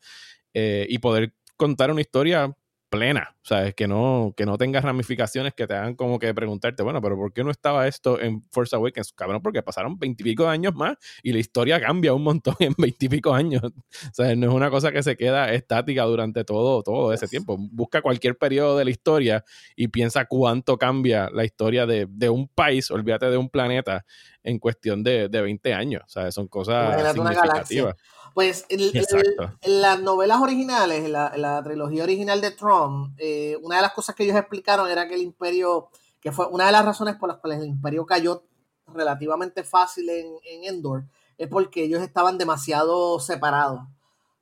eh, 0.53 0.85
y 0.87 0.99
poder 0.99 1.33
contar 1.57 1.89
una 1.89 2.01
historia 2.01 2.55
plena, 2.91 3.37
o 3.41 3.47
sea, 3.47 3.71
que 3.71 3.87
no, 3.87 4.33
que 4.35 4.45
no 4.45 4.57
tengas 4.57 4.83
ramificaciones 4.83 5.53
que 5.53 5.65
te 5.65 5.73
hagan 5.73 5.95
como 5.95 6.19
que 6.19 6.33
preguntarte, 6.33 6.83
bueno, 6.83 7.01
pero 7.01 7.15
¿por 7.15 7.31
qué 7.31 7.41
no 7.41 7.49
estaba 7.49 7.87
esto 7.87 8.19
en 8.19 8.43
Force 8.51 8.75
Awakens? 8.75 9.13
Cabrón, 9.13 9.41
porque 9.41 9.63
pasaron 9.63 9.97
veintipico 9.97 10.45
años 10.45 10.75
más 10.75 10.97
y 11.23 11.31
la 11.31 11.39
historia 11.39 11.79
cambia 11.79 12.13
un 12.13 12.21
montón 12.23 12.55
en 12.59 12.75
veintipico 12.77 13.33
años. 13.33 13.63
O 13.63 14.13
sea, 14.13 14.35
no 14.35 14.49
es 14.49 14.53
una 14.53 14.69
cosa 14.69 14.91
que 14.91 15.01
se 15.01 15.15
queda 15.15 15.53
estática 15.53 16.03
durante 16.03 16.43
todo, 16.43 16.83
todo 16.83 17.13
ese 17.13 17.29
tiempo. 17.29 17.57
Busca 17.57 18.01
cualquier 18.01 18.37
periodo 18.37 18.77
de 18.77 18.83
la 18.83 18.91
historia 18.91 19.45
y 19.77 19.87
piensa 19.87 20.25
cuánto 20.25 20.77
cambia 20.77 21.29
la 21.31 21.45
historia 21.45 21.85
de, 21.85 22.07
de 22.09 22.29
un 22.29 22.49
país, 22.49 22.91
olvídate 22.91 23.27
de 23.27 23.37
un 23.37 23.49
planeta, 23.49 24.05
en 24.43 24.59
cuestión 24.59 25.03
de, 25.03 25.29
de 25.29 25.41
20 25.41 25.73
años. 25.73 26.03
O 26.05 26.09
sea, 26.09 26.31
son 26.31 26.47
cosas 26.47 27.13
significativas. 27.13 27.95
Pues 28.33 28.65
en 28.69 29.81
las 29.81 30.01
novelas 30.01 30.39
originales, 30.41 31.05
en 31.05 31.11
la, 31.11 31.61
trilogía 31.63 32.03
original 32.03 32.39
de 32.39 32.51
Trump, 32.51 33.13
eh, 33.17 33.57
una 33.61 33.77
de 33.77 33.81
las 33.81 33.93
cosas 33.93 34.15
que 34.15 34.23
ellos 34.23 34.37
explicaron 34.37 34.89
era 34.89 35.07
que 35.07 35.15
el 35.15 35.21
imperio, 35.21 35.89
que 36.21 36.31
fue 36.31 36.47
una 36.47 36.65
de 36.65 36.71
las 36.71 36.85
razones 36.85 37.15
por 37.15 37.29
las 37.29 37.39
cuales 37.39 37.59
el 37.59 37.67
imperio 37.67 38.05
cayó 38.05 38.43
relativamente 38.87 39.63
fácil 39.63 40.09
en, 40.09 40.63
Endor, 40.63 41.05
es 41.37 41.47
porque 41.47 41.83
ellos 41.83 42.01
estaban 42.01 42.37
demasiado 42.37 43.19
separados. 43.19 43.81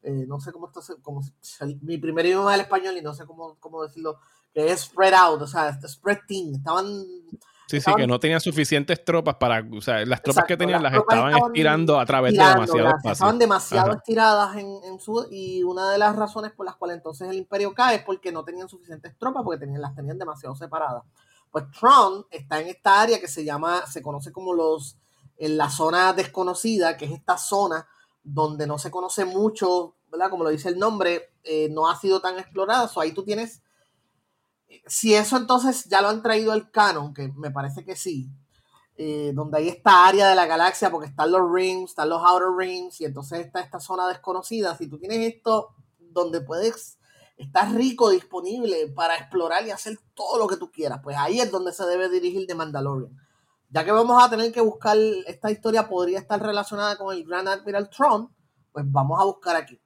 Eh, 0.02 0.26
no 0.28 0.40
sé 0.40 0.52
cómo 0.52 0.68
esto 0.68 0.82
como 1.02 1.22
mi 1.82 1.98
primer 1.98 2.26
idioma 2.26 2.52
es 2.52 2.60
el 2.60 2.66
español 2.66 2.98
y 2.98 3.02
no 3.02 3.14
sé 3.14 3.26
cómo, 3.26 3.58
cómo 3.60 3.84
decirlo, 3.84 4.20
que 4.54 4.72
es 4.72 4.82
spread 4.82 5.14
out, 5.14 5.42
o 5.42 5.48
sea, 5.48 5.78
spread 5.88 6.20
team, 6.28 6.56
estaban 6.56 6.86
Sí, 7.70 7.80
sí, 7.80 7.92
que 7.96 8.08
no 8.08 8.20
tenían 8.20 8.42
suficientes 8.42 9.06
tropas 9.06 9.36
para, 9.36 9.64
o 9.72 9.80
sea, 9.80 10.04
las 10.04 10.24
tropas 10.24 10.46
que 10.46 10.58
tenían 10.58 10.82
las, 10.82 10.92
estaban, 10.92 11.38
estirando 11.38 12.00
a 12.00 12.06
través 12.08 12.34
de 12.34 12.40
demasiado 12.40 12.88
espacio. 12.88 13.12
Estaban 13.12 13.38
demasiado 13.38 13.94
estiradas 13.94 14.58
en, 14.58 15.00
su, 15.00 15.28
y 15.30 15.62
una 15.62 15.92
de 15.92 16.00
las 16.00 16.16
razones 16.16 16.52
por 16.52 16.66
las 16.66 16.78
cuales 16.78 16.98
entonces 16.98 17.30
el 17.30 17.36
imperio 17.36 17.72
cae 17.76 17.98
es 17.98 18.04
porque 18.04 18.32
no 18.32 18.44
tenían 18.44 18.68
suficientes 18.68 19.16
tropas, 19.20 19.44
porque 19.44 19.60
tenían, 19.60 19.82
las 19.82 19.94
tenían 19.94 20.18
demasiado 20.18 20.56
separadas. 20.56 21.04
Pues 21.52 21.66
Tron 21.80 22.26
está 22.32 22.60
en 22.60 22.70
esta 22.70 23.02
área 23.02 23.20
que 23.20 23.28
se 23.28 23.46
llama, 23.46 23.86
se 23.86 24.02
conoce 24.02 24.32
como 24.32 24.56
los, 24.56 24.98
en 25.38 25.56
la 25.56 25.70
zona 25.70 26.12
desconocida, 26.14 26.98
que 26.98 27.06
es 27.06 27.12
esta 27.12 27.38
zona 27.38 27.88
donde 28.24 28.66
no 28.66 28.80
se 28.80 28.90
conoce 28.90 29.26
mucho, 29.26 29.94
¿verdad? 30.12 30.32
Como 30.32 30.44
lo 30.44 30.50
dice 30.50 30.70
el 30.70 30.80
nombre, 30.80 31.34
eh, 31.44 31.70
no 31.70 31.88
ha 31.88 31.96
sido 31.96 32.20
tan 32.20 32.40
explorada. 32.40 32.88
So, 32.88 33.00
ahí 33.00 33.12
tú 33.12 33.24
tienes 33.24 33.62
si 34.86 35.14
eso 35.14 35.38
entonces 35.38 35.86
ya 35.86 36.02
lo 36.02 36.10
han 36.10 36.22
traído 36.22 36.52
al 36.52 36.72
canon, 36.72 37.14
que 37.14 37.32
me 37.36 37.52
parece 37.52 37.86
que 37.86 37.96
sí, 37.96 38.30
eh, 38.96 39.32
donde 39.34 39.60
hay 39.60 39.70
esta 39.70 40.08
área 40.08 40.28
de 40.28 40.36
la 40.36 40.46
galaxia, 40.46 40.92
porque 40.92 41.08
están 41.08 41.32
los 41.32 41.42
rings, 41.52 41.92
están 41.92 42.10
los 42.10 42.22
outer 42.24 42.50
rings, 42.58 43.00
y 43.02 43.06
entonces 43.06 43.46
está 43.46 43.62
esta 43.62 43.80
zona 43.80 44.08
desconocida. 44.08 44.76
Si 44.76 44.88
tú 44.88 45.00
tienes 45.00 45.36
esto 45.36 45.76
donde 45.98 46.42
puedes, 46.42 47.00
estar 47.40 47.74
rico, 47.74 48.10
disponible 48.10 48.88
para 48.88 49.16
explorar 49.16 49.66
y 49.66 49.72
hacer 49.72 49.98
todo 50.14 50.38
lo 50.38 50.48
que 50.48 50.58
tú 50.58 50.70
quieras, 50.72 51.00
pues 51.02 51.16
ahí 51.18 51.40
es 51.40 51.50
donde 51.50 51.72
se 51.72 51.86
debe 51.86 52.10
dirigir 52.10 52.46
The 52.46 52.54
Mandalorian. 52.54 53.18
Ya 53.70 53.86
que 53.86 53.92
vamos 53.92 54.22
a 54.22 54.30
tener 54.30 54.52
que 54.52 54.62
buscar, 54.62 54.98
esta 55.26 55.50
historia 55.50 55.88
podría 55.88 56.20
estar 56.20 56.42
relacionada 56.42 56.98
con 56.98 57.16
el 57.16 57.24
Grand 57.24 57.48
Admiral 57.48 57.90
Tron, 57.90 58.30
pues 58.74 58.86
vamos 58.88 59.20
a 59.20 59.24
buscar 59.24 59.56
aquí. 59.56 59.80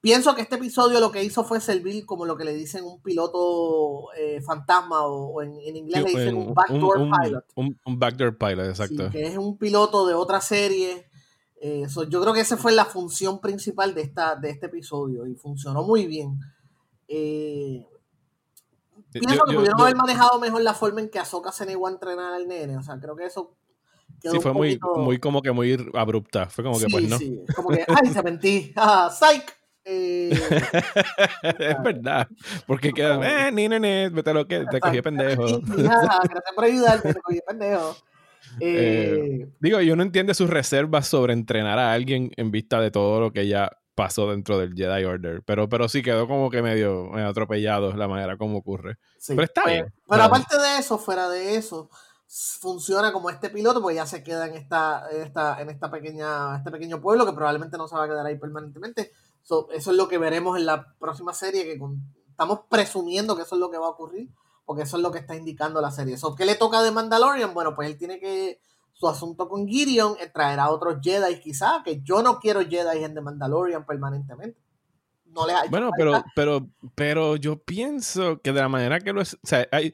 Pienso 0.00 0.34
que 0.34 0.40
este 0.40 0.56
episodio 0.56 0.98
lo 0.98 1.12
que 1.12 1.22
hizo 1.22 1.44
fue 1.44 1.60
servir 1.60 2.06
como 2.06 2.24
lo 2.24 2.34
que 2.34 2.44
le 2.44 2.54
dicen 2.54 2.84
un 2.84 3.02
piloto 3.02 4.10
eh, 4.16 4.40
fantasma 4.40 5.04
o, 5.04 5.42
en, 5.42 5.76
inglés 5.76 6.04
le 6.04 6.08
dicen 6.08 6.36
un, 6.36 6.54
backdoor 6.54 7.10
pilot. 7.22 7.44
Un, 7.54 7.98
backdoor 7.98 8.38
pilot, 8.38 8.68
exacto. 8.68 9.10
que 9.10 9.26
es 9.26 9.36
un 9.36 9.58
piloto 9.58 10.06
de 10.06 10.14
otra 10.14 10.40
serie. 10.40 11.06
Eh, 11.60 11.86
yo 12.08 12.22
creo 12.22 12.32
que 12.32 12.40
esa 12.40 12.56
fue 12.56 12.72
la 12.72 12.86
función 12.86 13.40
principal 13.42 13.92
de, 13.92 14.00
esta, 14.00 14.36
de 14.36 14.48
este 14.48 14.66
episodio 14.66 15.26
y 15.26 15.34
funcionó 15.34 15.82
muy 15.82 16.06
bien. 16.06 16.40
Eh, 17.06 17.86
pienso 19.12 19.44
que 19.44 19.54
pudieron 19.54 19.82
haber 19.82 19.96
manejado 19.96 20.40
mejor 20.40 20.62
la 20.62 20.72
forma 20.72 21.00
en 21.00 21.10
que 21.10 21.18
Ahsoka 21.18 21.52
se 21.52 21.66
negó 21.66 21.88
a 21.88 21.90
entrenar 21.90 22.32
al 22.32 22.48
nene. 22.48 22.78
O 22.78 22.82
sea, 22.82 22.98
creo 22.98 23.14
que 23.14 23.26
eso 23.26 23.54
sí, 24.22 24.40
fue 24.40 24.54
muy, 24.54 24.80
muy 24.96 25.18
como 25.18 25.42
que 25.42 25.52
muy 25.52 25.76
abrupta. 25.92 26.48
Fue 26.48 26.64
como 26.64 26.78
que, 26.78 26.86
pues, 26.90 27.06
¿no? 27.06 27.18
Sí, 27.18 27.38
como 27.54 27.68
que, 27.68 27.84
ay, 27.86 28.10
se 28.10 28.22
mentí. 28.22 28.72
Ah, 28.76 29.10
psych. 29.10 29.59
Eh, 29.84 30.30
es 31.42 31.82
verdad, 31.82 32.28
porque 32.66 32.92
queda, 32.92 33.48
eh, 33.48 33.50
ni, 33.50 33.68
ni, 33.68 33.78
ni, 33.80 34.22
te 34.22 34.34
lo 34.34 34.46
que 34.46 34.66
te 34.70 34.80
cogí 34.80 35.00
pendejo. 35.00 35.60
gracias 35.66 36.42
por 36.54 36.64
ayudarte, 36.64 37.14
te 37.14 37.20
cogí 37.20 37.40
pendejo. 37.46 37.96
Eh, 38.58 39.42
eh, 39.42 39.48
digo, 39.60 39.80
yo 39.80 39.96
no 39.96 40.02
entiende 40.02 40.34
sus 40.34 40.50
reservas 40.50 41.06
sobre 41.06 41.32
entrenar 41.32 41.78
a 41.78 41.92
alguien 41.92 42.30
en 42.36 42.50
vista 42.50 42.80
de 42.80 42.90
todo 42.90 43.20
lo 43.20 43.32
que 43.32 43.46
ya 43.46 43.70
pasó 43.94 44.30
dentro 44.30 44.58
del 44.58 44.74
Jedi 44.74 45.04
Order, 45.04 45.42
pero, 45.44 45.68
pero 45.68 45.88
sí 45.88 46.02
quedó 46.02 46.26
como 46.26 46.50
que 46.50 46.62
medio, 46.62 47.14
atropellado 47.16 47.94
la 47.94 48.08
manera 48.08 48.36
como 48.36 48.58
ocurre. 48.58 48.96
pero 49.28 49.42
está 49.42 49.62
pues, 49.62 49.74
bien. 49.74 49.94
Pero 50.08 50.22
aparte 50.22 50.58
de 50.58 50.78
eso, 50.78 50.98
fuera 50.98 51.28
de 51.28 51.56
eso, 51.56 51.90
funciona 52.26 53.12
como 53.12 53.30
este 53.30 53.50
piloto, 53.50 53.80
porque 53.80 53.96
ya 53.96 54.06
se 54.06 54.22
queda 54.22 54.46
en 54.46 54.54
esta, 54.54 55.08
esta, 55.10 55.60
en 55.60 55.70
esta 55.70 55.90
pequeña, 55.90 56.56
este 56.56 56.70
pequeño 56.70 57.00
pueblo 57.00 57.26
que 57.26 57.32
probablemente 57.32 57.76
no 57.76 57.88
se 57.88 57.96
va 57.96 58.04
a 58.04 58.08
quedar 58.08 58.26
ahí 58.26 58.38
permanentemente 58.38 59.12
eso 59.42 59.68
es 59.70 59.86
lo 59.86 60.08
que 60.08 60.18
veremos 60.18 60.56
en 60.58 60.66
la 60.66 60.94
próxima 60.98 61.32
serie, 61.32 61.64
que 61.64 61.80
estamos 62.28 62.60
presumiendo 62.68 63.36
que 63.36 63.42
eso 63.42 63.56
es 63.56 63.60
lo 63.60 63.70
que 63.70 63.78
va 63.78 63.86
a 63.86 63.90
ocurrir, 63.90 64.30
porque 64.64 64.82
eso 64.82 64.96
es 64.96 65.02
lo 65.02 65.10
que 65.10 65.18
está 65.18 65.36
indicando 65.36 65.80
la 65.80 65.90
serie. 65.90 66.16
So, 66.16 66.34
¿Qué 66.34 66.44
le 66.44 66.54
toca 66.54 66.82
de 66.82 66.90
Mandalorian? 66.90 67.52
Bueno, 67.52 67.74
pues 67.74 67.88
él 67.88 67.98
tiene 67.98 68.18
que, 68.20 68.60
su 68.92 69.08
asunto 69.08 69.48
con 69.48 69.66
Gideon, 69.66 70.16
es 70.20 70.32
traer 70.32 70.60
a 70.60 70.70
otros 70.70 70.98
Jedi 71.02 71.40
quizá, 71.40 71.82
que 71.84 72.02
yo 72.02 72.22
no 72.22 72.38
quiero 72.38 72.60
Jedi 72.60 73.02
en 73.02 73.14
The 73.14 73.20
Mandalorian 73.20 73.86
permanentemente. 73.86 74.60
No 75.26 75.46
le 75.46 75.54
bueno, 75.70 75.90
pero, 75.96 76.24
pero, 76.34 76.68
pero 76.94 77.36
yo 77.36 77.56
pienso 77.56 78.40
que 78.42 78.52
de 78.52 78.60
la 78.60 78.68
manera 78.68 79.00
que 79.00 79.12
lo 79.12 79.20
es, 79.20 79.34
o 79.34 79.46
sea, 79.46 79.66
hay, 79.70 79.92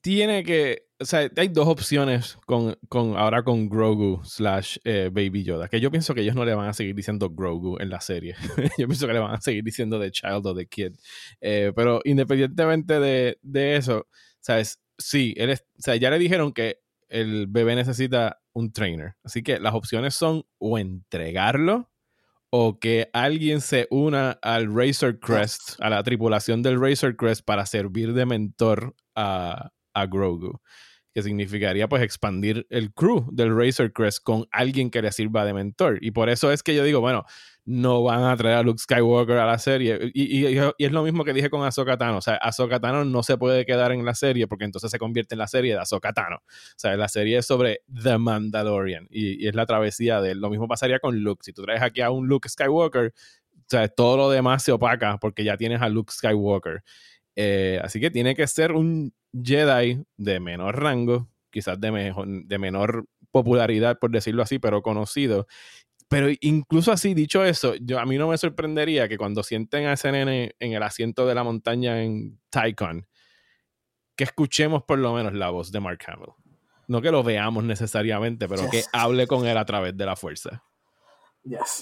tiene 0.00 0.44
que, 0.44 0.89
o 1.00 1.04
sea, 1.06 1.30
hay 1.34 1.48
dos 1.48 1.66
opciones 1.66 2.36
con, 2.44 2.76
con 2.88 3.16
ahora 3.16 3.42
con 3.42 3.70
Grogu 3.70 4.20
slash 4.22 4.76
eh, 4.84 5.08
Baby 5.10 5.44
Yoda, 5.44 5.68
que 5.68 5.80
yo 5.80 5.90
pienso 5.90 6.14
que 6.14 6.20
ellos 6.20 6.34
no 6.34 6.44
le 6.44 6.54
van 6.54 6.68
a 6.68 6.74
seguir 6.74 6.94
diciendo 6.94 7.30
Grogu 7.30 7.78
en 7.80 7.88
la 7.88 8.00
serie. 8.02 8.36
yo 8.78 8.86
pienso 8.86 9.06
que 9.06 9.14
le 9.14 9.18
van 9.18 9.34
a 9.34 9.40
seguir 9.40 9.64
diciendo 9.64 9.98
The 9.98 10.10
Child 10.10 10.46
o 10.46 10.54
The 10.54 10.66
Kid. 10.66 10.92
Eh, 11.40 11.72
pero 11.74 12.02
independientemente 12.04 13.00
de, 13.00 13.38
de, 13.40 13.76
eso, 13.76 14.08
¿sabes? 14.40 14.82
Sí, 14.98 15.34
él 15.38 15.50
es, 15.50 15.60
o 15.78 15.82
sea, 15.82 15.96
ya 15.96 16.10
le 16.10 16.18
dijeron 16.18 16.52
que 16.52 16.80
el 17.08 17.46
bebé 17.46 17.76
necesita 17.76 18.42
un 18.52 18.70
trainer. 18.70 19.16
Así 19.24 19.42
que 19.42 19.58
las 19.58 19.74
opciones 19.74 20.14
son 20.14 20.44
o 20.58 20.78
entregarlo 20.78 21.90
o 22.50 22.78
que 22.78 23.08
alguien 23.14 23.62
se 23.62 23.86
una 23.90 24.32
al 24.42 24.74
Razor 24.74 25.18
Crest, 25.18 25.80
a 25.80 25.88
la 25.88 26.02
tripulación 26.02 26.62
del 26.62 26.78
Razor 26.78 27.16
Crest 27.16 27.42
para 27.42 27.64
servir 27.64 28.12
de 28.12 28.26
mentor 28.26 28.94
a, 29.14 29.70
a 29.94 30.06
Grogu 30.06 30.60
que 31.12 31.22
significaría 31.22 31.88
pues 31.88 32.02
expandir 32.02 32.66
el 32.70 32.92
crew 32.92 33.28
del 33.32 33.56
Razor 33.56 33.92
Crest 33.92 34.22
con 34.22 34.46
alguien 34.52 34.90
que 34.90 35.02
le 35.02 35.12
sirva 35.12 35.44
de 35.44 35.54
mentor. 35.54 35.98
Y 36.00 36.12
por 36.12 36.28
eso 36.28 36.52
es 36.52 36.62
que 36.62 36.74
yo 36.74 36.84
digo, 36.84 37.00
bueno, 37.00 37.24
no 37.64 38.02
van 38.02 38.24
a 38.24 38.36
traer 38.36 38.56
a 38.56 38.62
Luke 38.62 38.78
Skywalker 38.78 39.36
a 39.36 39.46
la 39.46 39.58
serie. 39.58 40.10
Y, 40.14 40.44
es 40.46 40.92
lo 40.92 41.02
mismo 41.02 41.24
que 41.24 41.32
dije 41.32 41.50
con 41.50 41.64
Ahsoka 41.64 41.96
Tano. 41.96 42.18
O 42.18 42.20
sea, 42.20 42.34
Ahsoka 42.36 42.80
Tano 42.80 43.04
no 43.04 43.22
se 43.22 43.38
puede 43.38 43.66
quedar 43.66 43.92
en 43.92 44.04
la 44.04 44.14
serie 44.14 44.46
porque 44.46 44.64
entonces 44.64 44.90
se 44.90 44.98
convierte 44.98 45.34
en 45.34 45.40
la 45.40 45.46
serie 45.46 45.74
de 45.74 45.80
Ahsoka 45.80 46.12
Tano. 46.12 46.36
O 46.36 46.74
sea, 46.76 46.96
la 46.96 47.08
serie 47.08 47.38
es 47.38 47.46
sobre 47.46 47.82
The 48.02 48.18
Mandalorian 48.18 49.06
y, 49.10 49.46
es 49.46 49.54
la 49.54 49.66
travesía 49.66 50.20
de 50.20 50.32
él. 50.32 50.38
Lo 50.38 50.50
mismo 50.50 50.68
pasaría 50.68 50.98
con 51.00 51.18
Luke. 51.20 51.44
Si 51.44 51.52
tú 51.52 51.62
traes 51.62 51.82
aquí 51.82 52.00
a 52.00 52.10
un 52.10 52.26
Luke 52.28 52.48
Skywalker, 52.48 53.12
o 53.12 53.64
sea, 53.68 53.88
todo 53.88 54.16
lo 54.16 54.30
demás 54.30 54.62
se 54.62 54.72
opaca 54.72 55.18
porque 55.18 55.44
ya 55.44 55.56
tienes 55.56 55.80
a 55.82 55.88
Luke 55.88 56.12
Skywalker. 56.12 56.82
Eh, 57.36 57.80
así 57.82 58.00
que 58.00 58.10
tiene 58.10 58.34
que 58.34 58.46
ser 58.46 58.72
un 58.72 59.14
Jedi 59.32 60.04
de 60.16 60.40
menor 60.40 60.80
rango, 60.80 61.28
quizás 61.50 61.80
de, 61.80 61.90
mejor, 61.90 62.26
de 62.28 62.58
menor 62.58 63.06
popularidad, 63.30 63.98
por 63.98 64.10
decirlo 64.10 64.42
así, 64.42 64.58
pero 64.58 64.82
conocido. 64.82 65.46
Pero 66.08 66.26
incluso 66.40 66.90
así, 66.90 67.14
dicho 67.14 67.44
eso, 67.44 67.74
yo, 67.76 68.00
a 68.00 68.04
mí 68.04 68.18
no 68.18 68.28
me 68.28 68.36
sorprendería 68.36 69.08
que 69.08 69.16
cuando 69.16 69.44
sienten 69.44 69.86
a 69.86 69.92
ese 69.92 70.10
nene 70.10 70.56
en 70.58 70.72
el 70.72 70.82
asiento 70.82 71.24
de 71.26 71.36
la 71.36 71.44
montaña 71.44 72.02
en 72.02 72.40
Tycon, 72.50 73.06
que 74.16 74.24
escuchemos 74.24 74.82
por 74.82 74.98
lo 74.98 75.14
menos 75.14 75.34
la 75.34 75.50
voz 75.50 75.70
de 75.70 75.78
Mark 75.78 76.00
Hamill. 76.08 76.32
No 76.88 77.00
que 77.00 77.12
lo 77.12 77.22
veamos 77.22 77.62
necesariamente, 77.62 78.48
pero 78.48 78.68
que 78.68 78.82
hable 78.92 79.28
con 79.28 79.46
él 79.46 79.56
a 79.56 79.64
través 79.64 79.96
de 79.96 80.04
la 80.04 80.16
fuerza. 80.16 80.64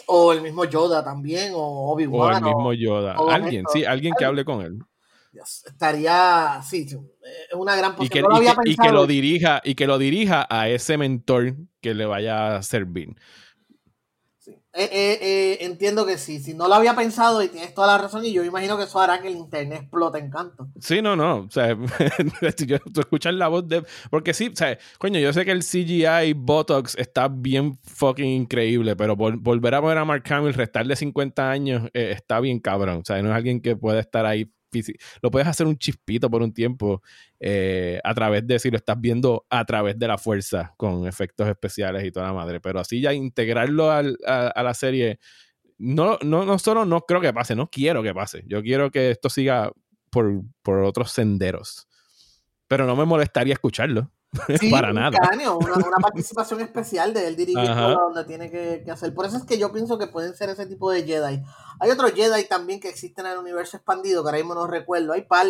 O 0.06 0.32
el 0.32 0.42
mismo 0.42 0.64
Yoda 0.66 1.02
también, 1.02 1.52
o 1.54 1.92
Obi-Wan. 1.92 2.44
O 2.44 2.48
el 2.48 2.54
mismo 2.54 2.72
Yoda. 2.74 3.16
alguien, 3.30 3.64
sí, 3.72 3.84
alguien 3.86 4.12
que 4.18 4.26
hable 4.26 4.44
con 4.44 4.60
él. 4.60 4.78
Estaría, 5.66 6.60
sí, 6.68 6.86
es 6.88 7.54
una 7.54 7.76
gran 7.76 7.94
posibilidad. 7.94 8.56
Y 8.64 8.76
que, 8.76 8.90
lo 8.90 9.06
dirija, 9.06 9.60
y 9.64 9.74
que 9.74 9.86
lo 9.86 9.98
dirija 9.98 10.46
a 10.48 10.68
ese 10.68 10.96
mentor 10.96 11.56
que 11.80 11.94
le 11.94 12.06
vaya 12.06 12.56
a 12.56 12.62
servir. 12.62 13.16
Eh, 14.74 14.88
eh, 14.92 15.18
eh, 15.20 15.58
entiendo 15.62 16.06
que 16.06 16.18
sí, 16.18 16.38
si 16.38 16.54
no 16.54 16.68
lo 16.68 16.74
había 16.74 16.94
pensado 16.94 17.42
y 17.42 17.48
tienes 17.48 17.74
toda 17.74 17.88
la 17.88 17.98
razón, 17.98 18.24
y 18.24 18.32
yo 18.32 18.44
imagino 18.44 18.76
que 18.76 18.84
eso 18.84 19.00
hará 19.00 19.20
que 19.20 19.26
el 19.26 19.34
internet 19.34 19.80
explote 19.80 20.18
en 20.18 20.30
canto. 20.30 20.68
Sí, 20.78 21.02
no, 21.02 21.16
no, 21.16 21.38
o 21.38 21.50
sea, 21.50 21.76
tú 22.92 23.00
escuchas 23.00 23.34
la 23.34 23.48
voz 23.48 23.66
de... 23.66 23.82
Porque 24.08 24.32
sí, 24.32 24.50
o 24.52 24.56
sea, 24.56 24.78
coño, 24.98 25.18
yo 25.18 25.32
sé 25.32 25.44
que 25.44 25.50
el 25.50 25.64
CGI 25.64 26.32
Botox 26.34 26.96
está 26.96 27.26
bien 27.26 27.76
fucking 27.82 28.26
increíble, 28.26 28.94
pero 28.94 29.16
volver 29.16 29.74
a 29.74 29.80
poner 29.80 29.98
a 29.98 30.04
Mark 30.04 30.22
Hamill, 30.30 30.54
restarle 30.54 30.94
50 30.94 31.50
años, 31.50 31.90
está 31.92 32.38
bien 32.38 32.60
cabrón, 32.60 33.00
o 33.00 33.04
sea, 33.04 33.20
no 33.20 33.30
es 33.30 33.34
alguien 33.34 33.60
que 33.60 33.74
puede 33.74 33.98
estar 33.98 34.26
ahí 34.26 34.52
lo 35.22 35.30
puedes 35.30 35.48
hacer 35.48 35.66
un 35.66 35.76
chispito 35.76 36.30
por 36.30 36.42
un 36.42 36.52
tiempo 36.52 37.02
eh, 37.40 38.00
a 38.04 38.14
través 38.14 38.46
de 38.46 38.58
si 38.58 38.70
lo 38.70 38.76
estás 38.76 39.00
viendo 39.00 39.46
a 39.50 39.64
través 39.64 39.98
de 39.98 40.08
la 40.08 40.18
fuerza 40.18 40.74
con 40.76 41.06
efectos 41.06 41.48
especiales 41.48 42.04
y 42.04 42.10
toda 42.10 42.26
la 42.26 42.32
madre. 42.32 42.60
Pero 42.60 42.80
así 42.80 43.00
ya 43.00 43.12
integrarlo 43.12 43.90
a, 43.90 44.02
la 44.02 44.74
serie, 44.74 45.18
no, 45.78 46.18
no, 46.22 46.44
no 46.44 46.58
solo 46.58 46.84
no 46.84 47.02
creo 47.02 47.20
que 47.20 47.32
pase, 47.32 47.54
no 47.54 47.68
quiero 47.70 48.02
que 48.02 48.14
pase. 48.14 48.44
Yo 48.46 48.62
quiero 48.62 48.90
que 48.90 49.10
esto 49.10 49.30
siga 49.30 49.72
por, 50.10 50.42
por 50.62 50.82
otros 50.84 51.12
senderos. 51.12 51.88
Pero 52.66 52.86
no 52.86 52.96
me 52.96 53.04
molestaría 53.04 53.54
escucharlo. 53.54 54.10
para 54.70 54.92
nada. 54.92 55.18
una, 55.56 55.96
participación 56.00 56.60
especial 56.60 57.14
de 57.14 57.28
él 57.28 57.36
dirigiendo 57.36 57.94
donde 57.94 58.24
tiene 58.24 58.50
que, 58.50 58.84
hacer. 58.90 59.14
Por 59.14 59.26
eso 59.26 59.38
es 59.38 59.44
que 59.44 59.58
yo 59.58 59.72
pienso 59.72 59.98
que 59.98 60.06
pueden 60.06 60.34
ser 60.34 60.50
ese 60.50 60.66
tipo 60.66 60.90
de 60.90 61.02
Jedi. 61.04 61.42
Hay 61.80 61.90
otros 61.90 62.12
Jedi 62.12 62.44
también 62.44 62.80
que 62.80 62.88
existen 62.88 63.26
en 63.26 63.32
el 63.32 63.38
universo 63.38 63.76
expandido, 63.76 64.22
que 64.22 64.28
ahora 64.28 64.38
mismo 64.38 64.54
no 64.54 64.66
recuerdo. 64.66 65.12
Hay 65.12 65.22
par, 65.22 65.46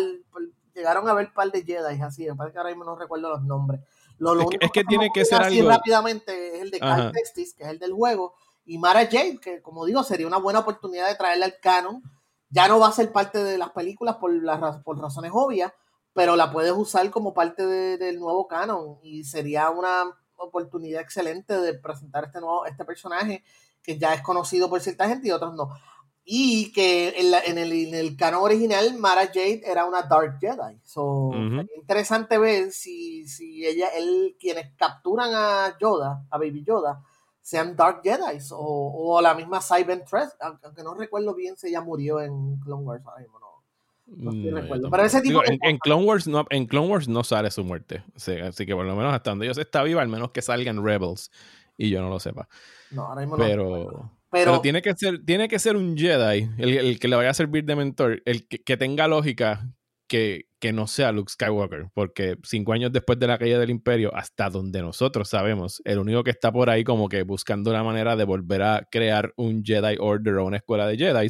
llegaron 0.73 1.07
a 1.09 1.13
ver 1.13 1.33
par 1.33 1.51
de 1.51 1.63
Jedi 1.63 2.01
así, 2.01 2.23
que 2.23 2.57
ahora 2.57 2.69
mismo 2.69 2.85
no 2.85 2.95
recuerdo 2.95 3.29
los 3.29 3.43
nombres. 3.43 3.81
Lo, 4.17 4.49
es 4.49 4.71
que, 4.71 4.83
tiene 4.83 5.09
que 5.13 5.23
ser 5.23 5.41
así 5.41 5.61
rápidamente 5.61 6.57
es 6.57 6.61
el 6.61 6.71
de 6.71 6.79
Cal 6.79 7.11
Textis, 7.13 7.53
que 7.53 7.63
es 7.63 7.69
el 7.69 7.79
del 7.79 7.93
juego, 7.93 8.33
y 8.65 8.77
Mara 8.77 9.05
Jade, 9.05 9.39
que 9.41 9.61
como 9.61 9.85
digo, 9.85 10.03
sería 10.03 10.27
una 10.27 10.37
buena 10.37 10.59
oportunidad 10.59 11.07
de 11.07 11.15
traerle 11.15 11.45
al 11.45 11.55
canon. 11.61 12.03
Ya 12.49 12.67
no 12.67 12.79
va 12.79 12.87
a 12.87 12.91
ser 12.91 13.11
parte 13.11 13.41
de 13.43 13.57
las 13.57 13.69
películas 13.69 14.17
por, 14.17 14.31
las, 14.31 14.77
por 14.83 14.99
razones 14.99 15.31
obvias, 15.33 15.71
pero 16.19 16.35
la 16.35 16.51
puedes 16.51 16.73
usar 16.73 17.09
como 17.11 17.33
parte 17.33 17.65
del 17.65 18.19
nuevo 18.19 18.45
canon 18.45 18.97
y 19.01 19.23
sería 19.23 19.69
una 19.69 20.03
oportunidad 20.35 20.99
excelente 20.99 21.57
de 21.57 21.75
presentar 21.75 22.25
este 22.25 22.41
nuevo 22.41 22.65
este 22.65 22.83
personaje 22.83 23.41
que 23.81 23.97
ya 23.97 24.13
es 24.13 24.21
conocido 24.21 24.69
por 24.69 24.81
cierta 24.81 25.07
gente 25.07 25.29
y 25.29 25.31
otros 25.31 25.55
no. 25.55 25.69
Y 26.25 26.73
que 26.73 27.13
en, 27.17 27.57
el, 27.57 27.71
en 27.71 27.95
el 27.95 28.17
canon 28.17 28.43
original, 28.43 28.97
Mara 28.97 29.27
Jade 29.27 29.61
era 29.65 29.85
una 29.85 30.01
Dark 30.01 30.39
Jedi. 30.41 30.81
So, 30.83 31.31
interesante 31.77 32.37
ver 32.37 32.73
si, 32.73 33.25
si 33.25 33.65
ella, 33.65 33.87
él, 33.95 34.35
quienes 34.37 34.75
capturan 34.75 35.31
a 35.33 35.77
Yoda, 35.79 36.25
a 36.29 36.37
Baby 36.37 36.65
Yoda, 36.65 37.01
sean 37.41 37.77
Dark 37.77 38.01
Jedi 38.03 38.39
o, 38.51 39.15
o 39.15 39.21
la 39.21 39.35
misma 39.35 39.61
Cyber 39.61 40.03
Threat, 40.03 40.33
aunque 40.41 40.83
no 40.83 40.95
recuerdo 40.95 41.33
bien 41.33 41.55
si 41.55 41.69
ella 41.69 41.79
murió 41.79 42.19
en 42.19 42.59
Clone 42.59 42.83
Wars 42.83 43.03
no. 44.15 44.31
Mm, 44.31 44.55
recuerdo. 44.55 44.89
Pero 44.89 45.03
ese 45.03 45.21
tipo 45.21 45.41
en, 45.45 45.77
Clone 45.77 46.05
Wars 46.05 46.27
no, 46.27 46.45
en 46.49 46.65
Clone 46.65 46.87
Wars 46.87 47.07
no 47.07 47.23
sale 47.23 47.51
su 47.51 47.63
muerte. 47.63 48.03
así 48.15 48.65
que 48.65 48.75
por 48.75 48.85
lo 48.85 48.95
menos 48.95 49.13
hasta 49.13 49.31
donde 49.31 49.45
ellos 49.45 49.57
está 49.57 49.83
viva, 49.83 50.01
al 50.01 50.09
menos 50.09 50.31
que 50.31 50.41
salgan 50.41 50.83
Rebels 50.83 51.31
y 51.77 51.89
yo 51.89 52.01
no 52.01 52.09
lo 52.09 52.19
sepa. 52.19 52.47
No, 52.91 53.05
ahora 53.05 53.21
mismo 53.21 53.37
pero, 53.37 54.11
pero, 54.29 54.61
tiene 54.61 54.81
que 54.81 54.93
ser, 54.95 55.23
tiene 55.25 55.47
que 55.47 55.59
ser 55.59 55.75
un 55.75 55.97
Jedi, 55.97 56.49
el, 56.57 56.99
que 56.99 57.07
le 57.07 57.15
vaya 57.15 57.29
a 57.29 57.33
servir 57.33 57.63
de 57.63 57.75
mentor, 57.75 58.21
el 58.25 58.47
que, 58.47 58.77
tenga 58.77 59.07
lógica 59.07 59.71
que, 60.07 60.47
que, 60.59 60.73
no 60.73 60.87
sea 60.87 61.11
Luke 61.11 61.31
Skywalker, 61.31 61.87
porque 61.93 62.35
cinco 62.43 62.73
años 62.73 62.91
después 62.91 63.17
de 63.17 63.27
la 63.27 63.37
caída 63.37 63.59
del 63.59 63.69
imperio, 63.69 64.13
hasta 64.13 64.49
donde 64.49 64.81
nosotros 64.81 65.29
sabemos, 65.29 65.81
el 65.85 65.99
único 65.99 66.23
que 66.23 66.31
está 66.31 66.51
por 66.51 66.69
ahí 66.69 66.83
como 66.83 67.07
que 67.07 67.23
buscando 67.23 67.69
una 67.69 67.83
manera 67.83 68.15
de 68.15 68.25
volver 68.25 68.61
a 68.63 68.87
crear 68.91 69.33
un 69.37 69.63
Jedi 69.63 69.95
Order 69.99 70.35
o 70.35 70.45
una 70.45 70.57
escuela 70.57 70.85
de 70.85 70.97
Jedi 70.97 71.29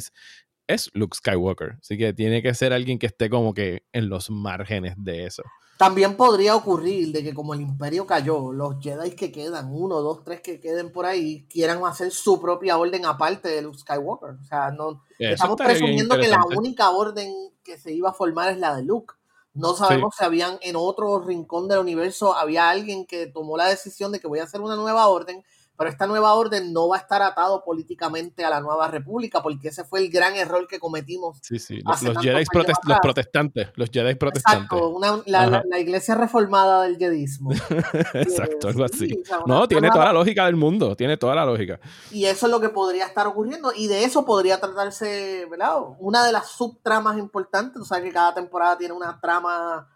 es 0.74 0.90
Luke 0.94 1.16
Skywalker. 1.16 1.76
Así 1.80 1.98
que 1.98 2.12
tiene 2.12 2.42
que 2.42 2.54
ser 2.54 2.72
alguien 2.72 2.98
que 2.98 3.06
esté 3.06 3.30
como 3.30 3.54
que 3.54 3.84
en 3.92 4.08
los 4.08 4.30
márgenes 4.30 4.94
de 4.96 5.26
eso. 5.26 5.42
También 5.80 6.14
podría 6.14 6.56
ocurrir 6.56 7.10
de 7.10 7.22
que 7.24 7.32
como 7.32 7.54
el 7.54 7.62
imperio 7.62 8.06
cayó, 8.06 8.52
los 8.52 8.78
Jedi 8.80 9.12
que 9.12 9.32
quedan, 9.32 9.72
uno, 9.72 10.02
dos, 10.02 10.22
tres 10.22 10.42
que 10.42 10.60
queden 10.60 10.92
por 10.92 11.06
ahí, 11.06 11.46
quieran 11.48 11.82
hacer 11.86 12.10
su 12.10 12.38
propia 12.38 12.76
orden 12.76 13.06
aparte 13.06 13.48
de 13.48 13.62
Luke 13.62 13.78
Skywalker. 13.78 14.30
O 14.42 14.44
sea, 14.44 14.70
no 14.72 15.02
estamos 15.18 15.56
presumiendo 15.56 16.18
que 16.18 16.28
la 16.28 16.44
única 16.54 16.90
orden 16.90 17.32
que 17.64 17.78
se 17.78 17.94
iba 17.94 18.10
a 18.10 18.12
formar 18.12 18.52
es 18.52 18.58
la 18.58 18.76
de 18.76 18.82
Luke. 18.82 19.14
No 19.54 19.74
sabemos 19.74 20.14
si 20.18 20.22
habían 20.22 20.58
en 20.60 20.76
otro 20.76 21.18
rincón 21.20 21.66
del 21.66 21.78
universo 21.78 22.34
había 22.34 22.68
alguien 22.68 23.06
que 23.06 23.26
tomó 23.26 23.56
la 23.56 23.66
decisión 23.66 24.12
de 24.12 24.20
que 24.20 24.28
voy 24.28 24.40
a 24.40 24.44
hacer 24.44 24.60
una 24.60 24.76
nueva 24.76 25.08
orden 25.08 25.42
pero 25.80 25.88
esta 25.88 26.06
nueva 26.06 26.34
orden 26.34 26.74
no 26.74 26.88
va 26.88 26.96
a 26.96 26.98
estar 26.98 27.22
atado 27.22 27.64
políticamente 27.64 28.44
a 28.44 28.50
la 28.50 28.60
nueva 28.60 28.88
república, 28.88 29.42
porque 29.42 29.68
ese 29.68 29.82
fue 29.82 30.00
el 30.00 30.10
gran 30.10 30.36
error 30.36 30.68
que 30.68 30.78
cometimos. 30.78 31.38
Sí, 31.40 31.58
sí, 31.58 31.80
los, 31.80 32.18
Jedi 32.18 32.44
los 32.84 32.98
protestantes, 33.00 33.68
los 33.76 33.88
Jedi 33.90 34.14
protestantes. 34.16 34.78
Exacto, 34.78 35.00
la, 35.24 35.78
iglesia 35.78 36.16
reformada 36.16 36.82
del 36.82 36.98
jedismo. 36.98 37.50
Exacto, 38.12 38.68
algo 38.68 38.84
así. 38.84 39.22
no, 39.46 39.66
tiene 39.68 39.88
toda 39.88 40.04
la 40.04 40.12
lógica 40.12 40.44
del 40.44 40.56
mundo, 40.56 40.94
tiene 40.96 41.16
toda 41.16 41.34
la 41.34 41.46
lógica. 41.46 41.80
Y 42.10 42.26
eso 42.26 42.44
es 42.44 42.52
lo 42.52 42.60
que 42.60 42.68
podría 42.68 43.06
estar 43.06 43.26
ocurriendo, 43.26 43.72
y 43.74 43.86
de 43.86 44.04
eso 44.04 44.26
podría 44.26 44.60
tratarse, 44.60 45.46
¿verdad? 45.50 45.76
Una 45.98 46.26
de 46.26 46.32
las 46.32 46.48
subtramas 46.48 47.16
importantes, 47.16 47.80
o 47.80 47.86
sea 47.86 48.02
que 48.02 48.12
cada 48.12 48.34
temporada 48.34 48.76
tiene 48.76 48.92
una 48.92 49.18
trama 49.18 49.88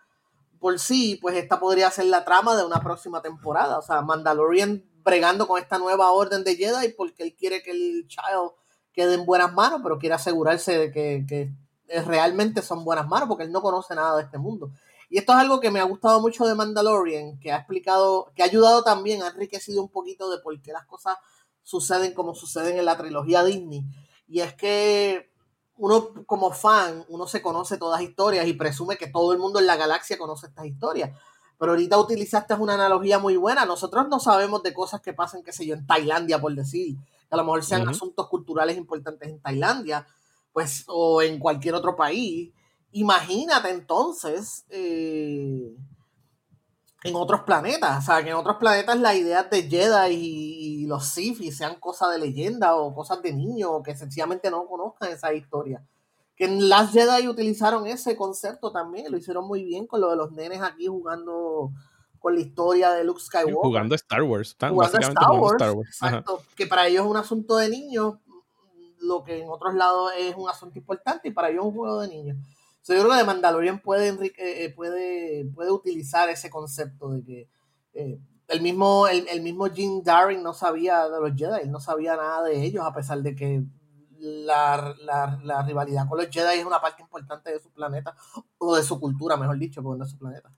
por 0.58 0.78
sí, 0.78 1.18
pues 1.20 1.36
esta 1.36 1.60
podría 1.60 1.90
ser 1.90 2.06
la 2.06 2.24
trama 2.24 2.56
de 2.56 2.64
una 2.64 2.80
próxima 2.80 3.20
temporada. 3.20 3.76
O 3.76 3.82
sea, 3.82 4.00
Mandalorian 4.00 4.82
bregando 5.04 5.46
con 5.46 5.60
esta 5.60 5.78
nueva 5.78 6.10
orden 6.10 6.42
de 6.42 6.56
Jedi 6.56 6.88
porque 6.96 7.22
él 7.22 7.36
quiere 7.36 7.62
que 7.62 7.70
el 7.70 8.06
Child 8.08 8.52
quede 8.92 9.14
en 9.14 9.26
buenas 9.26 9.52
manos, 9.52 9.80
pero 9.82 9.98
quiere 9.98 10.14
asegurarse 10.14 10.78
de 10.78 10.90
que, 10.90 11.52
realmente 12.06 12.62
son 12.62 12.82
buenas 12.82 13.06
manos 13.06 13.28
porque 13.28 13.44
él 13.44 13.52
no 13.52 13.60
conoce 13.60 13.94
nada 13.94 14.16
de 14.16 14.22
este 14.22 14.38
mundo. 14.38 14.70
Y 15.10 15.18
esto 15.18 15.32
es 15.32 15.38
algo 15.38 15.60
que 15.60 15.70
me 15.70 15.80
ha 15.80 15.84
gustado 15.84 16.20
mucho 16.20 16.46
de 16.46 16.54
Mandalorian, 16.54 17.38
que 17.38 17.52
ha 17.52 17.58
explicado, 17.58 18.32
que 18.34 18.42
ha 18.42 18.46
ayudado 18.46 18.82
también, 18.82 19.22
ha 19.22 19.28
enriquecido 19.28 19.82
un 19.82 19.90
poquito 19.90 20.30
de 20.30 20.38
por 20.38 20.60
qué 20.62 20.72
las 20.72 20.86
cosas 20.86 21.18
suceden 21.62 22.14
como 22.14 22.34
suceden 22.34 22.78
en 22.78 22.86
la 22.86 22.96
trilogía 22.96 23.44
Disney. 23.44 23.84
Y 24.26 24.40
es 24.40 24.54
que 24.54 25.30
uno 25.76 26.24
como 26.26 26.52
fan, 26.52 27.04
uno 27.08 27.26
se 27.26 27.42
conoce 27.42 27.76
todas 27.76 28.00
las 28.00 28.08
historias 28.08 28.46
y 28.46 28.54
presume 28.54 28.96
que 28.96 29.08
todo 29.08 29.32
el 29.32 29.38
mundo 29.38 29.58
en 29.58 29.66
la 29.66 29.76
galaxia 29.76 30.16
conoce 30.16 30.46
estas 30.46 30.64
historias 30.66 31.10
pero 31.58 31.72
ahorita 31.72 31.98
utilizaste 31.98 32.54
una 32.54 32.74
analogía 32.74 33.18
muy 33.18 33.36
buena. 33.36 33.64
Nosotros 33.64 34.08
no 34.08 34.20
sabemos 34.20 34.62
de 34.62 34.74
cosas 34.74 35.00
que 35.00 35.12
pasan, 35.12 35.42
qué 35.42 35.52
sé 35.52 35.66
yo, 35.66 35.74
en 35.74 35.86
Tailandia, 35.86 36.40
por 36.40 36.54
decir, 36.54 36.96
que 36.96 37.34
a 37.34 37.36
lo 37.36 37.44
mejor 37.44 37.64
sean 37.64 37.88
asuntos 37.88 38.28
culturales 38.28 38.76
importantes 38.76 39.28
en 39.28 39.40
Tailandia, 39.40 40.06
pues, 40.52 40.84
o 40.88 41.22
en 41.22 41.38
cualquier 41.38 41.74
otro 41.74 41.96
país. 41.96 42.52
Imagínate 42.92 43.70
entonces 43.70 44.64
eh, 44.68 45.74
en 47.02 47.16
otros 47.16 47.42
planetas, 47.42 47.98
o 47.98 48.06
sea, 48.06 48.22
que 48.22 48.30
en 48.30 48.36
otros 48.36 48.56
planetas 48.56 48.98
la 48.98 49.14
idea 49.14 49.42
de 49.44 49.62
Jedi 49.62 50.14
y, 50.14 50.86
los 50.86 51.06
Sith 51.06 51.50
sean 51.50 51.76
cosas 51.80 52.10
de 52.12 52.18
leyenda 52.18 52.76
o 52.76 52.94
cosas 52.94 53.22
de 53.22 53.32
niños 53.32 53.70
o 53.72 53.82
que 53.82 53.96
sencillamente 53.96 54.50
no 54.50 54.66
conozcan 54.66 55.10
esa 55.10 55.32
historia 55.32 55.82
que 56.36 56.46
en 56.46 56.68
Last 56.68 56.92
Jedi 56.92 57.28
utilizaron 57.28 57.86
ese 57.86 58.16
concepto 58.16 58.72
también, 58.72 59.10
lo 59.10 59.16
hicieron 59.18 59.46
muy 59.46 59.64
bien 59.64 59.86
con 59.86 60.00
lo 60.00 60.10
de 60.10 60.16
los 60.16 60.32
nenes 60.32 60.60
aquí 60.62 60.86
jugando 60.86 61.70
con 62.18 62.34
la 62.34 62.40
historia 62.40 62.90
de 62.92 63.04
Luke 63.04 63.20
Skywalker. 63.20 63.54
jugando 63.54 63.94
Star 63.94 64.22
Wars, 64.22 64.56
jugando 64.58 64.98
Star 64.98 65.72
Wars, 65.72 65.88
Exacto, 65.88 66.42
que 66.56 66.66
para 66.66 66.88
ellos 66.88 67.04
es 67.04 67.10
un 67.10 67.16
asunto 67.16 67.56
de 67.56 67.68
niños, 67.68 68.14
lo 69.00 69.22
que 69.22 69.42
en 69.42 69.48
otros 69.48 69.74
lados 69.74 70.12
es 70.18 70.34
un 70.34 70.48
asunto 70.48 70.78
importante 70.78 71.28
y 71.28 71.32
para 71.32 71.50
ellos 71.50 71.64
es 71.64 71.68
un 71.68 71.74
juego 71.76 72.00
de 72.00 72.08
niños. 72.08 72.38
yo 72.88 72.94
creo 72.94 73.10
que 73.10 73.16
de 73.16 73.24
Mandalorian 73.24 73.80
puede, 73.80 74.32
eh, 74.38 74.72
puede, 74.74 75.44
puede 75.54 75.70
utilizar 75.70 76.28
ese 76.30 76.48
concepto 76.50 77.10
de 77.10 77.22
que 77.22 77.48
eh, 77.92 78.18
el 78.48 78.60
mismo, 78.62 79.06
el, 79.06 79.28
el 79.28 79.42
mismo 79.42 79.66
Jim 79.66 80.02
Darren 80.02 80.42
no 80.42 80.54
sabía 80.54 81.08
de 81.08 81.20
los 81.20 81.36
Jedi, 81.36 81.68
no 81.68 81.78
sabía 81.78 82.16
nada 82.16 82.42
de 82.44 82.64
ellos, 82.64 82.84
a 82.84 82.92
pesar 82.92 83.20
de 83.22 83.34
que 83.34 83.64
la, 84.24 84.96
la, 85.42 85.62
rivalidad 85.62 86.08
con 86.08 86.18
los 86.18 86.28
Jedi 86.30 86.58
es 86.58 86.64
una 86.64 86.80
parte 86.80 87.02
importante 87.02 87.52
de 87.52 87.60
su 87.60 87.70
planeta, 87.70 88.14
o 88.58 88.76
de 88.76 88.82
su 88.82 88.98
cultura, 88.98 89.36
mejor 89.36 89.58
dicho, 89.58 89.82
porque 89.82 89.98
no 89.98 90.06
su 90.06 90.18
planeta. 90.18 90.50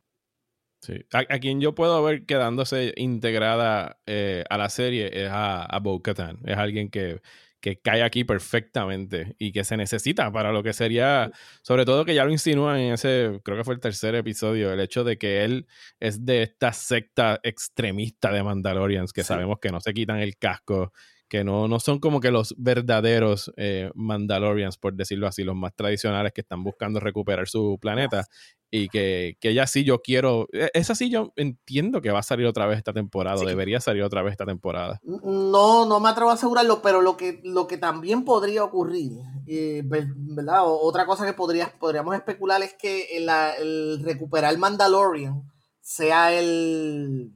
Sí. 0.80 1.04
A, 1.12 1.38
quien 1.40 1.60
yo 1.60 1.74
puedo 1.74 2.02
ver 2.02 2.26
quedándose 2.26 2.94
integrada 2.96 3.98
eh, 4.06 4.44
a 4.48 4.56
la 4.56 4.68
serie 4.68 5.24
es 5.24 5.30
a, 5.30 5.64
a 5.64 5.80
Bo 5.80 6.00
Katan. 6.00 6.38
Es 6.44 6.56
alguien 6.56 6.90
que, 6.90 7.20
que 7.60 7.80
cae 7.80 8.04
aquí 8.04 8.22
perfectamente 8.22 9.34
y 9.38 9.50
que 9.50 9.64
se 9.64 9.76
necesita 9.76 10.30
para 10.30 10.52
lo 10.52 10.62
que 10.62 10.72
sería, 10.72 11.32
sobre 11.62 11.84
todo 11.84 12.04
que 12.04 12.14
ya 12.14 12.24
lo 12.24 12.30
insinúan 12.30 12.78
en 12.78 12.94
ese, 12.94 13.40
creo 13.42 13.56
que 13.56 13.64
fue 13.64 13.74
el 13.74 13.80
tercer 13.80 14.14
episodio, 14.14 14.72
el 14.72 14.78
hecho 14.78 15.02
de 15.02 15.18
que 15.18 15.44
él 15.44 15.66
es 15.98 16.24
de 16.24 16.42
esta 16.42 16.72
secta 16.72 17.40
extremista 17.42 18.30
de 18.30 18.44
Mandalorians, 18.44 19.12
que 19.12 19.24
sabemos 19.24 19.58
que 19.60 19.72
no 19.72 19.80
se 19.80 19.94
quitan 19.94 20.18
el 20.18 20.36
casco 20.36 20.92
que 21.28 21.44
no, 21.44 21.66
no 21.68 21.80
son 21.80 21.98
como 21.98 22.20
que 22.20 22.30
los 22.30 22.54
verdaderos 22.56 23.52
eh, 23.56 23.90
Mandalorians, 23.94 24.78
por 24.78 24.94
decirlo 24.94 25.26
así, 25.26 25.42
los 25.42 25.56
más 25.56 25.74
tradicionales 25.74 26.32
que 26.32 26.42
están 26.42 26.62
buscando 26.62 27.00
recuperar 27.00 27.48
su 27.48 27.78
planeta 27.80 28.26
y 28.70 28.88
que, 28.88 29.36
que 29.40 29.54
ya 29.54 29.66
sí 29.66 29.84
yo 29.84 30.02
quiero, 30.02 30.48
e, 30.52 30.70
esa 30.74 30.94
sí 30.94 31.10
yo 31.10 31.32
entiendo 31.36 32.00
que 32.00 32.10
va 32.10 32.20
a 32.20 32.24
salir 32.24 32.46
otra 32.46 32.66
vez 32.66 32.78
esta 32.78 32.92
temporada, 32.92 33.44
debería 33.44 33.80
salir 33.80 34.02
otra 34.02 34.22
vez 34.22 34.32
esta 34.32 34.46
temporada. 34.46 35.00
No, 35.02 35.86
no 35.86 36.00
me 36.00 36.08
atrevo 36.08 36.30
a 36.30 36.34
asegurarlo, 36.34 36.82
pero 36.82 37.00
lo 37.00 37.16
que, 37.16 37.40
lo 37.44 37.66
que 37.66 37.78
también 37.78 38.24
podría 38.24 38.64
ocurrir, 38.64 39.12
eh, 39.46 39.82
¿verdad? 39.84 40.62
otra 40.64 41.06
cosa 41.06 41.26
que 41.26 41.32
podría, 41.32 41.72
podríamos 41.78 42.14
especular 42.14 42.62
es 42.62 42.74
que 42.74 43.16
el, 43.16 43.28
el 43.58 44.02
recuperar 44.04 44.56
Mandalorian 44.58 45.42
sea 45.80 46.32
el 46.32 47.32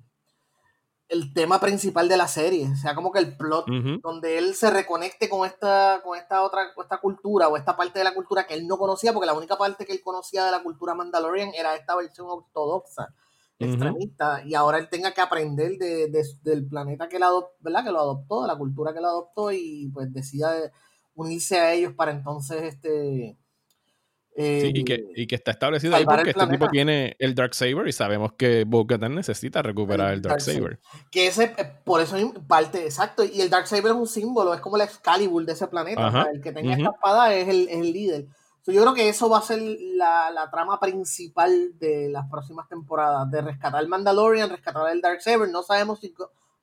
el 1.11 1.35
tema 1.35 1.59
principal 1.61 2.09
de 2.09 2.17
la 2.17 2.29
serie, 2.29 2.71
o 2.71 2.77
sea, 2.77 2.95
como 2.95 3.11
que 3.11 3.19
el 3.19 3.37
plot 3.37 3.67
donde 4.01 4.39
él 4.39 4.55
se 4.55 4.71
reconecte 4.71 5.29
con 5.29 5.45
esta, 5.45 6.01
con 6.05 6.17
esta 6.17 6.43
otra, 6.43 6.69
esta 6.81 6.99
cultura 6.99 7.49
o 7.49 7.57
esta 7.57 7.77
parte 7.77 7.99
de 7.99 8.05
la 8.05 8.15
cultura 8.15 8.47
que 8.47 8.55
él 8.55 8.69
no 8.69 8.79
conocía, 8.79 9.13
porque 9.13 9.27
la 9.27 9.35
única 9.35 9.59
parte 9.59 9.85
que 9.85 9.93
él 9.93 10.01
conocía 10.03 10.45
de 10.45 10.53
la 10.53 10.63
cultura 10.63 10.95
Mandalorian 10.95 11.51
era 11.53 11.75
esta 11.75 11.97
versión 11.97 12.29
ortodoxa, 12.29 13.13
extremista, 13.59 14.43
y 14.47 14.55
ahora 14.55 14.79
él 14.79 14.89
tenga 14.89 15.13
que 15.13 15.21
aprender 15.21 15.73
del 15.79 16.69
planeta 16.69 17.09
que, 17.09 17.19
la 17.19 17.31
¿verdad? 17.59 17.85
que 17.85 17.91
lo 17.91 17.99
adoptó, 17.99 18.43
de 18.43 18.49
la 18.49 18.57
cultura 18.57 18.95
que 18.95 19.01
lo 19.01 19.09
adoptó, 19.09 19.51
y 19.51 19.91
pues 19.93 20.13
decida 20.13 20.55
unirse 21.15 21.59
a 21.59 21.73
ellos 21.73 21.93
para 21.95 22.13
entonces 22.13 22.63
este 22.63 23.37
sí, 24.37 24.73
y 24.75 24.85
que, 24.85 24.95
eh, 24.95 25.13
y 25.17 25.27
que 25.27 25.35
está 25.35 25.51
establecido 25.51 25.97
ahí 25.97 26.05
porque 26.05 26.31
este 26.31 26.47
tipo 26.47 26.69
tiene 26.69 27.17
el 27.19 27.35
Dark 27.35 27.55
Saber 27.55 27.87
y 27.89 27.93
sabemos 27.93 28.33
que 28.35 28.65
bo 28.65 28.85
necesita 28.85 29.63
recuperar 29.63 30.13
el, 30.13 30.23
Dark, 30.23 30.41
Saber. 30.41 30.81
Que 31.11 31.27
ese, 31.27 31.55
eh, 31.57 31.73
por 31.85 32.01
eso 32.01 32.17
parte, 32.47 32.85
exacto. 32.85 33.25
Y 33.25 33.41
el 33.41 33.51
Dark 33.51 33.67
Saber 33.67 33.87
es 33.87 33.99
un 33.99 34.07
símbolo, 34.07 34.55
es 34.55 34.61
como 34.61 34.77
el 34.77 34.83
Excalibur 34.83 35.45
de 35.45 35.53
ese 35.53 35.67
planeta. 35.67 36.29
el 36.33 36.41
que 36.41 36.53
tenga 36.53 36.75
esta 36.75 36.91
espada 36.91 37.35
es 37.35 37.49
el, 37.49 37.69
es 37.69 37.79
el 37.79 37.93
líder. 37.93 38.27
yo 38.67 38.81
creo 38.83 38.95
que 38.95 39.09
eso 39.09 39.29
va 39.29 39.39
a 39.39 39.43
ser 39.43 39.61
la, 39.61 40.31
la, 40.31 40.51
trama 40.51 40.79
principal 40.79 41.79
de 41.79 42.09
las 42.09 42.29
próximas 42.31 42.69
temporadas: 42.69 43.31
de 43.31 43.43
rescatar 43.43 43.83
el 43.83 43.89
Mandalorian, 43.89 44.51
rescatar 44.51 44.91
el 44.93 45.01
Dark 45.01 45.21
Saber. 45.21 45.49
No 45.49 45.63
sabemos 45.63 46.01
si. 46.01 46.15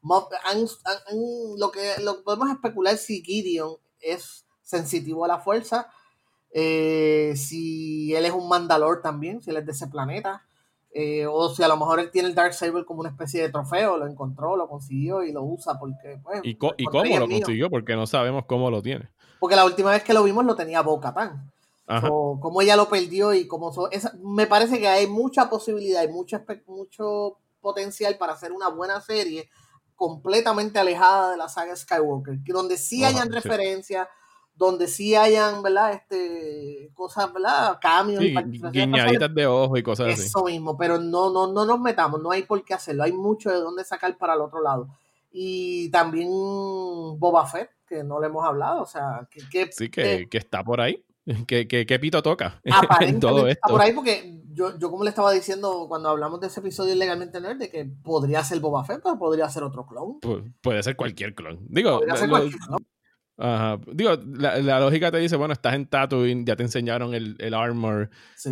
lo, 0.02 1.72
que, 1.72 2.02
lo 2.02 2.18
que 2.18 2.24
podemos 2.24 2.50
especular 2.50 2.98
si 2.98 3.22
Gideon 3.22 3.76
es 4.00 4.46
sensitivo 4.62 5.26
a 5.26 5.28
la 5.30 5.40
fuerza 5.40 5.90
eh, 6.52 7.34
si 7.36 8.14
él 8.16 8.26
es 8.26 8.32
un 8.32 8.48
Mandalor 8.48 9.02
también, 9.02 9.42
si 9.42 9.50
él 9.50 9.58
es 9.58 9.66
de 9.66 9.72
ese 9.72 9.88
planeta, 9.88 10.44
eh, 10.92 11.28
o 11.28 11.54
si 11.54 11.62
a 11.62 11.68
lo 11.68 11.78
mejor 11.78 12.00
él 12.00 12.10
tiene 12.12 12.30
el 12.30 12.36
Dark 12.36 12.54
Saber 12.54 12.86
como 12.86 13.02
una 13.02 13.10
especie 13.10 13.42
de 13.42 13.50
trofeo, 13.50 13.98
lo 13.98 14.08
encontró, 14.08 14.56
lo 14.56 14.68
consiguió 14.68 15.24
y 15.24 15.32
lo 15.32 15.44
usa 15.44 15.78
porque... 15.80 16.20
Pues, 16.24 16.42
¿Y, 16.44 16.56
cómo 16.56 17.04
lo 17.04 17.28
consiguió? 17.28 17.70
Porque 17.70 17.96
no 17.96 18.08
sabemos 18.08 18.46
cómo 18.46 18.72
lo 18.72 18.82
tiene. 18.82 19.10
Porque 19.40 19.56
la 19.56 19.66
última 19.66 19.92
vez 19.92 20.04
que 20.04 20.14
lo 20.14 20.24
vimos 20.24 20.46
lo 20.46 20.56
tenía 20.56 20.82
Boca 20.82 21.14
Tan. 21.14 21.52
O 22.10 22.40
cómo 22.42 22.62
ella 22.62 22.76
lo 22.76 22.90
perdió 22.90 23.34
y 23.34 23.48
cómo... 23.48 23.72
me 24.24 24.48
parece 24.48 24.80
que 24.80 24.88
hay 24.88 25.08
mucha 25.08 25.50
posibilidad, 25.50 26.02
hay 26.02 26.10
mucho, 26.10 26.44
mucho 26.66 27.38
potencial 27.62 28.18
para 28.18 28.34
hacer 28.34 28.52
una 28.52 28.70
buena 28.70 29.00
serie 29.00 29.50
completamente 29.96 30.80
alejada 30.80 31.32
de 31.32 31.38
la 31.38 31.50
saga 31.50 31.76
Skywalker, 31.76 32.40
que 32.46 32.54
donde 32.54 32.78
sí 32.78 33.04
hayan 33.04 33.32
referencias, 33.32 34.08
donde 34.58 34.88
sí 34.88 35.16
hayan, 35.16 35.62
¿verdad? 35.62 35.94
Este, 35.94 36.90
cosas, 36.94 37.32
¿verdad? 37.32 37.78
Cambios. 37.80 38.24
y 38.24 38.36
guiñaditas 38.72 39.34
de 39.34 39.46
ojo 39.46 39.78
y 39.78 39.84
cosas 39.84 40.14
así. 40.14 40.24
Eso 40.24 40.46
mismo, 40.46 40.78
pero 40.78 41.00
no, 41.00 41.32
no, 41.32 41.52
no 41.52 41.66
nos 41.66 41.80
metamos, 41.80 42.22
no 42.22 42.32
hay 42.32 42.44
por 42.44 42.64
qué 42.66 42.74
hacerlo, 42.74 43.04
hay 43.04 43.12
mucho 43.12 43.52
de 43.52 43.58
dónde 43.58 43.84
sacar 43.84 44.18
para 44.18 44.34
el 44.34 44.42
otro 44.42 44.62
lado. 44.62 44.90
Y 45.32 45.90
también 45.92 46.30
Boba 46.30 47.46
Fett, 47.46 47.70
que 47.88 48.04
no 48.04 48.20
le 48.20 48.28
hemos 48.28 48.44
hablado, 48.44 48.82
o 48.82 48.86
sea, 48.88 49.28
que... 49.30 49.70
sí, 49.72 49.90
que, 49.90 50.28
que, 50.30 50.38
está 50.38 50.64
por 50.64 50.82
ahí. 50.82 51.04
¿Qué, 51.46 51.68
qué, 51.68 52.00
pito 52.00 52.24
toca 52.24 52.62
en 53.02 53.20
todo 53.20 53.48
esto? 53.48 53.50
Está 53.50 53.68
por 53.68 53.82
ahí 53.82 53.94
porque 53.94 54.40
yo, 54.54 54.78
yo 54.80 54.90
como 54.90 55.04
le 55.04 55.10
estaba 55.10 55.32
diciendo 55.34 55.86
cuando 55.88 56.10
hablamos 56.10 56.40
de 56.40 56.48
ese 56.48 56.62
episodio 56.62 56.94
ilegalmente 56.94 57.40
nerd, 57.40 57.58
de 57.58 57.70
que 57.70 57.86
podría 57.86 58.44
ser 58.44 58.60
Boba 58.60 58.84
Fett, 58.86 59.02
pero 59.04 59.20
podría 59.20 59.48
ser 59.50 59.64
otro 59.64 59.86
clon. 59.86 60.20
puede 60.62 60.82
ser 60.82 60.96
cualquier 60.96 61.36
clon. 61.36 61.60
Digo, 61.70 62.02
Ajá. 63.38 63.80
Digo, 63.94 64.16
la, 64.26 64.80
lógica 64.80 65.12
te 65.12 65.20
dice, 65.20 65.36
bueno, 65.36 65.54
estás 65.54 65.76
en 65.76 65.86
Tatooine, 65.86 66.44
ya 66.44 66.56
te 66.56 66.64
enseñaron 66.64 67.14
el, 67.14 67.36
el 67.40 67.54
armor. 67.54 68.10
Sí, 68.36 68.50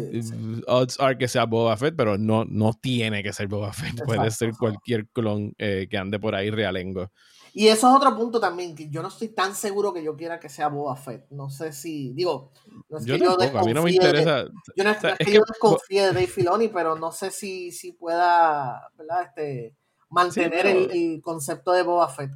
Odds 0.68 1.00
are 1.00 1.18
que 1.18 1.28
sea 1.28 1.46
Boba 1.46 1.76
Fett, 1.76 1.96
pero 1.96 2.18
no, 2.18 2.46
no 2.46 2.74
tiene 2.74 3.24
que 3.24 3.34
ser 3.34 3.48
Boba 3.48 3.74
Fett. 3.74 3.96
Puede 4.06 4.30
ser 4.30 4.52
cualquier 4.52 5.08
clon 5.08 5.54
eh, 5.58 5.88
que 5.90 5.98
ande 5.98 6.20
por 6.20 6.36
ahí 6.36 6.52
realengo. 6.52 7.10
Y 7.58 7.70
eso 7.70 7.88
es 7.90 7.96
otro 7.96 8.16
punto 8.16 8.40
también, 8.40 8.76
que 8.76 8.90
yo 8.90 9.02
no 9.02 9.08
estoy 9.08 9.30
tan 9.30 9.56
seguro 9.56 9.94
que 9.94 10.04
yo 10.04 10.16
quiera 10.16 10.40
que 10.40 10.50
sea 10.50 10.68
Boba 10.68 10.96
Fett. 10.98 11.26
No 11.32 11.50
sé 11.50 11.72
si, 11.72 12.12
digo, 12.14 12.52
no 12.90 12.98
es 12.98 13.06
yo 13.06 13.16
que 13.16 13.24
yo 13.24 13.58
a 13.58 13.64
mí 13.64 13.74
no 13.74 13.82
me 13.82 13.92
interesa. 13.92 14.46
yo 14.76 14.84
no 14.84 14.92
es, 14.92 14.98
que, 14.98 15.32
yo 15.32 15.42
desconfíe 15.48 16.02
de 16.02 16.08
Dave 16.08 16.28
Filoni, 16.28 16.68
pero 16.68 16.98
no 16.98 17.12
sé 17.12 17.32
si, 17.32 17.72
si 17.72 17.94
pueda, 17.94 18.92
¿verdad? 18.98 19.24
Este, 19.24 19.74
mantener 20.10 20.68
el, 20.68 20.92
el, 20.92 21.22
concepto 21.22 21.72
de 21.72 21.84
Boba 21.84 22.10
Fett. 22.10 22.32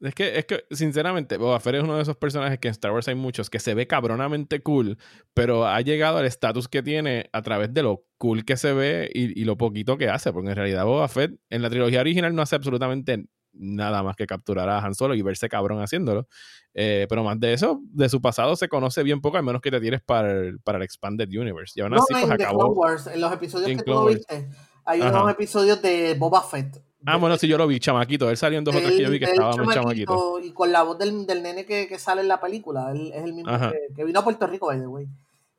Es 0.00 0.14
que, 0.14 0.38
es 0.38 0.44
que, 0.44 0.64
sinceramente, 0.70 1.36
Boba 1.36 1.60
Fett 1.60 1.76
es 1.76 1.82
uno 1.82 1.96
de 1.96 2.02
esos 2.02 2.16
personajes 2.16 2.58
que 2.58 2.68
en 2.68 2.72
Star 2.72 2.92
Wars 2.92 3.08
hay 3.08 3.14
muchos 3.14 3.48
que 3.48 3.60
se 3.60 3.74
ve 3.74 3.86
cabronamente 3.86 4.60
cool, 4.60 4.98
pero 5.32 5.66
ha 5.66 5.80
llegado 5.80 6.18
al 6.18 6.26
estatus 6.26 6.68
que 6.68 6.82
tiene 6.82 7.30
a 7.32 7.42
través 7.42 7.72
de 7.72 7.82
lo 7.82 8.04
cool 8.18 8.44
que 8.44 8.56
se 8.56 8.72
ve 8.72 9.10
y, 9.14 9.40
y, 9.40 9.44
lo 9.44 9.56
poquito 9.56 9.96
que 9.96 10.08
hace, 10.08 10.32
porque 10.32 10.50
en 10.50 10.56
realidad 10.56 10.84
Boba 10.84 11.08
Fett 11.08 11.38
en 11.48 11.62
la 11.62 11.70
trilogía 11.70 12.00
original 12.00 12.34
no 12.34 12.42
hace 12.42 12.56
absolutamente 12.56 13.26
nada 13.54 14.02
más 14.02 14.16
que 14.16 14.26
capturar 14.26 14.68
a 14.68 14.84
Han 14.84 14.94
Solo 14.94 15.14
y 15.14 15.22
verse 15.22 15.48
cabrón 15.48 15.80
haciéndolo. 15.80 16.28
Eh, 16.74 17.06
pero 17.08 17.22
más 17.22 17.38
de 17.38 17.52
eso, 17.52 17.80
de 17.84 18.08
su 18.08 18.20
pasado 18.20 18.56
se 18.56 18.68
conoce 18.68 19.02
bien 19.02 19.20
poco, 19.20 19.36
al 19.36 19.44
menos 19.44 19.62
que 19.62 19.70
te 19.70 19.80
tires 19.80 20.02
para 20.02 20.32
el, 20.32 20.60
para 20.60 20.78
el 20.78 20.84
Expanded 20.84 21.28
Universe. 21.28 21.72
Y 21.76 21.82
aún 21.82 21.94
así, 21.94 22.12
no, 22.12 22.20
pues, 22.20 22.30
acabó. 22.32 22.72
Wars, 22.72 23.06
en 23.06 23.20
los 23.20 23.32
episodios 23.32 23.78
que 23.78 23.84
tú 23.84 24.08
viste, 24.08 24.48
hay 24.84 25.00
unos 25.00 25.30
episodios 25.30 25.80
de 25.80 26.14
Boba 26.18 26.42
Fett 26.42 26.82
Ah, 27.06 27.16
bueno, 27.16 27.36
sí, 27.36 27.46
yo 27.46 27.58
lo 27.58 27.66
vi, 27.66 27.78
chamaquito. 27.78 28.30
Él 28.30 28.36
salió 28.36 28.58
en 28.58 28.64
dos 28.64 28.74
o 28.74 28.78
tres 28.78 28.92
que 28.92 29.02
yo 29.02 29.10
vi 29.10 29.18
que 29.18 29.26
estaba 29.26 29.56
muy 29.56 29.74
chamaquito. 29.74 30.40
Y 30.40 30.52
con 30.52 30.72
la 30.72 30.82
voz 30.82 30.98
del, 30.98 31.26
del 31.26 31.42
nene 31.42 31.66
que, 31.66 31.86
que, 31.86 31.98
sale 31.98 32.22
en 32.22 32.28
la 32.28 32.40
película. 32.40 32.90
Él 32.90 33.12
es 33.14 33.24
el 33.24 33.34
mismo 33.34 33.52
que, 33.94 34.04
vino 34.04 34.20
a 34.20 34.24
Puerto 34.24 34.46
Rico, 34.46 34.66
by 34.66 34.80
the 34.80 34.86
way. 34.86 35.06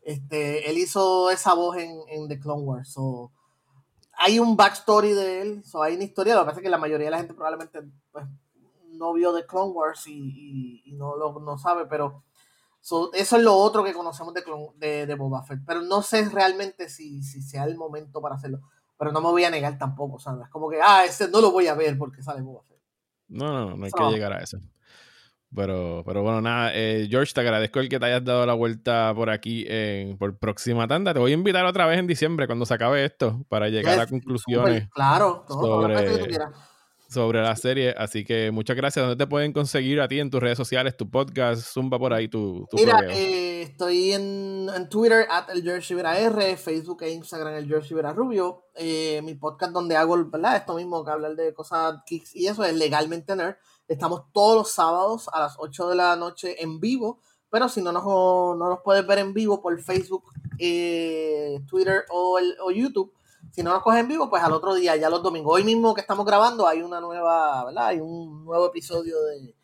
Este, 0.04 0.70
él 0.70 0.78
hizo 0.78 1.30
esa 1.30 1.54
voz 1.54 1.78
en, 1.78 2.00
en 2.10 2.28
The 2.28 2.40
Clone 2.40 2.64
Wars. 2.64 2.94
So, 2.94 3.32
hay 4.18 4.40
un 4.40 4.58
backstory 4.58 5.14
de 5.14 5.42
él. 5.42 5.64
So, 5.64 5.84
hay 5.84 5.96
una 5.96 6.04
historia. 6.04 6.36
Lo 6.36 6.42
que 6.42 6.46
pasa 6.48 6.60
es 6.60 6.64
que 6.64 6.70
la 6.70 6.78
mayoría 6.78 7.06
de 7.06 7.12
la 7.12 7.18
gente 7.18 7.34
probablemente 7.34 7.80
pues, 8.12 8.26
no 8.94 9.14
vio 9.14 9.36
The 9.36 9.46
Clone 9.46 9.72
Wars 9.72 10.08
y, 10.08 10.82
y, 10.86 10.94
no 10.94 11.16
lo 11.16 11.40
no 11.40 11.58
sabe, 11.58 11.86
pero 11.86 12.24
eso 12.82 13.12
es 13.14 13.44
lo 13.44 13.56
otro 13.56 13.84
que 13.84 13.94
conocemos 13.94 14.34
de, 14.34 14.44
de, 14.78 15.06
de 15.06 15.16
Boba 15.16 15.44
Fett. 15.44 15.60
Pero 15.66 15.82
no 15.82 16.02
sé 16.02 16.28
realmente 16.30 16.90
si, 16.90 17.22
si 17.24 17.42
sea 17.42 17.66
el 17.66 17.78
momento 17.78 18.22
para 18.22 18.36
hacerlo 18.36 18.62
pero 18.98 19.12
no 19.12 19.22
me 19.22 19.28
voy 19.28 19.44
a 19.44 19.50
negar 19.50 19.78
tampoco, 19.78 20.20
sea, 20.20 20.34
Es 20.44 20.50
como 20.50 20.70
que, 20.70 20.80
ah, 20.84 21.04
ese 21.06 21.30
no 21.30 21.42
lo 21.42 21.52
voy 21.52 21.68
a 21.68 21.76
ver 21.76 21.98
porque 21.98 22.22
sale 22.22 22.42
Boba 22.42 22.64
Fett. 22.64 22.80
No, 23.28 23.52
no, 23.52 23.76
no 23.76 23.86
hay 23.86 23.92
que 23.92 24.04
llegar 24.12 24.34
a 24.34 24.40
eso. 24.40 24.60
Pero, 25.54 26.04
pero 26.06 26.22
bueno, 26.22 26.42
nada, 26.42 26.72
eh, 26.74 27.08
George, 27.10 27.32
te 27.34 27.40
agradezco 27.40 27.80
el 27.80 27.88
que 27.88 28.00
te 28.00 28.06
hayas 28.06 28.24
dado 28.26 28.46
la 28.46 28.54
vuelta 28.54 29.14
por 29.16 29.30
aquí 29.30 29.66
en, 29.68 30.18
por 30.18 30.38
próxima 30.38 30.88
tanda. 30.88 31.14
Te 31.14 31.20
voy 31.20 31.32
a 31.32 31.34
invitar 31.34 31.66
otra 31.66 31.86
vez 31.86 31.98
en 31.98 32.08
diciembre 32.08 32.46
cuando 32.46 32.66
se 32.66 32.74
acabe 32.74 33.06
esto 33.06 33.46
para 33.48 33.70
llegar 33.70 34.00
a 34.00 34.08
conclusiones. 34.08 34.90
claro, 34.90 35.46
todo, 35.48 35.82
sobre, 35.82 36.28
sobre 37.10 37.42
la 37.42 37.56
serie. 37.56 37.94
Así 37.98 38.24
que 38.24 38.52
muchas 38.52 38.76
gracias. 38.76 39.06
¿Dónde 39.06 39.24
te 39.24 39.30
pueden 39.30 39.54
conseguir 39.54 40.02
a 40.02 40.08
ti 40.08 40.20
en 40.20 40.30
tus 40.30 40.42
redes 40.42 40.58
sociales, 40.58 40.98
tu 40.98 41.10
podcast? 41.10 41.62
Zumba 41.62 42.00
por 42.00 42.14
ahí 42.14 42.28
tu, 42.28 42.68
tu 42.70 42.78
Mira, 42.78 43.00
eh, 43.10 43.62
estoy 43.64 44.14
en, 44.14 44.68
en, 44.76 44.90
Twitter, 44.90 45.26
at 45.30 45.50
el 45.50 45.64
George 45.64 45.94
Rivera 45.94 46.20
R, 46.20 46.58
Facebook 46.58 47.04
e 47.04 47.12
Instagram, 47.12 47.54
el 47.56 47.68
George 47.68 47.90
Rivera 47.90 48.14
Rubio. 48.14 48.66
Eh, 48.76 49.22
mi 49.24 49.36
podcast 49.36 49.72
donde 49.72 49.96
hago 49.96 50.18
¿verdad? 50.26 50.58
esto 50.58 50.76
mismo, 50.76 51.04
que 51.04 51.12
hablar 51.12 51.36
de 51.36 51.54
cosas 51.54 52.02
kicks 52.06 52.36
y 52.36 52.48
eso 52.48 52.64
es 52.64 52.74
Legalmente 52.76 53.36
Nerd. 53.36 53.56
Estamos 53.88 54.24
todos 54.34 54.56
los 54.56 54.72
sábados 54.72 55.30
a 55.32 55.40
las 55.40 55.56
8 55.60 55.90
de 55.90 55.96
la 55.96 56.16
noche 56.16 56.62
en 56.62 56.80
vivo. 56.80 57.20
Pero 57.52 57.70
si 57.70 57.82
no 57.82 57.94
nos, 57.94 58.04
no 58.04 58.70
nos 58.70 58.80
puedes 58.84 59.08
ver 59.08 59.20
en 59.20 59.34
vivo 59.34 59.62
por 59.62 59.80
Facebook, 59.82 60.26
eh, 60.60 61.62
Twitter 61.68 62.04
o, 62.10 62.38
el, 62.38 62.54
o 62.62 62.70
YouTube, 62.70 63.14
si 63.56 63.64
no 63.64 63.72
nos 63.72 63.84
cogen 63.84 64.02
en 64.02 64.08
vivo, 64.10 64.30
pues 64.30 64.44
al 64.44 64.52
otro 64.52 64.76
día, 64.76 64.98
ya 64.98 65.10
los 65.10 65.24
domingos. 65.24 65.56
Hoy 65.56 65.64
mismo 65.64 65.94
que 65.94 66.02
estamos 66.02 66.26
grabando, 66.26 66.68
hay 66.68 66.82
una 66.82 67.00
nueva, 67.00 67.64
¿verdad? 67.64 67.88
Hay 67.88 68.02
un 68.02 68.44
nuevo 68.44 68.68
episodio 68.68 69.16
de, 69.24 69.56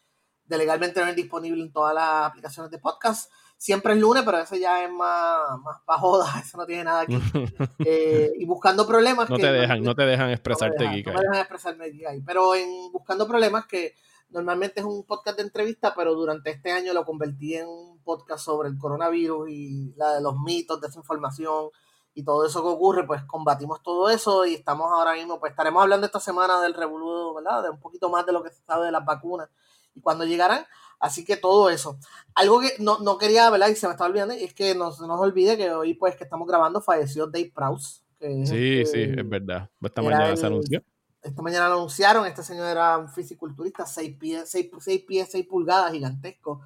de 0.46 0.58
Legalmente 0.58 1.04
Nerd 1.04 1.14
disponible 1.14 1.62
en 1.62 1.74
todas 1.74 1.94
las 1.94 2.28
aplicaciones 2.28 2.72
de 2.72 2.80
podcast. 2.80 3.30
Siempre 3.58 3.92
es 3.92 4.00
lunes, 4.00 4.24
pero 4.24 4.38
eso 4.38 4.56
ya 4.56 4.86
es 4.86 4.90
más, 4.90 5.60
más 5.86 6.00
joda, 6.00 6.26
eso 6.42 6.58
no 6.58 6.66
tiene 6.66 6.86
nada 6.86 7.02
aquí. 7.02 7.20
Eh, 7.86 8.32
y 8.38 8.46
buscando 8.46 8.88
problemas. 8.88 9.30
No 9.30 9.38
te 9.38 9.52
dejan, 9.52 9.84
no 9.84 9.94
te 9.94 10.04
dejan 10.04 10.30
expresarte, 10.30 10.86
no 10.86 10.92
No 10.92 10.96
me 10.96 11.20
dejan 11.20 11.36
expresarme 11.36 11.86
ahí. 12.08 12.22
Pero 12.26 12.56
en 12.56 12.94
Buscando 12.94 13.28
Problemas, 13.28 13.66
que 13.66 13.96
normalmente 14.30 14.80
es 14.80 14.86
un 14.86 15.04
podcast 15.04 15.36
de 15.36 15.44
entrevista, 15.44 15.94
pero 15.94 16.16
durante 16.16 16.50
este 16.52 16.72
año 16.72 16.94
lo 16.94 17.04
convertí 17.04 17.56
en 17.56 17.68
un 17.68 18.02
podcast 18.04 18.46
sobre 18.46 18.70
el 18.70 18.78
coronavirus 18.78 19.50
y 19.50 19.94
la 19.98 20.14
de 20.14 20.22
los 20.22 20.38
mitos, 20.40 20.80
desinformación 20.80 21.72
y 22.14 22.24
todo 22.24 22.46
eso 22.46 22.62
que 22.62 22.70
ocurre, 22.70 23.06
pues 23.08 23.24
combatimos 23.24 23.82
todo 23.82 24.10
eso 24.10 24.46
y 24.46 24.56
estamos 24.56 24.92
ahora 24.92 25.14
mismo, 25.14 25.40
pues 25.40 25.52
estaremos 25.52 25.82
hablando 25.82 26.06
esta 26.06 26.20
semana 26.20 26.62
del 26.62 26.74
revoludo, 26.74 27.34
¿verdad? 27.34 27.64
De 27.64 27.70
un 27.70 27.80
poquito 27.80 28.10
más 28.10 28.26
de 28.26 28.34
lo 28.34 28.44
que 28.44 28.50
se 28.50 28.62
sabe 28.64 28.86
de 28.86 28.92
las 28.92 29.06
vacunas 29.06 29.50
y 29.96 30.02
cuando 30.02 30.26
llegarán. 30.26 30.66
Así 31.00 31.26
que 31.26 31.36
todo 31.36 31.70
eso. 31.70 31.98
Algo 32.36 32.62
que 32.62 32.74
no, 32.80 33.00
no 33.00 33.18
quería, 33.18 33.50
¿verdad? 33.50 33.70
Y 33.70 33.76
se 33.76 33.88
me 33.88 33.94
está 33.94 34.06
olvidando, 34.06 34.36
es 34.36 34.54
que 34.54 34.76
no 34.76 34.92
se 34.92 35.08
nos 35.08 35.20
olvide 35.20 35.58
que 35.58 35.72
hoy, 35.72 35.96
pues, 35.96 36.16
que 36.16 36.26
estamos 36.26 36.48
grabando, 36.48 36.80
falleció 36.80 37.26
Dave 37.26 37.52
Prowse. 37.54 38.02
sí, 38.20 38.86
sí, 38.86 39.02
es 39.18 39.28
verdad. 39.28 39.70
Esta 39.82 40.02
mañana 40.02 40.36
se 40.38 40.46
anunció. 40.46 40.84
Esta 41.24 41.42
mañana 41.42 41.70
lo 41.70 41.76
anunciaron. 41.76 42.28
Este 42.28 42.44
señor 42.44 42.68
era 42.68 43.00
un 43.00 43.10
fisiculturista, 43.10 43.86
6 43.86 44.18
pies, 44.18 44.50
6, 44.50 44.70
6 44.80 45.02
pies, 45.08 45.30
6 45.32 45.48
pulgadas, 45.48 45.92
gigantesco 45.92 46.62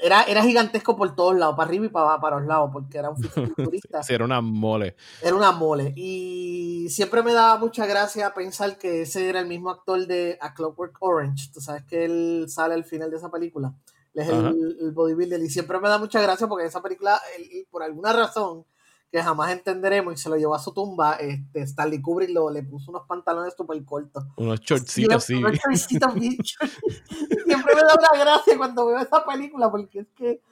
era, 0.00 0.22
era 0.22 0.42
gigantesco 0.42 0.96
por 0.96 1.14
todos 1.14 1.36
lados, 1.36 1.56
para 1.56 1.68
arriba 1.68 1.86
y 1.86 1.88
para, 1.88 2.20
para 2.20 2.38
los 2.38 2.46
lados, 2.46 2.70
porque 2.72 2.98
era 2.98 3.10
un 3.10 3.16
fisiculturista. 3.22 4.02
sí, 4.02 4.14
era 4.14 4.24
una 4.24 4.40
mole. 4.40 4.96
Era 5.22 5.34
una 5.34 5.52
mole. 5.52 5.92
Y 5.96 6.88
siempre 6.90 7.22
me 7.22 7.32
daba 7.32 7.58
mucha 7.58 7.86
gracia 7.86 8.32
pensar 8.34 8.78
que 8.78 9.02
ese 9.02 9.28
era 9.28 9.40
el 9.40 9.46
mismo 9.46 9.70
actor 9.70 10.06
de 10.06 10.38
A 10.40 10.54
Clockwork 10.54 10.96
Orange. 11.00 11.50
Tú 11.52 11.60
sabes 11.60 11.84
que 11.84 12.04
él 12.04 12.46
sale 12.48 12.74
al 12.74 12.84
final 12.84 13.10
de 13.10 13.16
esa 13.16 13.30
película. 13.30 13.74
Él 14.14 14.22
es 14.22 14.28
el, 14.28 14.76
el, 14.80 14.92
bodybuilder. 14.92 15.40
Y 15.40 15.50
siempre 15.50 15.78
me 15.80 15.88
da 15.88 15.98
mucha 15.98 16.20
gracia 16.20 16.46
porque 16.48 16.64
en 16.64 16.68
esa 16.68 16.82
película, 16.82 17.20
él, 17.38 17.66
por 17.70 17.82
alguna 17.82 18.12
razón, 18.12 18.64
que 19.10 19.22
jamás 19.22 19.50
entenderemos 19.50 20.14
y 20.14 20.16
se 20.16 20.28
lo 20.28 20.36
llevó 20.36 20.54
a 20.54 20.60
su 20.60 20.72
tumba, 20.72 21.14
este, 21.14 21.62
Stanley 21.62 22.00
Kubrick 22.00 22.30
lo, 22.30 22.50
le 22.50 22.62
puso 22.62 22.90
unos 22.90 23.06
pantalones 23.06 23.54
súper 23.56 23.84
cortos. 23.84 24.24
Unos 24.36 24.60
shortcitos, 24.60 25.24
sí. 25.24 25.34
Unos 25.34 25.52
shortcitos 25.52 26.14
bien 26.14 26.36
Siempre 27.46 27.74
me 27.74 27.82
da 27.82 27.94
una 27.98 28.24
gracia 28.24 28.56
cuando 28.56 28.86
veo 28.86 28.98
esa 28.98 29.24
película 29.24 29.70
porque 29.70 30.00
es 30.00 30.08
que 30.14 30.42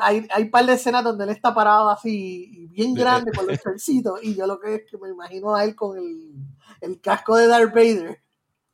hay, 0.00 0.26
hay 0.30 0.42
un 0.44 0.50
par 0.50 0.66
de 0.66 0.74
escenas 0.74 1.04
donde 1.04 1.24
él 1.24 1.30
está 1.30 1.54
parado 1.54 1.88
así, 1.88 2.68
bien 2.70 2.94
grande 2.94 3.32
con 3.32 3.46
los 3.46 3.58
shortcitos 3.58 4.22
y 4.22 4.34
yo 4.34 4.46
lo 4.46 4.60
que 4.60 4.74
es 4.74 4.82
que 4.90 4.98
me 4.98 5.08
imagino 5.08 5.54
a 5.54 5.64
él 5.64 5.74
con 5.74 5.96
el, 5.96 6.32
el 6.80 7.00
casco 7.00 7.36
de 7.36 7.46
Darth 7.46 7.74
Vader 7.74 8.22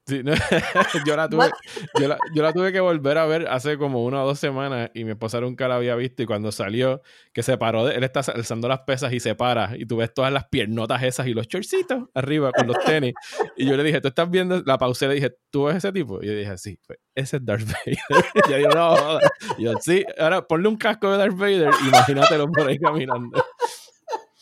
yo, 1.07 1.17
la 1.17 1.29
tuve, 1.31 1.51
yo, 1.99 2.43
la, 2.43 2.53
tuve 2.53 2.73
que 2.73 2.81
volver 2.81 3.17
a 3.17 3.25
ver 3.25 3.49
hace 3.49 3.79
como 3.79 4.05
una 4.05 4.23
o 4.23 4.27
dos 4.27 4.39
semanas 4.39 4.91
y 4.93 5.05
mi 5.05 5.13
esposa 5.13 5.41
nunca 5.41 5.67
la 5.67 5.77
había 5.77 5.95
visto 5.95 6.23
y 6.23 6.27
cuando 6.27 6.53
salió, 6.53 7.01
que 7.33 7.43
se 7.43 7.57
paró, 7.57 7.89
él 7.89 8.05
está 8.05 8.21
alzando 8.33 8.69
las 8.69 8.81
pesas 8.81 9.15
y 9.15 9.21
se 9.21 9.35
para 9.35 9.77
y 9.79 9.87
tú 9.87 9.97
ves 9.97 10.13
todas 10.13 10.31
las 10.31 10.47
piernotas 10.49 11.03
esas 11.03 11.27
y 11.27 11.33
los 11.33 11.49
chorcitos 11.49 12.05
arriba 12.13 12.53
con 12.53 12.67
los 12.67 12.79
tenis. 12.85 13.15
Y 13.57 13.67
yo 13.67 13.77
le 13.77 13.83
dije, 13.83 14.03
¿tú 14.03 14.09
estás 14.09 14.31
viendo? 14.31 14.63
La 14.67 14.77
pausé 14.77 15.07
y 15.07 15.09
le 15.09 15.15
dije, 15.15 15.37
¿tú 15.51 15.65
ves 15.65 15.77
ese 15.77 15.91
tipo? 15.91 16.23
Y 16.23 16.27
yo 16.27 16.35
dije, 16.35 16.59
sí, 16.59 16.79
pues, 16.87 16.99
ese 17.15 17.39
es 17.39 17.45
Darth 17.45 17.67
Vader. 17.87 18.61
y 18.61 18.63
yo, 18.63 18.69
no, 18.69 19.19
y 19.57 19.65
yo, 19.65 19.73
sí, 19.81 20.05
ahora 20.19 20.47
ponle 20.47 20.69
un 20.69 20.77
casco 20.77 21.11
de 21.11 21.17
Darth 21.17 21.37
Vader, 21.37 21.71
imagínatelo 21.87 22.47
por 22.51 22.69
ahí 22.69 22.79
caminando. 22.79 23.43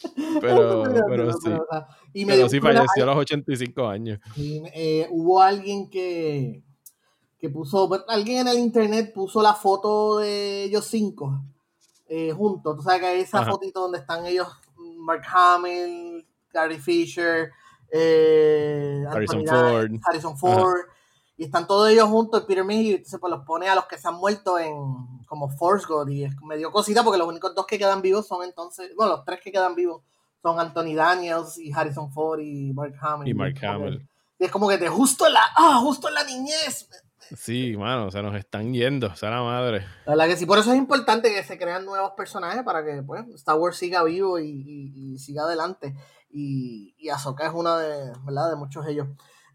Pero, 0.40 0.84
pero 1.08 1.32
sí. 1.32 1.50
Y 2.12 2.24
me 2.24 2.34
pero 2.34 2.48
sí 2.48 2.60
falleció 2.60 3.04
a 3.04 3.06
los 3.06 3.16
85 3.16 3.86
años. 3.86 4.20
Eh, 4.36 5.06
hubo 5.10 5.40
alguien 5.40 5.88
que, 5.88 6.62
que 7.38 7.48
puso, 7.48 7.88
alguien 8.08 8.38
en 8.38 8.48
el 8.48 8.58
internet 8.58 9.12
puso 9.14 9.42
la 9.42 9.54
foto 9.54 10.18
de 10.18 10.64
ellos 10.64 10.86
cinco 10.86 11.42
eh, 12.08 12.32
juntos. 12.32 12.76
Tú 12.76 12.82
sabes 12.82 13.00
que 13.00 13.06
hay 13.06 13.20
esa 13.20 13.44
fotito 13.44 13.80
donde 13.80 13.98
están 13.98 14.26
ellos, 14.26 14.48
Mark 14.98 15.22
Hamill, 15.32 16.26
Gary 16.52 16.78
Fisher, 16.78 17.50
eh, 17.90 19.04
Harrison 19.08 19.46
Ford. 19.46 19.90
Harrison 20.06 20.36
Ford. 20.36 20.80
Y 21.36 21.44
están 21.44 21.66
todos 21.66 21.88
ellos 21.88 22.08
juntos, 22.08 22.44
Peter 22.44 22.64
Mayhew, 22.64 23.00
se 23.04 23.18
pues 23.18 23.30
los 23.30 23.44
pone 23.44 23.68
a 23.68 23.74
los 23.74 23.86
que 23.86 23.98
se 23.98 24.08
han 24.08 24.14
muerto 24.14 24.58
en 24.58 24.74
como 25.26 25.48
Force 25.48 25.86
God. 25.88 26.08
Y 26.08 26.24
es 26.24 26.34
medio 26.42 26.70
cosita 26.70 27.02
porque 27.02 27.18
los 27.18 27.28
únicos 27.28 27.54
dos 27.54 27.66
que 27.66 27.78
quedan 27.78 28.02
vivos 28.02 28.26
son 28.26 28.44
entonces, 28.44 28.92
bueno, 28.96 29.12
los 29.16 29.24
tres 29.24 29.40
que 29.42 29.50
quedan 29.50 29.74
vivos 29.74 30.02
son 30.42 30.58
Anthony 30.60 30.94
Daniels 30.94 31.58
y 31.58 31.72
Harrison 31.72 32.12
Ford 32.12 32.40
y 32.40 32.72
Mark 32.72 32.94
Hamill. 33.00 33.28
Y 33.28 33.34
Mark 33.34 33.64
Hamill. 33.64 34.08
Y 34.38 34.44
es 34.44 34.50
como 34.50 34.68
que 34.68 34.76
te 34.76 34.88
justo 34.88 35.26
en 35.26 35.34
la, 35.34 35.42
ah, 35.56 35.80
justo 35.82 36.08
en 36.08 36.14
la 36.14 36.24
niñez. 36.24 36.88
Sí, 37.36 37.76
mano, 37.78 38.06
o 38.06 38.10
sea, 38.10 38.22
nos 38.22 38.34
están 38.34 38.74
yendo, 38.74 39.06
o 39.06 39.16
sea, 39.16 39.30
la 39.30 39.42
madre. 39.42 39.86
La 40.04 40.12
verdad 40.12 40.26
que 40.26 40.36
sí, 40.36 40.44
por 40.44 40.58
eso 40.58 40.72
es 40.72 40.78
importante 40.78 41.32
que 41.32 41.42
se 41.44 41.56
crean 41.56 41.86
nuevos 41.86 42.12
personajes 42.12 42.62
para 42.62 42.84
que 42.84 43.02
pues, 43.02 43.26
Star 43.36 43.56
Wars 43.56 43.76
siga 43.76 44.02
vivo 44.02 44.38
y, 44.38 45.16
siga 45.18 45.44
adelante. 45.44 45.94
Y, 46.28 46.94
y 46.98 47.08
Ahsoka 47.08 47.46
es 47.46 47.54
una 47.54 47.78
de, 47.78 48.12
¿verdad? 48.24 48.50
de 48.50 48.56
muchos 48.56 48.84
de 48.84 48.92
ellos. 48.92 49.08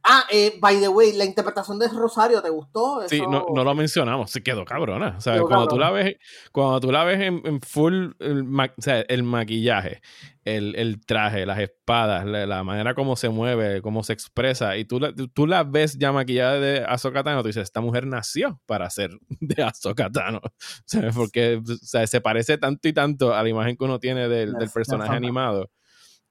Ah, 0.03 0.25
eh, 0.31 0.57
by 0.59 0.79
the 0.79 0.87
way, 0.87 1.13
la 1.13 1.25
interpretación 1.25 1.79
de 1.79 1.87
Rosario, 1.89 2.41
¿te 2.41 2.49
gustó? 2.49 3.01
Sí, 3.07 3.21
no, 3.21 3.45
no, 3.53 3.63
lo 3.63 3.75
mencionamos, 3.75 4.31
se 4.31 4.41
quedó 4.41 4.63
cabrona. 4.63 5.15
O 5.17 5.21
sea, 5.21 5.41
cuando, 5.41 5.67
Tú 5.67 5.77
la 5.77 5.91
ves, 5.91 6.15
cuando 6.51 6.79
tú 6.79 6.91
la 6.91 7.03
ves 7.03 7.19
en, 7.19 7.61
full, 7.61 8.11
el, 8.19 8.43
o 8.43 8.81
sea, 8.81 9.01
el 9.01 9.23
maquillaje, 9.23 10.01
el, 10.45 10.75
el, 10.75 11.05
traje, 11.05 11.45
las 11.45 11.59
espadas, 11.59 12.25
la, 12.25 12.63
manera 12.63 12.93
como 12.93 13.15
se 13.15 13.29
mueve, 13.29 13.81
cómo 13.81 14.03
se 14.03 14.13
expresa, 14.13 14.77
y 14.77 14.85
tú 14.85 14.99
la, 14.99 15.13
tú 15.13 15.45
la 15.45 15.63
ves 15.63 15.97
ya 15.97 16.11
maquillada 16.11 16.59
de 16.59 16.85
Azokatano, 16.87 17.41
tú 17.41 17.47
dices, 17.47 17.63
esta 17.63 17.81
mujer 17.81 18.07
nació 18.07 18.61
para 18.65 18.89
ser 18.89 19.11
de 19.39 19.63
Azokatano. 19.63 20.41
O 20.87 20.89
sea, 20.89 21.11
porque 21.11 21.61
o 21.61 21.75
sea, 21.81 22.07
se 22.07 22.21
parece 22.21 22.57
tanto 22.57 22.87
y 22.87 22.93
tanto 22.93 23.33
a 23.33 23.43
la 23.43 23.49
imagen 23.49 23.75
que 23.75 23.83
uno 23.83 23.99
tiene 23.99 24.29
del, 24.29 24.53
del 24.53 24.69
personaje 24.69 25.13
animado 25.13 25.69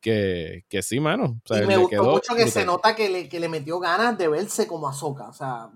que, 0.00 0.64
que 0.68 0.82
sí, 0.82 1.00
mano. 1.00 1.40
y 1.50 1.66
me 1.66 1.76
gustó 1.76 2.04
mucho 2.04 2.34
que 2.34 2.48
se 2.48 2.64
nota 2.64 2.94
que 2.94 3.08
le, 3.08 3.28
que 3.28 3.40
le, 3.40 3.48
metió 3.48 3.78
ganas 3.78 4.16
de 4.16 4.28
verse 4.28 4.66
como 4.66 4.88
Azoka. 4.88 5.28
O 5.28 5.32
sea, 5.32 5.70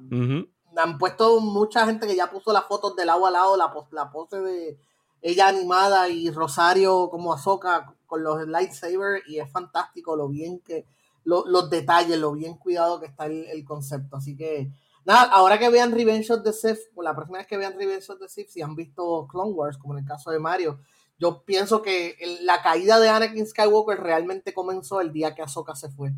han 0.76 0.98
puesto 0.98 1.40
mucha 1.40 1.86
gente 1.86 2.06
que 2.06 2.16
ya 2.16 2.30
puso 2.30 2.52
las 2.52 2.64
fotos 2.64 2.96
del 2.96 3.10
agua 3.10 3.28
al 3.28 3.34
lado, 3.34 3.56
la, 3.56 3.72
la 3.92 4.10
pose 4.10 4.40
de 4.40 4.78
ella 5.22 5.48
animada 5.48 6.08
y 6.08 6.30
Rosario 6.30 7.08
como 7.10 7.32
Azoka 7.32 7.94
con 8.06 8.22
los 8.22 8.46
lightsabers 8.46 9.22
y 9.28 9.38
es 9.38 9.50
fantástico 9.50 10.16
lo 10.16 10.28
bien 10.28 10.60
que, 10.60 10.86
los 11.24 11.70
detalles, 11.70 12.18
lo 12.18 12.32
bien 12.32 12.54
cuidado 12.54 13.00
que 13.00 13.06
está 13.06 13.26
el, 13.26 13.46
el, 13.46 13.64
concepto. 13.64 14.16
Así 14.16 14.36
que, 14.36 14.70
nada, 15.04 15.30
ahora 15.32 15.58
que 15.58 15.68
vean 15.68 15.92
Revenge 15.92 16.30
of 16.30 16.42
the 16.42 16.52
Sith, 16.52 16.78
la 16.96 17.14
próxima 17.14 17.38
vez 17.38 17.46
que 17.46 17.56
vean 17.56 17.78
Revenge 17.78 18.10
of 18.10 18.18
the 18.18 18.28
Sith, 18.28 18.48
si 18.48 18.62
han 18.62 18.74
visto 18.74 19.26
Clone 19.30 19.52
Wars, 19.52 19.78
como 19.78 19.94
en 19.94 20.00
el 20.00 20.06
caso 20.06 20.30
de 20.30 20.38
Mario, 20.38 20.80
yo 21.20 21.42
pienso 21.44 21.82
que 21.82 22.16
la 22.40 22.62
caída 22.62 22.98
de 22.98 23.10
Anakin 23.10 23.46
Skywalker 23.46 24.00
realmente 24.00 24.54
comenzó 24.54 25.02
el 25.02 25.12
día 25.12 25.34
que 25.34 25.42
Ahsoka 25.42 25.76
se 25.76 25.90
fue. 25.90 26.12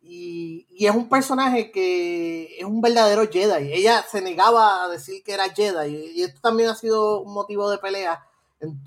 Y, 0.00 0.66
es 0.78 0.94
un 0.94 1.08
personaje 1.08 1.72
que 1.72 2.56
es 2.56 2.64
un 2.64 2.80
verdadero 2.80 3.28
Jedi. 3.28 3.72
Ella 3.72 4.04
se 4.08 4.20
negaba 4.20 4.84
a 4.84 4.88
decir 4.88 5.24
que 5.24 5.32
era 5.32 5.52
Jedi. 5.52 6.12
Y 6.14 6.22
esto 6.22 6.40
también 6.40 6.68
ha 6.68 6.76
sido 6.76 7.20
un 7.20 7.34
motivo 7.34 7.68
de 7.68 7.78
pelea 7.78 8.24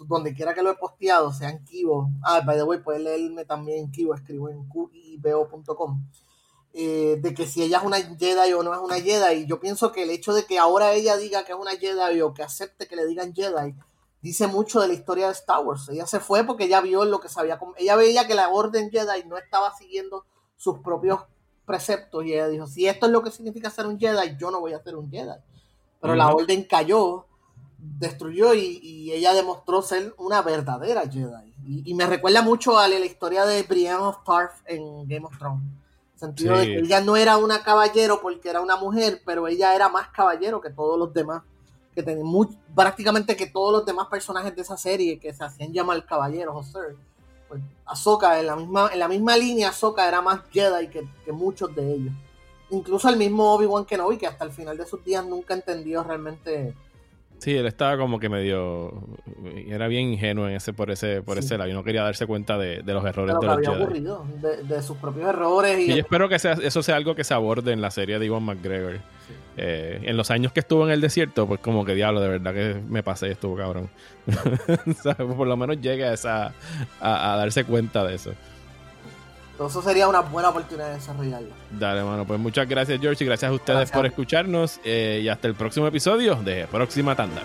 donde 0.08 0.34
quiera 0.34 0.54
que 0.54 0.64
lo 0.64 0.72
he 0.72 0.76
posteado, 0.76 1.34
sea 1.34 1.50
en 1.50 1.66
Kibo. 1.66 2.10
Ah, 2.24 2.42
by 2.46 2.56
the 2.56 2.64
way, 2.64 2.80
puedes 2.80 3.02
leerme 3.02 3.44
también 3.44 3.80
en 3.80 3.92
Kibo, 3.92 4.16
escribo 4.16 4.48
en 4.48 4.70
qibeo.com. 4.70 6.02
Eh, 6.74 7.18
de 7.22 7.34
que 7.34 7.46
si 7.46 7.62
ella 7.62 7.80
es 7.80 7.84
una 7.84 7.98
Jedi 7.98 8.54
o 8.54 8.64
no 8.64 8.74
es 8.74 8.80
una 8.80 9.02
Jedi. 9.02 9.42
Y 9.42 9.48
yo 9.48 9.60
pienso 9.60 9.92
que 9.92 10.04
el 10.04 10.12
hecho 10.12 10.34
de 10.34 10.46
que 10.46 10.60
ahora 10.60 10.94
ella 10.94 11.18
diga 11.18 11.44
que 11.44 11.52
es 11.52 11.58
una 11.58 11.72
Jedi 11.72 12.22
o 12.22 12.34
que 12.34 12.44
acepte 12.44 12.88
que 12.88 12.96
le 12.96 13.06
digan 13.06 13.34
Jedi 13.34 13.76
dice 14.26 14.48
mucho 14.48 14.82
de 14.82 14.88
la 14.88 14.96
historia 14.96 15.28
de 15.28 15.34
Star 15.34 15.64
Wars. 15.64 15.88
Ella 15.88 16.08
se 16.08 16.20
fue 16.20 16.44
porque 16.44 16.64
ella 16.64 16.82
vio 16.82 17.06
lo 17.06 17.20
que 17.20 17.30
sabía. 17.30 17.60
Ella 17.78 17.96
veía 17.96 18.26
que 18.26 18.34
la 18.34 18.50
Orden 18.50 18.90
Jedi 18.90 19.24
no 19.28 19.38
estaba 19.38 19.72
siguiendo 19.76 20.26
sus 20.58 20.80
propios 20.80 21.20
preceptos 21.64 22.26
y 22.26 22.34
ella 22.34 22.48
dijo, 22.48 22.66
si 22.66 22.88
esto 22.88 23.06
es 23.06 23.12
lo 23.12 23.22
que 23.22 23.30
significa 23.30 23.70
ser 23.70 23.86
un 23.86 24.00
Jedi, 24.00 24.36
yo 24.40 24.50
no 24.50 24.62
voy 24.62 24.74
a 24.74 24.82
ser 24.82 24.96
un 24.96 25.12
Jedi. 25.12 25.38
Pero 26.02 26.16
la 26.16 26.34
Orden 26.34 26.64
cayó, 26.64 27.28
destruyó 27.78 28.56
y, 28.56 29.12
ella 29.12 29.32
demostró 29.34 29.84
ser 29.84 30.16
una 30.18 30.42
verdadera 30.42 31.04
Jedi. 31.04 31.84
Y, 31.86 31.94
me 31.94 32.08
recuerda 32.08 32.42
mucho 32.42 32.80
a 32.80 32.88
la, 32.88 32.98
historia 32.98 33.46
de 33.46 33.62
Brienne 33.62 34.02
of 34.02 34.24
Tarth 34.26 34.56
en 34.66 35.08
Game 35.08 35.28
of 35.28 35.38
Thrones. 35.38 35.62
En 36.14 36.20
sentido 36.20 36.58
de 36.58 36.66
que 36.66 36.80
ella 36.80 37.00
no 37.00 37.16
era 37.16 37.38
una 37.38 37.62
caballero 37.62 38.22
porque 38.24 38.50
era 38.50 38.62
una 38.62 38.76
mujer, 38.76 39.22
pero 39.24 39.48
ella 39.48 39.76
era 39.76 39.88
más 39.88 40.08
caballero 40.08 40.62
que 40.62 40.72
todos 40.72 40.98
los 40.98 41.14
demás 41.14 41.44
que 41.96 42.04
tenía 42.04 42.24
prácticamente 42.76 43.36
que 43.36 43.48
todos 43.48 43.72
los 43.72 43.86
demás 43.86 44.08
personajes 44.08 44.56
de 44.56 44.62
esa 44.62 44.78
serie 44.78 45.18
que 45.18 45.34
se 45.34 45.44
hacían 45.44 45.72
llamar 45.72 46.06
caballeros 46.06 46.56
o 46.56 46.64
sir, 46.64 46.98
pues 47.48 47.62
Ahsoka 47.86 48.40
en 48.40 48.48
la 48.48 48.56
misma, 48.58 48.90
en 48.92 49.00
la 49.00 49.08
misma 49.08 49.38
línea 49.38 49.70
Ahsoka 49.70 50.08
era 50.08 50.22
más 50.22 50.42
Jedi 50.52 50.90
que, 50.90 51.08
que 51.24 51.32
muchos 51.32 51.74
de 51.74 51.94
ellos. 51.94 52.14
Incluso 52.70 53.08
el 53.10 53.18
mismo 53.18 53.54
Obi-Wan 53.54 53.86
Kenobi 53.86 54.18
que 54.18 54.28
hasta 54.28 54.44
el 54.44 54.52
final 54.52 54.78
de 54.78 54.86
sus 54.86 55.04
días 55.04 55.26
nunca 55.26 55.54
entendió 55.54 56.04
realmente 56.04 56.76
Sí, 57.46 57.56
él 57.56 57.68
estaba 57.68 57.96
como 57.96 58.20
que 58.20 58.28
medio. 58.28 59.04
Era 59.68 59.88
bien 59.88 60.14
ingenuo 60.14 60.48
en 60.48 60.56
ese, 60.56 60.74
por 60.74 60.90
ese, 60.90 61.22
por 61.22 61.38
ese 61.38 61.60
lado. 61.60 61.70
Y 61.70 61.74
no 61.74 61.84
quería 61.84 62.02
darse 62.02 62.26
cuenta 62.26 62.58
de, 62.58 62.82
los 62.82 63.06
errores 63.06 63.36
de, 63.40 63.46
los 63.46 63.58
había 63.58 63.70
ocurrido, 63.70 64.26
de, 64.64 64.82
sus 64.82 64.98
propios 64.98 65.30
errores. 65.30 65.78
Y, 65.78 65.92
y 65.92 66.00
espero 66.00 66.28
que 66.28 66.40
sea, 66.40 66.54
eso 66.54 66.82
sea 66.82 66.96
algo 66.96 67.14
que 67.14 67.24
se 67.24 67.36
aborde 67.36 67.72
en 67.72 67.82
la 67.82 67.92
serie 67.92 68.18
de 68.18 68.26
Iwan 68.26 68.42
McGregor. 68.42 68.96
Eh, 69.58 70.00
en 70.02 70.18
los 70.18 70.32
años 70.32 70.54
que 70.54 70.62
estuvo 70.62 70.88
en 70.88 70.92
el 70.92 71.02
desierto, 71.02 71.46
pues 71.46 71.60
como 71.60 71.86
que 71.86 71.94
diablo, 71.94 72.20
de 72.20 72.30
verdad 72.30 72.52
que 72.52 72.82
me 72.90 73.04
pasé 73.04 73.30
estuvo 73.30 73.56
cabrón. 73.56 73.92
por 75.38 75.46
lo 75.46 75.56
menos 75.56 75.80
llegue 75.80 76.04
a, 76.04 76.14
esa, 76.14 76.52
a 77.00 77.36
darse 77.38 77.64
cuenta 77.64 78.04
de 78.04 78.16
eso. 78.16 78.32
Entonces 79.56 79.78
eso 79.80 79.88
sería 79.88 80.10
una 80.10 80.20
buena 80.20 80.50
oportunidad 80.50 80.90
de 80.90 80.96
desarrollarlo. 80.96 81.48
Dale, 81.72 82.04
mano. 82.04 82.28
Pues 82.28 82.38
muchas 82.42 82.68
gracias, 82.68 83.00
George, 83.00 83.24
y 83.24 83.28
gracias 83.28 83.50
a 83.50 83.54
ustedes 83.54 83.90
por 83.90 84.06
escucharnos. 84.06 84.82
Eh, 84.84 85.22
y 85.24 85.30
hasta 85.30 85.48
el 85.48 85.56
próximo 85.56 85.88
episodio 85.88 86.36
de 86.36 86.68
Próxima 86.68 87.16
Tanda. 87.16 87.42